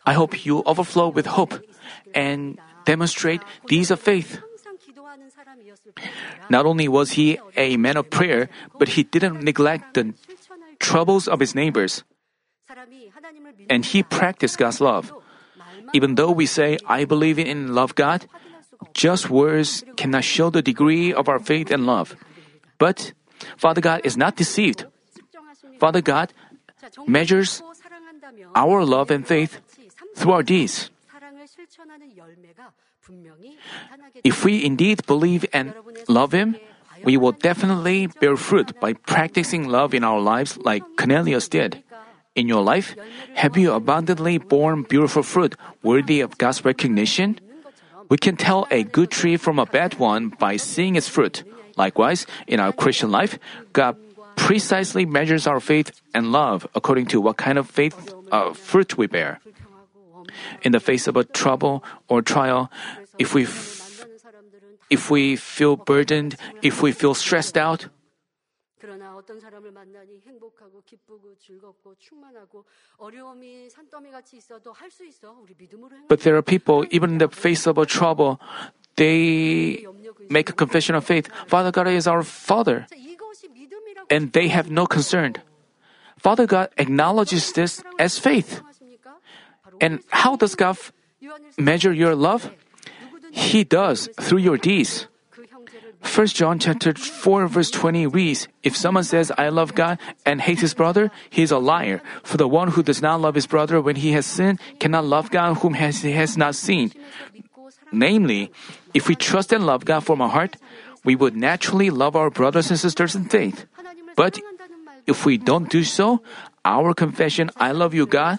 I 0.04 0.12
hope 0.14 0.46
you 0.46 0.62
overflow 0.64 1.08
with 1.08 1.26
hope 1.26 1.54
and 2.14 2.58
demonstrate 2.84 3.42
deeds 3.66 3.90
of 3.90 4.00
faith. 4.00 4.38
Not 6.48 6.66
only 6.66 6.88
was 6.88 7.12
he 7.12 7.38
a 7.56 7.76
man 7.76 7.96
of 7.96 8.10
prayer, 8.10 8.48
but 8.78 8.94
he 8.94 9.02
didn't 9.02 9.42
neglect 9.42 9.94
the 9.94 10.14
troubles 10.78 11.26
of 11.26 11.40
his 11.40 11.54
neighbors. 11.54 12.04
And 13.70 13.84
he 13.84 14.02
practiced 14.02 14.58
God's 14.58 14.80
love. 14.80 15.12
Even 15.92 16.14
though 16.14 16.30
we 16.30 16.46
say, 16.46 16.78
I 16.86 17.04
believe 17.04 17.38
in 17.38 17.74
love 17.74 17.94
God, 17.94 18.26
just 18.94 19.30
words 19.30 19.84
cannot 19.96 20.24
show 20.24 20.50
the 20.50 20.62
degree 20.62 21.12
of 21.12 21.28
our 21.28 21.38
faith 21.38 21.70
and 21.70 21.86
love. 21.86 22.16
But 22.78 23.12
Father 23.56 23.80
God 23.80 24.02
is 24.04 24.16
not 24.16 24.36
deceived. 24.36 24.86
Father 25.78 26.00
God 26.00 26.32
measures 27.06 27.62
our 28.54 28.84
love 28.84 29.10
and 29.10 29.26
faith 29.26 29.60
through 30.16 30.32
our 30.32 30.42
deeds. 30.42 30.90
If 34.24 34.44
we 34.44 34.64
indeed 34.64 35.06
believe 35.06 35.44
and 35.52 35.74
love 36.08 36.32
Him, 36.32 36.56
we 37.04 37.16
will 37.16 37.32
definitely 37.32 38.08
bear 38.08 38.36
fruit 38.36 38.80
by 38.80 38.94
practicing 38.94 39.68
love 39.68 39.94
in 39.94 40.02
our 40.02 40.20
lives 40.20 40.56
like 40.56 40.82
Cornelius 40.96 41.48
did. 41.48 41.82
In 42.34 42.48
your 42.48 42.62
life, 42.62 42.96
have 43.34 43.56
you 43.56 43.72
abundantly 43.72 44.38
borne 44.38 44.82
beautiful 44.82 45.22
fruit 45.22 45.56
worthy 45.82 46.20
of 46.20 46.36
God's 46.36 46.64
recognition? 46.64 47.40
We 48.08 48.16
can 48.18 48.36
tell 48.36 48.66
a 48.70 48.84
good 48.84 49.10
tree 49.10 49.36
from 49.36 49.58
a 49.58 49.66
bad 49.66 49.98
one 49.98 50.28
by 50.28 50.56
seeing 50.56 50.96
its 50.96 51.08
fruit. 51.08 51.42
Likewise, 51.76 52.26
in 52.46 52.60
our 52.60 52.72
Christian 52.72 53.10
life, 53.10 53.38
God 53.72 53.96
precisely 54.36 55.04
measures 55.04 55.46
our 55.46 55.60
faith 55.60 55.90
and 56.14 56.30
love 56.32 56.66
according 56.74 57.06
to 57.06 57.20
what 57.20 57.36
kind 57.36 57.58
of 57.58 57.68
faith 57.68 57.96
uh, 58.30 58.52
fruit 58.52 58.96
we 58.96 59.06
bear. 59.06 59.40
In 60.62 60.72
the 60.72 60.80
face 60.80 61.06
of 61.06 61.16
a 61.16 61.24
trouble 61.24 61.82
or 62.08 62.22
trial, 62.22 62.70
if 63.18 63.34
we 63.34 63.44
f- 63.44 64.04
if 64.88 65.10
we 65.10 65.34
feel 65.34 65.74
burdened, 65.74 66.36
if 66.62 66.82
we 66.82 66.92
feel 66.92 67.14
stressed 67.14 67.56
out, 67.56 67.86
but 76.08 76.20
there 76.20 76.36
are 76.36 76.42
people, 76.42 76.86
even 76.90 77.10
in 77.10 77.18
the 77.18 77.28
face 77.28 77.66
of 77.66 77.78
a 77.78 77.86
trouble, 77.86 78.40
they 78.96 79.86
make 80.30 80.50
a 80.50 80.52
confession 80.52 80.94
of 80.94 81.04
faith. 81.04 81.28
Father 81.46 81.70
God 81.70 81.88
is 81.88 82.06
our 82.06 82.22
Father 82.22 82.86
and 84.08 84.32
they 84.32 84.48
have 84.48 84.70
no 84.70 84.86
concern. 84.86 85.34
Father 86.18 86.46
God 86.46 86.70
acknowledges 86.78 87.52
this 87.52 87.82
as 87.98 88.18
faith. 88.18 88.62
And 89.80 90.00
how 90.08 90.36
does 90.36 90.54
God 90.54 90.78
measure 91.58 91.92
your 91.92 92.14
love? 92.14 92.50
He 93.32 93.64
does 93.64 94.08
through 94.20 94.38
your 94.38 94.56
deeds. 94.56 95.08
1 96.02 96.26
John 96.28 96.58
chapter 96.58 96.94
4 96.94 97.46
verse 97.48 97.70
20 97.70 98.06
reads, 98.06 98.48
If 98.62 98.76
someone 98.76 99.04
says, 99.04 99.32
I 99.36 99.48
love 99.48 99.74
God 99.74 99.98
and 100.24 100.40
hates 100.40 100.60
his 100.60 100.74
brother, 100.74 101.10
he 101.30 101.42
is 101.42 101.50
a 101.50 101.58
liar. 101.58 102.02
For 102.22 102.36
the 102.36 102.48
one 102.48 102.68
who 102.68 102.82
does 102.82 103.02
not 103.02 103.20
love 103.20 103.34
his 103.34 103.46
brother 103.46 103.80
when 103.80 103.96
he 103.96 104.12
has 104.12 104.26
sinned 104.26 104.60
cannot 104.78 105.04
love 105.04 105.30
God 105.30 105.58
whom 105.58 105.74
has, 105.74 106.02
he 106.02 106.12
has 106.12 106.36
not 106.36 106.54
seen. 106.54 106.92
Namely, 107.92 108.50
if 108.94 109.08
we 109.08 109.14
trust 109.14 109.52
and 109.52 109.66
love 109.66 109.84
God 109.84 110.00
from 110.00 110.20
our 110.20 110.28
heart, 110.28 110.56
we 111.04 111.14
would 111.14 111.36
naturally 111.36 111.90
love 111.90 112.16
our 112.16 112.30
brothers 112.30 112.70
and 112.70 112.78
sisters 112.78 113.14
in 113.14 113.24
faith. 113.24 113.66
But 114.16 114.40
if 115.06 115.24
we 115.24 115.38
don't 115.38 115.70
do 115.70 115.84
so, 115.84 116.20
our 116.64 116.94
confession, 116.94 117.50
I 117.56 117.72
love 117.72 117.94
you, 117.94 118.06
God, 118.06 118.38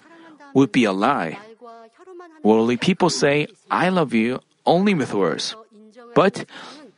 would 0.53 0.71
be 0.71 0.83
a 0.83 0.91
lie. 0.91 1.39
Worldly 2.43 2.77
people 2.77 3.09
say, 3.09 3.47
I 3.71 3.89
love 3.89 4.13
you 4.13 4.39
only 4.65 4.93
with 4.93 5.13
words. 5.13 5.55
But 6.13 6.45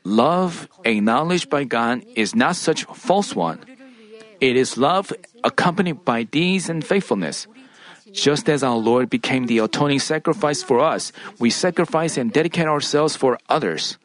love 0.03 0.67
acknowledged 0.85 1.49
by 1.49 1.63
God 1.63 2.03
is 2.15 2.35
not 2.35 2.55
such 2.55 2.85
false 2.85 3.35
one. 3.35 3.59
It 4.39 4.55
is 4.55 4.77
love 4.77 5.11
accompanied 5.43 6.05
by 6.05 6.23
deeds 6.23 6.69
and 6.69 6.83
faithfulness. 6.83 7.47
Just 8.11 8.49
as 8.49 8.63
our 8.63 8.77
Lord 8.77 9.09
became 9.09 9.45
the 9.45 9.59
atoning 9.59 9.99
sacrifice 9.99 10.63
for 10.63 10.79
us, 10.79 11.11
we 11.37 11.49
sacrifice 11.49 12.17
and 12.17 12.33
dedicate 12.33 12.65
ourselves 12.65 13.15
for 13.15 13.37
others. 13.49 13.97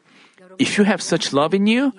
If 0.59 0.77
you 0.77 0.83
have 0.83 1.01
such 1.01 1.33
love 1.33 1.53
in 1.53 1.67
you, 1.67 1.93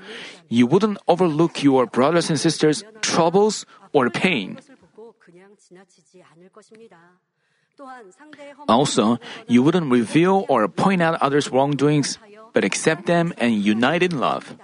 you 0.48 0.66
wouldn't 0.66 0.98
overlook 1.08 1.62
your 1.62 1.86
brothers 1.86 2.30
and 2.30 2.38
sisters' 2.38 2.84
troubles 3.02 3.66
or 3.92 4.10
pain. 4.10 4.58
Also, 8.68 9.18
you 9.46 9.62
wouldn't 9.62 9.90
reveal 9.90 10.44
or 10.48 10.68
point 10.68 11.02
out 11.02 11.20
others' 11.20 11.50
wrongdoings, 11.50 12.18
but 12.52 12.64
accept 12.64 13.06
them 13.06 13.32
and 13.38 13.62
unite 13.62 14.02
in 14.02 14.18
love. 14.18 14.56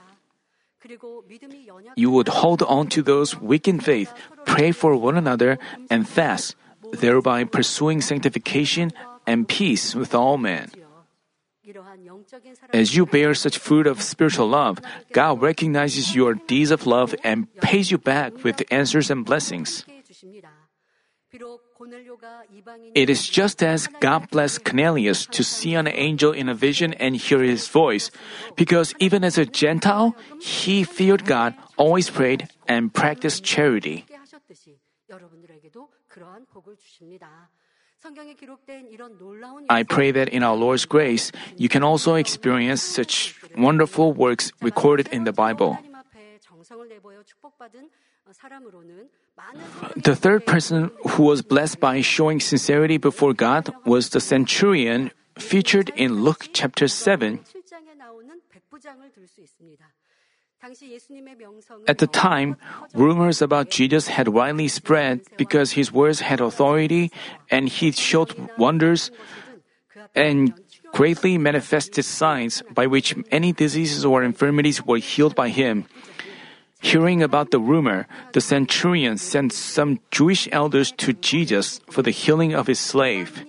You 1.96 2.10
would 2.10 2.28
hold 2.28 2.62
on 2.62 2.88
to 2.88 3.02
those 3.02 3.38
weak 3.38 3.68
in 3.68 3.80
faith, 3.80 4.12
pray 4.44 4.72
for 4.72 4.96
one 4.96 5.16
another, 5.16 5.58
and 5.90 6.08
fast, 6.08 6.56
thereby 6.92 7.44
pursuing 7.44 8.00
sanctification 8.00 8.92
and 9.26 9.48
peace 9.48 9.94
with 9.94 10.14
all 10.14 10.36
men. 10.36 10.70
As 12.72 12.96
you 12.96 13.06
bear 13.06 13.34
such 13.34 13.58
fruit 13.58 13.86
of 13.86 14.02
spiritual 14.02 14.48
love, 14.48 14.80
God 15.12 15.40
recognizes 15.40 16.14
your 16.14 16.34
deeds 16.34 16.70
of 16.70 16.86
love 16.86 17.14
and 17.22 17.46
pays 17.62 17.90
you 17.90 17.98
back 17.98 18.42
with 18.42 18.62
answers 18.70 19.10
and 19.10 19.24
blessings. 19.24 19.84
It 22.94 23.10
is 23.10 23.28
just 23.28 23.62
as 23.62 23.86
God 24.00 24.30
blessed 24.30 24.64
Cornelius 24.64 25.26
to 25.26 25.42
see 25.42 25.74
an 25.74 25.88
angel 25.88 26.32
in 26.32 26.48
a 26.48 26.54
vision 26.54 26.94
and 26.94 27.16
hear 27.16 27.42
his 27.42 27.68
voice, 27.68 28.10
because 28.56 28.94
even 28.98 29.24
as 29.24 29.38
a 29.38 29.44
Gentile, 29.46 30.14
he 30.40 30.84
feared 30.84 31.24
God, 31.24 31.54
always 31.76 32.10
prayed, 32.10 32.48
and 32.68 32.92
practiced 32.92 33.44
charity. 33.44 34.04
I 39.68 39.82
pray 39.84 40.10
that 40.10 40.28
in 40.28 40.42
our 40.42 40.56
Lord's 40.56 40.84
grace, 40.84 41.30
you 41.56 41.68
can 41.68 41.82
also 41.84 42.14
experience 42.14 42.82
such 42.82 43.36
wonderful 43.56 44.12
works 44.12 44.52
recorded 44.60 45.08
in 45.12 45.24
the 45.24 45.32
Bible. 45.32 45.78
The 49.96 50.16
third 50.16 50.46
person 50.46 50.90
who 51.10 51.22
was 51.24 51.42
blessed 51.42 51.80
by 51.80 52.00
showing 52.00 52.40
sincerity 52.40 52.96
before 52.96 53.34
God 53.34 53.72
was 53.84 54.10
the 54.10 54.20
centurion 54.20 55.10
featured 55.38 55.90
in 55.96 56.22
Luke 56.22 56.48
chapter 56.52 56.88
7. 56.88 57.40
At 61.88 61.98
the 61.98 62.06
time, 62.06 62.56
rumors 62.94 63.42
about 63.42 63.70
Jesus 63.70 64.06
had 64.06 64.28
widely 64.28 64.68
spread 64.68 65.22
because 65.36 65.72
his 65.72 65.90
words 65.90 66.20
had 66.20 66.40
authority 66.40 67.10
and 67.50 67.68
he 67.68 67.90
showed 67.90 68.34
wonders 68.56 69.10
and 70.14 70.54
greatly 70.92 71.38
manifested 71.38 72.04
signs 72.04 72.62
by 72.70 72.86
which 72.86 73.16
many 73.32 73.52
diseases 73.52 74.04
or 74.04 74.22
infirmities 74.22 74.86
were 74.86 74.98
healed 74.98 75.34
by 75.34 75.48
him. 75.48 75.86
Hearing 76.82 77.22
about 77.22 77.50
the 77.54 77.62
rumor, 77.62 78.06
the 78.34 78.40
centurion 78.42 79.16
sent 79.16 79.52
some 79.54 80.00
Jewish 80.10 80.48
elders 80.50 80.90
to 80.98 81.14
Jesus 81.14 81.80
for 81.88 82.02
the 82.02 82.10
healing 82.10 82.54
of 82.54 82.66
his 82.66 82.80
slave. 82.80 83.46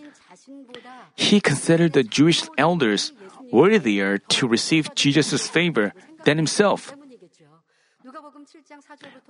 He 1.15 1.41
considered 1.41 1.93
the 1.93 2.05
Jewish 2.05 2.45
elders 2.57 3.11
worthier 3.51 4.19
to 4.37 4.47
receive 4.47 4.93
Jesus' 4.93 5.49
favor 5.49 5.93
than 6.25 6.37
himself. 6.37 6.93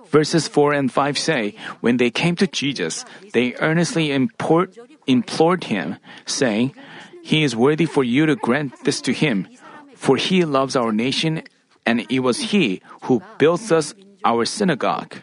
Verses 0.06 0.48
4 0.48 0.74
and 0.74 0.92
5 0.92 1.18
say, 1.18 1.56
When 1.80 1.96
they 1.96 2.10
came 2.10 2.36
to 2.36 2.46
Jesus, 2.46 3.04
they 3.32 3.54
earnestly 3.56 4.12
import, 4.12 4.76
implored 5.06 5.64
him, 5.64 5.96
saying, 6.26 6.74
He 7.22 7.42
is 7.42 7.56
worthy 7.56 7.86
for 7.86 8.04
you 8.04 8.26
to 8.26 8.36
grant 8.36 8.84
this 8.84 9.00
to 9.02 9.12
him, 9.12 9.48
for 9.96 10.16
he 10.16 10.44
loves 10.44 10.76
our 10.76 10.92
nation 10.92 11.42
and 11.86 12.06
it 12.10 12.20
was 12.20 12.50
he 12.52 12.80
who 13.02 13.22
built 13.38 13.70
us 13.72 13.94
our 14.24 14.44
synagogue. 14.44 15.16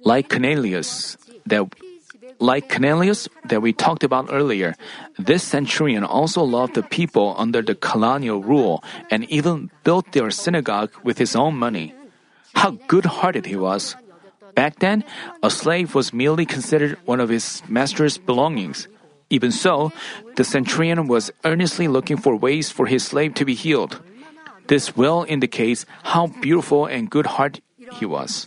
Like 0.00 0.28
Cornelius, 0.30 1.16
that, 1.46 1.68
like 2.40 2.68
Cornelius 2.70 3.28
that 3.44 3.60
we 3.60 3.72
talked 3.72 4.02
about 4.02 4.32
earlier, 4.32 4.74
this 5.18 5.42
centurion 5.44 6.04
also 6.04 6.42
loved 6.42 6.74
the 6.74 6.82
people 6.82 7.34
under 7.36 7.60
the 7.60 7.74
colonial 7.74 8.42
rule 8.42 8.82
and 9.10 9.28
even 9.30 9.70
built 9.84 10.12
their 10.12 10.30
synagogue 10.30 10.90
with 11.04 11.18
his 11.18 11.36
own 11.36 11.56
money. 11.56 11.92
How 12.54 12.80
good-hearted 12.88 13.44
he 13.44 13.56
was! 13.56 13.94
Back 14.54 14.80
then, 14.80 15.04
a 15.42 15.50
slave 15.50 15.94
was 15.94 16.12
merely 16.12 16.46
considered 16.46 16.98
one 17.04 17.20
of 17.20 17.28
his 17.28 17.62
master's 17.68 18.18
belongings. 18.18 18.88
Even 19.30 19.52
so, 19.52 19.92
the 20.36 20.44
centurion 20.44 21.06
was 21.06 21.30
earnestly 21.44 21.86
looking 21.86 22.16
for 22.16 22.34
ways 22.36 22.70
for 22.70 22.86
his 22.86 23.04
slave 23.04 23.34
to 23.34 23.44
be 23.44 23.54
healed. 23.54 24.02
This 24.66 24.96
well 24.96 25.24
indicates 25.26 25.86
how 26.02 26.28
beautiful 26.42 26.86
and 26.86 27.10
good 27.10 27.26
heart 27.26 27.60
he 27.98 28.06
was. 28.06 28.46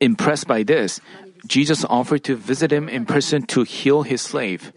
Impressed 0.00 0.46
by 0.46 0.62
this, 0.62 1.00
Jesus 1.46 1.84
offered 1.86 2.22
to 2.24 2.36
visit 2.36 2.72
him 2.72 2.88
in 2.88 3.06
person 3.06 3.42
to 3.54 3.62
heal 3.62 4.02
his 4.02 4.22
slave. 4.22 4.72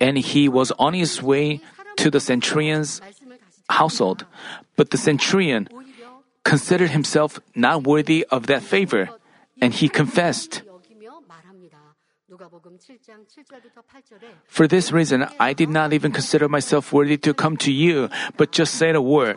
And 0.00 0.18
he 0.18 0.48
was 0.48 0.72
on 0.78 0.94
his 0.94 1.22
way 1.22 1.60
to 1.96 2.10
the 2.10 2.20
centurion's 2.20 3.00
household. 3.68 4.26
But 4.76 4.90
the 4.90 4.98
centurion, 4.98 5.68
considered 6.44 6.90
himself 6.90 7.40
not 7.54 7.84
worthy 7.84 8.26
of 8.30 8.46
that 8.46 8.62
favor, 8.62 9.08
and 9.60 9.74
he 9.74 9.88
confessed. 9.88 10.62
For 14.46 14.66
this 14.66 14.92
reason, 14.92 15.26
I 15.38 15.52
did 15.52 15.68
not 15.68 15.92
even 15.92 16.12
consider 16.12 16.48
myself 16.48 16.92
worthy 16.92 17.16
to 17.18 17.34
come 17.34 17.56
to 17.58 17.72
you, 17.72 18.08
but 18.36 18.52
just 18.52 18.74
said 18.74 18.94
a 18.94 19.02
word. 19.02 19.36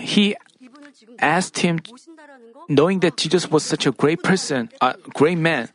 He 0.00 0.36
asked 1.18 1.58
him, 1.58 1.80
knowing 2.68 3.00
that 3.00 3.16
Jesus 3.16 3.50
was 3.50 3.64
such 3.64 3.86
a 3.86 3.92
great 3.92 4.22
person, 4.22 4.70
a 4.80 4.94
great 5.14 5.38
man, 5.38 5.68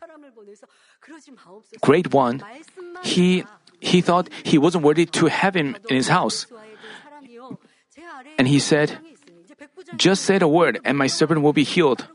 great 1.80 2.12
one, 2.12 2.42
he 3.02 3.44
he 3.80 4.00
thought 4.00 4.28
he 4.44 4.58
wasn't 4.58 4.84
worthy 4.84 5.06
to 5.06 5.26
have 5.26 5.56
him 5.56 5.76
in 5.88 5.96
his 5.96 6.08
house. 6.08 6.46
And 8.38 8.48
he 8.48 8.58
said, 8.58 8.98
Just 9.96 10.22
say 10.24 10.38
the 10.38 10.48
word, 10.48 10.80
and 10.84 10.96
my 10.96 11.06
servant 11.06 11.42
will 11.42 11.52
be 11.52 11.64
healed. 11.64 12.06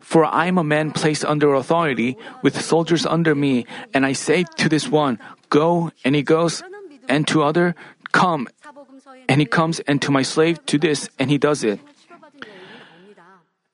For 0.00 0.24
I 0.24 0.46
am 0.46 0.58
a 0.58 0.64
man 0.64 0.92
placed 0.92 1.24
under 1.24 1.52
authority, 1.54 2.16
with 2.42 2.60
soldiers 2.60 3.04
under 3.04 3.34
me, 3.34 3.66
and 3.92 4.06
I 4.06 4.12
say 4.12 4.44
to 4.62 4.68
this 4.68 4.88
one, 4.88 5.18
Go, 5.50 5.90
and 6.04 6.14
he 6.14 6.22
goes, 6.22 6.62
and 7.08 7.26
to 7.28 7.42
other, 7.42 7.74
Come, 8.12 8.48
and 9.28 9.40
he 9.40 9.46
comes, 9.46 9.80
and 9.80 10.00
to 10.02 10.10
my 10.10 10.22
slave, 10.22 10.64
to 10.66 10.78
this, 10.78 11.10
and 11.18 11.30
he 11.30 11.38
does 11.38 11.64
it. 11.64 11.80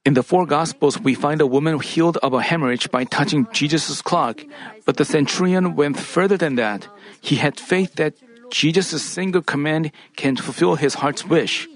In 0.05 0.15
the 0.15 0.23
four 0.23 0.47
Gospels, 0.47 0.99
we 0.99 1.15
find 1.15 1.41
a 1.41 1.47
woman 1.47 1.79
healed 1.79 2.19
of 2.19 2.35
a 2.35 2.43
hemorrhage 2.43 2.91
by 2.91 3.05
touching 3.05 3.47
Jesus' 3.53 4.03
cloak, 4.03 4.45
but 4.85 4.97
the 4.97 5.05
centurion 5.05 5.77
went 5.77 5.97
further 5.97 6.37
than 6.37 6.57
that. 6.57 6.89
He 7.21 7.37
had 7.37 7.61
faith 7.61 7.95
that 7.95 8.15
Jesus' 8.51 9.03
single 9.03 9.43
command 9.43 9.93
can 10.17 10.35
fulfill 10.35 10.75
his 10.75 10.95
heart's 10.95 11.25
wish. 11.25 11.69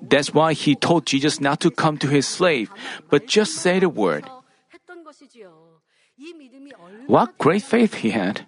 That's 0.00 0.32
why 0.32 0.54
he 0.54 0.74
told 0.74 1.04
Jesus 1.04 1.38
not 1.40 1.60
to 1.60 1.70
come 1.70 1.98
to 1.98 2.08
his 2.08 2.26
slave, 2.26 2.70
but 3.10 3.26
just 3.26 3.52
say 3.56 3.78
the 3.78 3.90
word. 3.90 4.24
What 7.06 7.36
great 7.36 7.62
faith 7.62 8.00
he 8.00 8.10
had! 8.10 8.46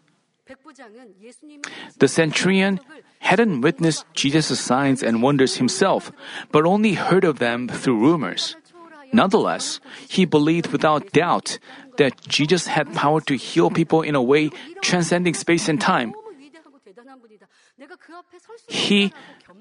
The 1.99 2.09
centurion 2.09 2.81
hadn't 3.21 3.61
witnessed 3.61 4.07
Jesus' 4.15 4.59
signs 4.59 5.03
and 5.03 5.23
wonders 5.23 5.57
himself, 5.57 6.11
but 6.51 6.65
only 6.65 6.95
heard 6.95 7.25
of 7.25 7.39
them 7.39 7.69
through 7.69 8.01
rumors. 8.01 8.57
Nonetheless, 9.13 9.81
he 10.09 10.25
believed 10.25 10.73
without 10.73 11.13
doubt 11.13 11.59
that 11.99 12.17
Jesus 12.27 12.67
had 12.67 12.95
power 12.95 13.21
to 13.23 13.37
heal 13.37 13.71
people 13.71 14.01
in 14.03 14.15
a 14.15 14.23
way 14.23 14.51
transcending 14.81 15.35
space 15.35 15.69
and 15.69 15.81
time. 15.81 16.15
He 18.69 19.13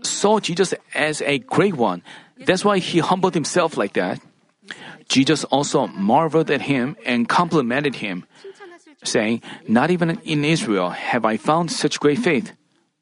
saw 0.03 0.39
Jesus 0.39 0.73
as 0.95 1.21
a 1.21 1.39
great 1.39 1.75
one. 1.75 2.01
That's 2.37 2.65
why 2.65 2.79
he 2.79 2.99
humbled 2.99 3.33
himself 3.33 3.77
like 3.77 3.93
that. 3.93 4.21
Jesus 5.09 5.43
also 5.45 5.87
marveled 5.87 6.49
at 6.49 6.61
him 6.61 6.95
and 7.05 7.27
complimented 7.27 7.95
him, 7.95 8.25
saying, 9.03 9.41
Not 9.67 9.91
even 9.91 10.21
in 10.23 10.45
Israel 10.45 10.91
have 10.91 11.25
I 11.25 11.35
found 11.37 11.71
such 11.71 11.99
great 11.99 12.19
faith. 12.19 12.53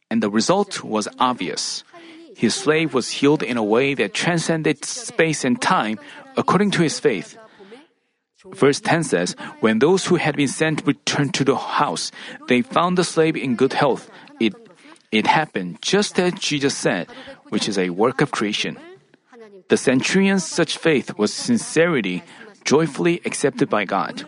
And 0.10 0.24
the 0.24 0.30
result 0.30 0.84
was 0.84 1.08
obvious. 1.20 1.84
His 2.36 2.56
slave 2.56 2.93
was 2.93 3.22
healed 3.22 3.43
in 3.43 3.58
a 3.58 3.64
way 3.64 3.93
that 3.93 4.14
transcended 4.14 4.86
space 4.86 5.43
and 5.43 5.62
time, 5.62 6.00
according 6.38 6.72
to 6.72 6.82
his 6.82 7.00
faith. 7.00 7.38
Verse 8.46 8.80
10 8.80 9.04
says, 9.04 9.36
When 9.60 9.80
those 9.80 10.06
who 10.08 10.16
had 10.16 10.36
been 10.36 10.48
sent 10.48 10.86
returned 10.88 11.34
to 11.36 11.44
the 11.44 11.58
house, 11.58 12.12
they 12.48 12.62
found 12.62 12.98
the 12.98 13.04
slave 13.04 13.36
in 13.36 13.56
good 13.56 13.74
health. 13.74 14.10
It, 14.40 14.56
it 15.12 15.28
happened 15.28 15.82
just 15.82 16.20
as 16.20 16.34
Jesus 16.34 16.76
said, 16.76 17.08
which 17.50 17.68
is 17.68 17.78
a 17.78 17.90
work 17.90 18.22
of 18.22 18.32
creation. 18.32 18.78
The 19.68 19.78
centurion's 19.78 20.46
such 20.46 20.78
faith 20.78 21.18
was 21.18 21.34
sincerity, 21.34 22.24
joyfully 22.64 23.22
accepted 23.26 23.70
by 23.70 23.86
God. 23.86 24.24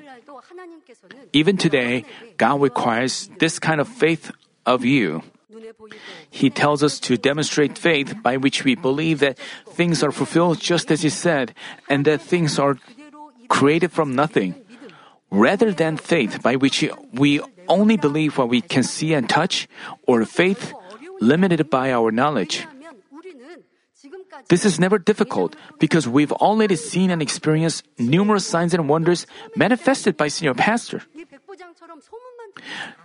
Even 1.34 1.58
today, 1.58 2.06
God 2.38 2.62
requires 2.62 3.30
this 3.39 3.60
kind 3.60 3.80
of 3.80 3.88
faith 3.88 4.32
of 4.66 4.84
you. 4.86 5.24
He 6.29 6.49
tells 6.49 6.83
us 6.83 6.99
to 7.01 7.17
demonstrate 7.17 7.77
faith 7.77 8.21
by 8.21 8.37
which 8.37 8.63
we 8.63 8.75
believe 8.75 9.19
that 9.19 9.37
things 9.69 10.03
are 10.03 10.11
fulfilled 10.11 10.59
just 10.59 10.91
as 10.91 11.01
He 11.01 11.09
said, 11.09 11.53
and 11.89 12.05
that 12.05 12.21
things 12.21 12.59
are 12.59 12.77
created 13.47 13.91
from 13.91 14.15
nothing. 14.15 14.55
Rather 15.31 15.71
than 15.71 15.95
faith 15.97 16.41
by 16.41 16.55
which 16.55 16.83
we 17.13 17.39
only 17.67 17.95
believe 17.95 18.37
what 18.37 18.49
we 18.49 18.61
can 18.61 18.83
see 18.83 19.13
and 19.13 19.29
touch, 19.29 19.67
or 20.07 20.25
faith 20.25 20.73
limited 21.21 21.69
by 21.69 21.91
our 21.91 22.11
knowledge. 22.11 22.67
This 24.49 24.65
is 24.65 24.79
never 24.79 24.97
difficult 24.97 25.55
because 25.79 26.07
we've 26.07 26.31
already 26.31 26.75
seen 26.75 27.11
and 27.11 27.21
experienced 27.21 27.85
numerous 27.97 28.45
signs 28.45 28.73
and 28.73 28.89
wonders 28.89 29.27
manifested 29.55 30.17
by 30.17 30.27
senior 30.27 30.53
pastor. 30.53 31.03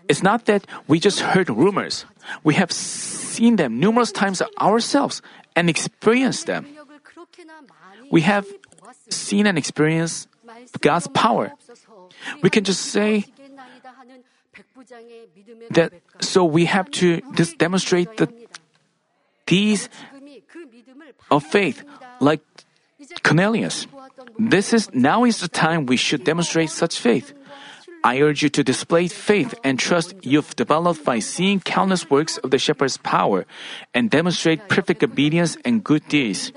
It's 0.09 0.23
not 0.23 0.47
that 0.47 0.67
we 0.87 1.01
just 1.01 1.21
heard 1.21 1.51
rumors. 1.51 2.05
We 2.45 2.55
have 2.55 2.71
seen 2.71 3.57
them 3.57 3.81
numerous 3.81 4.13
times 4.13 4.43
ourselves 4.61 5.23
and 5.55 5.69
experienced 5.69 6.47
them. 6.47 6.67
We 8.11 8.23
have 8.23 8.47
seen 9.11 9.47
and 9.47 9.59
experienced 9.59 10.29
God's 10.81 11.09
power. 11.09 11.53
We 12.43 12.51
can 12.51 12.65
just 12.65 12.87
say 12.87 13.27
that 15.71 15.93
so 16.21 16.45
we 16.45 16.67
have 16.67 16.91
to 17.03 17.21
just 17.35 17.59
demonstrate 17.59 18.17
the 18.17 18.33
these 19.47 19.89
of 21.31 21.45
faith 21.45 21.85
like 22.21 22.41
Cornelius. 23.23 23.87
This 24.39 24.73
is 24.73 24.93
now 24.93 25.25
is 25.25 25.41
the 25.41 25.49
time 25.49 25.87
we 25.87 25.97
should 25.97 26.25
demonstrate 26.25 26.71
such 26.71 26.99
faith. 26.99 27.33
I 28.07 28.23
urge 28.23 28.47
you 28.47 28.49
to 28.55 28.63
display 28.63 29.09
faith 29.09 29.59
and 29.67 29.83
trust 29.83 30.15
you've 30.23 30.55
developed 30.55 31.03
by 31.03 31.19
seeing 31.19 31.59
countless 31.59 32.07
works 32.07 32.39
of 32.39 32.55
the 32.55 32.59
shepherd's 32.59 33.03
power 33.03 33.51
and 33.95 34.09
demonstrate 34.09 34.69
perfect 34.69 35.03
obedience 35.03 35.59
and 35.67 35.83
good 35.83 36.07
deeds. 36.07 36.53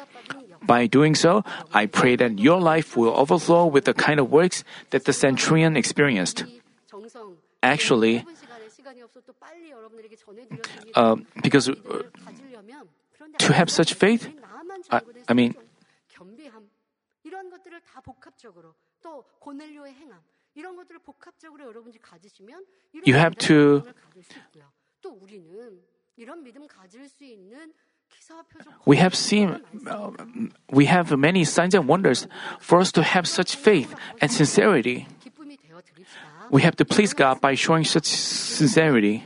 By 0.62 0.86
doing 0.86 1.16
so, 1.16 1.42
I 1.74 1.88
pray 1.88 2.16
that 2.22 2.38
your 2.38 2.62
life 2.62 2.94
will 2.94 3.18
overflow 3.18 3.66
with 3.66 3.86
the 3.90 3.98
kind 3.98 4.20
of 4.20 4.30
works 4.30 4.64
that 4.92 5.10
the 5.10 5.14
centurion 5.14 5.74
experienced. 5.74 6.46
Actually, 7.64 8.22
uh, 10.94 11.16
because 11.42 11.66
uh, 11.66 11.74
to 13.40 13.54
have 13.54 13.74
such 13.74 13.98
faith, 13.98 14.30
I, 14.92 15.02
I 15.28 15.34
mean, 15.34 15.58
you 23.04 23.14
have 23.14 23.36
to. 23.38 23.84
We 28.86 28.98
have 28.98 29.16
seen, 29.16 29.62
uh, 29.88 30.12
we 30.72 30.86
have 30.86 31.16
many 31.18 31.44
signs 31.46 31.74
and 31.74 31.88
wonders 31.88 32.28
for 32.60 32.80
us 32.80 32.92
to 32.94 33.04
have 33.04 33.28
such 33.28 33.56
faith 33.56 33.96
and 34.22 34.32
sincerity. 34.32 35.08
We 36.50 36.62
have 36.64 36.76
to 36.78 36.86
please 36.86 37.14
God 37.14 37.40
by 37.40 37.56
showing 37.56 37.86
such 37.86 38.06
sincerity. 38.06 39.24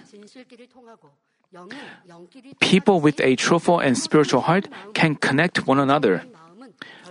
People 2.60 3.00
with 3.00 3.20
a 3.22 3.36
truthful 3.36 3.80
and 3.80 3.98
spiritual 3.98 4.42
heart 4.42 4.68
can 4.94 5.16
connect 5.16 5.68
one 5.68 5.80
another. 5.80 6.24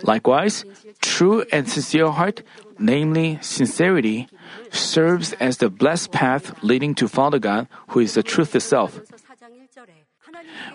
Likewise, 0.03 0.65
true 1.01 1.45
and 1.53 1.69
sincere 1.69 2.11
heart, 2.11 2.43
namely 2.83 3.39
sincerity, 3.41 4.29
serves 4.71 5.33
as 5.35 5.59
the 5.59 5.71
blessed 5.71 6.13
path 6.13 6.63
leading 6.63 6.95
to 6.97 7.09
Father 7.09 7.39
God, 7.39 7.69
who 7.89 8.01
is 8.01 8.15
the 8.15 8.23
truth 8.23 8.55
itself. 8.55 9.01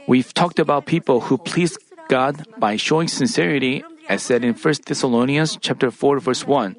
We've 0.07 0.33
talked 0.33 0.59
about 0.59 0.85
people 0.85 1.27
who 1.27 1.37
please 1.37 1.77
God 2.07 2.47
by 2.57 2.77
showing 2.77 3.07
sincerity, 3.07 3.83
as 4.07 4.23
said 4.23 4.43
in 4.43 4.53
1 4.53 4.73
Thessalonians 4.85 5.57
chapter 5.59 5.91
4 5.91 6.19
verse 6.19 6.47
1. 6.47 6.75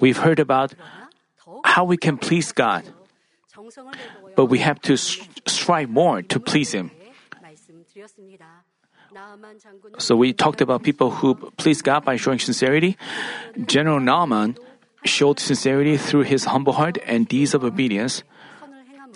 We've 0.00 0.18
heard 0.18 0.38
about 0.38 0.74
how 1.64 1.84
we 1.84 1.96
can 1.96 2.16
please 2.16 2.52
God, 2.52 2.84
but 4.36 4.46
we 4.46 4.58
have 4.58 4.80
to 4.82 4.96
strive 4.96 5.90
more 5.90 6.22
to 6.22 6.40
please 6.40 6.72
Him. 6.72 6.90
So 9.98 10.16
we 10.16 10.32
talked 10.32 10.60
about 10.60 10.82
people 10.82 11.10
who 11.10 11.34
please 11.56 11.82
God 11.82 12.04
by 12.04 12.16
showing 12.16 12.38
sincerity. 12.38 12.96
General 13.66 14.00
Naaman 14.00 14.56
showed 15.04 15.40
sincerity 15.40 15.96
through 15.96 16.22
his 16.22 16.44
humble 16.46 16.74
heart 16.74 16.98
and 17.06 17.28
deeds 17.28 17.54
of 17.54 17.64
obedience. 17.64 18.22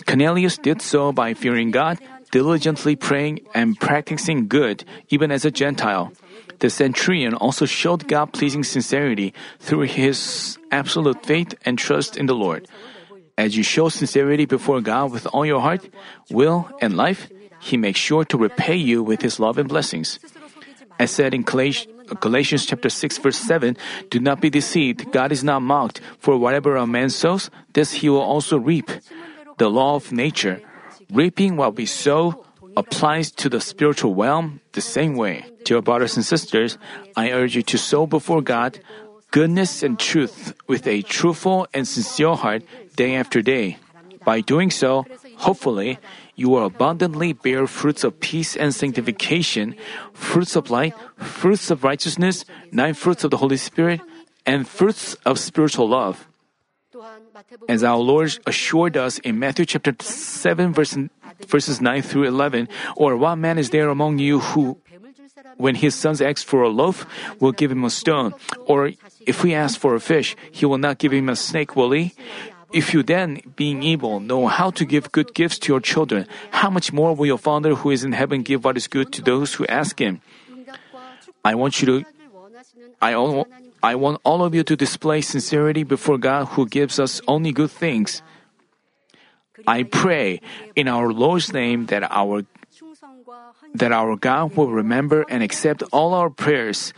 Cornelius 0.05 0.57
did 0.57 0.81
so 0.81 1.11
by 1.11 1.33
fearing 1.33 1.71
God, 1.71 1.97
diligently 2.31 2.95
praying, 2.95 3.41
and 3.55 3.79
practicing 3.79 4.47
good, 4.47 4.83
even 5.09 5.31
as 5.31 5.45
a 5.45 5.51
Gentile. 5.51 6.11
The 6.59 6.69
centurion 6.69 7.33
also 7.33 7.65
showed 7.65 8.07
God 8.07 8.33
pleasing 8.33 8.63
sincerity 8.63 9.33
through 9.59 9.89
his 9.89 10.57
absolute 10.71 11.25
faith 11.25 11.53
and 11.65 11.77
trust 11.77 12.17
in 12.17 12.25
the 12.25 12.35
Lord. 12.35 12.67
As 13.37 13.55
you 13.55 13.63
show 13.63 13.89
sincerity 13.89 14.45
before 14.45 14.81
God 14.81 15.11
with 15.11 15.27
all 15.27 15.45
your 15.45 15.61
heart, 15.61 15.87
will, 16.29 16.69
and 16.81 16.97
life, 16.97 17.29
He 17.59 17.77
makes 17.77 17.99
sure 17.99 18.25
to 18.25 18.37
repay 18.37 18.75
you 18.75 19.03
with 19.03 19.21
His 19.21 19.39
love 19.39 19.57
and 19.57 19.67
blessings. 19.67 20.19
As 20.99 21.11
said 21.11 21.33
in 21.33 21.43
Galatians 21.43 22.65
chapter 22.65 22.89
6 22.89 23.17
verse 23.19 23.37
7, 23.37 23.77
do 24.09 24.19
not 24.19 24.41
be 24.41 24.49
deceived. 24.49 25.11
God 25.11 25.31
is 25.31 25.43
not 25.43 25.61
mocked, 25.61 26.01
for 26.17 26.37
whatever 26.37 26.75
a 26.75 26.87
man 26.87 27.09
sows, 27.09 27.49
this 27.73 28.01
he 28.01 28.09
will 28.09 28.21
also 28.21 28.57
reap. 28.57 28.89
The 29.57 29.69
law 29.69 29.95
of 29.95 30.11
nature, 30.11 30.61
reaping 31.11 31.57
what 31.57 31.75
we 31.75 31.85
sow, 31.85 32.45
applies 32.75 33.31
to 33.31 33.49
the 33.49 33.61
spiritual 33.61 34.13
realm 34.13 34.61
the 34.73 34.81
same 34.81 35.15
way. 35.15 35.45
Dear 35.65 35.81
brothers 35.81 36.15
and 36.15 36.25
sisters, 36.25 36.77
I 37.15 37.31
urge 37.31 37.55
you 37.55 37.63
to 37.63 37.77
sow 37.77 38.05
before 38.05 38.41
God 38.41 38.79
goodness 39.31 39.83
and 39.83 39.99
truth 39.99 40.53
with 40.67 40.87
a 40.87 41.01
truthful 41.01 41.67
and 41.73 41.87
sincere 41.87 42.35
heart 42.35 42.63
day 42.95 43.15
after 43.15 43.41
day. 43.41 43.77
By 44.23 44.41
doing 44.41 44.71
so, 44.71 45.05
hopefully, 45.37 45.99
you 46.37 46.49
will 46.49 46.69
abundantly 46.69 47.33
bear 47.33 47.65
fruits 47.65 48.05
of 48.05 48.21
peace 48.21 48.55
and 48.55 48.73
sanctification, 48.73 49.75
fruits 50.13 50.55
of 50.55 50.69
light, 50.69 50.93
fruits 51.17 51.73
of 51.73 51.83
righteousness, 51.83 52.45
nine 52.71 52.93
fruits 52.93 53.25
of 53.25 53.31
the 53.31 53.41
Holy 53.41 53.57
Spirit, 53.57 53.99
and 54.45 54.69
fruits 54.69 55.17
of 55.25 55.41
spiritual 55.41 55.89
love. 55.89 56.29
As 57.67 57.83
our 57.83 57.97
Lord 57.97 58.37
assured 58.45 58.95
us 58.95 59.17
in 59.19 59.39
Matthew 59.41 59.65
chapter 59.65 59.97
7 59.99 60.73
verse, 60.73 60.95
verses 61.49 61.81
9 61.81 62.01
through 62.01 62.29
11, 62.29 62.69
or 62.95 63.17
what 63.17 63.35
man 63.35 63.57
is 63.57 63.71
there 63.71 63.89
among 63.89 64.19
you 64.19 64.39
who 64.39 64.77
when 65.57 65.75
his 65.75 65.95
sons 65.95 66.21
ask 66.21 66.45
for 66.45 66.61
a 66.61 66.69
loaf, 66.69 67.05
will 67.39 67.51
give 67.51 67.71
him 67.71 67.83
a 67.83 67.89
stone. 67.89 68.33
Or 68.65 68.91
if 69.25 69.43
we 69.43 69.53
ask 69.53 69.79
for 69.79 69.95
a 69.95 69.99
fish, 69.99 70.35
he 70.51 70.65
will 70.65 70.77
not 70.77 70.97
give 70.97 71.11
him 71.11 71.29
a 71.29 71.35
snake, 71.35 71.75
will 71.75 71.91
he? 71.91 72.13
If 72.73 72.93
you 72.93 73.03
then, 73.03 73.41
being 73.55 73.81
evil, 73.81 74.19
know 74.19 74.47
how 74.47 74.71
to 74.71 74.83
give 74.85 75.11
good 75.11 75.33
gifts 75.33 75.57
to 75.59 75.73
your 75.73 75.79
children, 75.79 76.27
how 76.51 76.69
much 76.69 76.91
more 76.91 77.15
will 77.15 77.25
your 77.25 77.37
Father 77.37 77.75
who 77.75 77.91
is 77.91 78.03
in 78.03 78.11
heaven 78.11 78.43
give 78.43 78.65
what 78.65 78.75
is 78.75 78.87
good 78.87 79.13
to 79.13 79.21
those 79.21 79.55
who 79.55 79.65
ask 79.67 79.99
him? 79.99 80.21
I 81.45 81.55
want 81.55 81.81
you 81.81 82.03
to, 82.03 82.05
I, 83.01 83.13
all, 83.13 83.47
I 83.81 83.95
want 83.95 84.19
all 84.23 84.43
of 84.43 84.53
you 84.53 84.63
to 84.63 84.75
display 84.75 85.21
sincerity 85.21 85.83
before 85.83 86.17
God 86.17 86.45
who 86.59 86.67
gives 86.67 86.99
us 86.99 87.21
only 87.27 87.51
good 87.51 87.71
things. 87.71 88.21
I 89.65 89.83
pray 89.83 90.41
in 90.75 90.87
our 90.87 91.11
Lord's 91.11 91.53
name 91.53 91.87
that 91.87 92.03
our 92.03 92.43
that 93.73 93.91
our 93.91 94.15
God 94.15 94.55
will 94.55 94.71
remember 94.71 95.25
and 95.29 95.43
accept 95.43 95.83
all 95.91 96.13
our 96.13 96.29
prayers, 96.29 96.93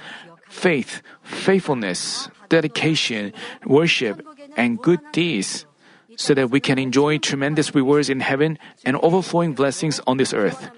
faith, 0.48 1.02
faithfulness, 1.24 2.30
dedication, 2.48 3.34
worship, 3.66 4.22
and 4.56 4.82
good 4.82 5.00
deeds, 5.12 5.66
so 6.16 6.34
that 6.34 6.50
we 6.50 6.60
can 6.60 6.78
enjoy 6.80 7.18
tremendous 7.18 7.74
rewards 7.74 8.10
in 8.10 8.20
heaven 8.20 8.58
and 8.86 8.98
overflowing 8.98 9.54
blessings 9.54 10.02
on 10.08 10.18
this 10.18 10.34
earth. 10.34 10.70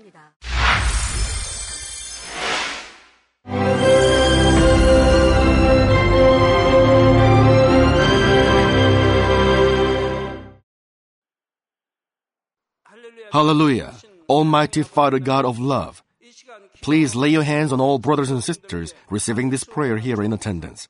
Hallelujah. 13.31 13.93
Almighty 14.27 14.83
Father 14.83 15.17
God 15.17 15.45
of 15.45 15.57
love, 15.57 16.03
please 16.81 17.15
lay 17.15 17.29
your 17.29 17.43
hands 17.43 17.71
on 17.71 17.79
all 17.79 17.97
brothers 17.97 18.29
and 18.29 18.43
sisters 18.43 18.93
receiving 19.09 19.51
this 19.51 19.63
prayer 19.63 19.97
here 19.97 20.21
in 20.21 20.33
attendance. 20.33 20.89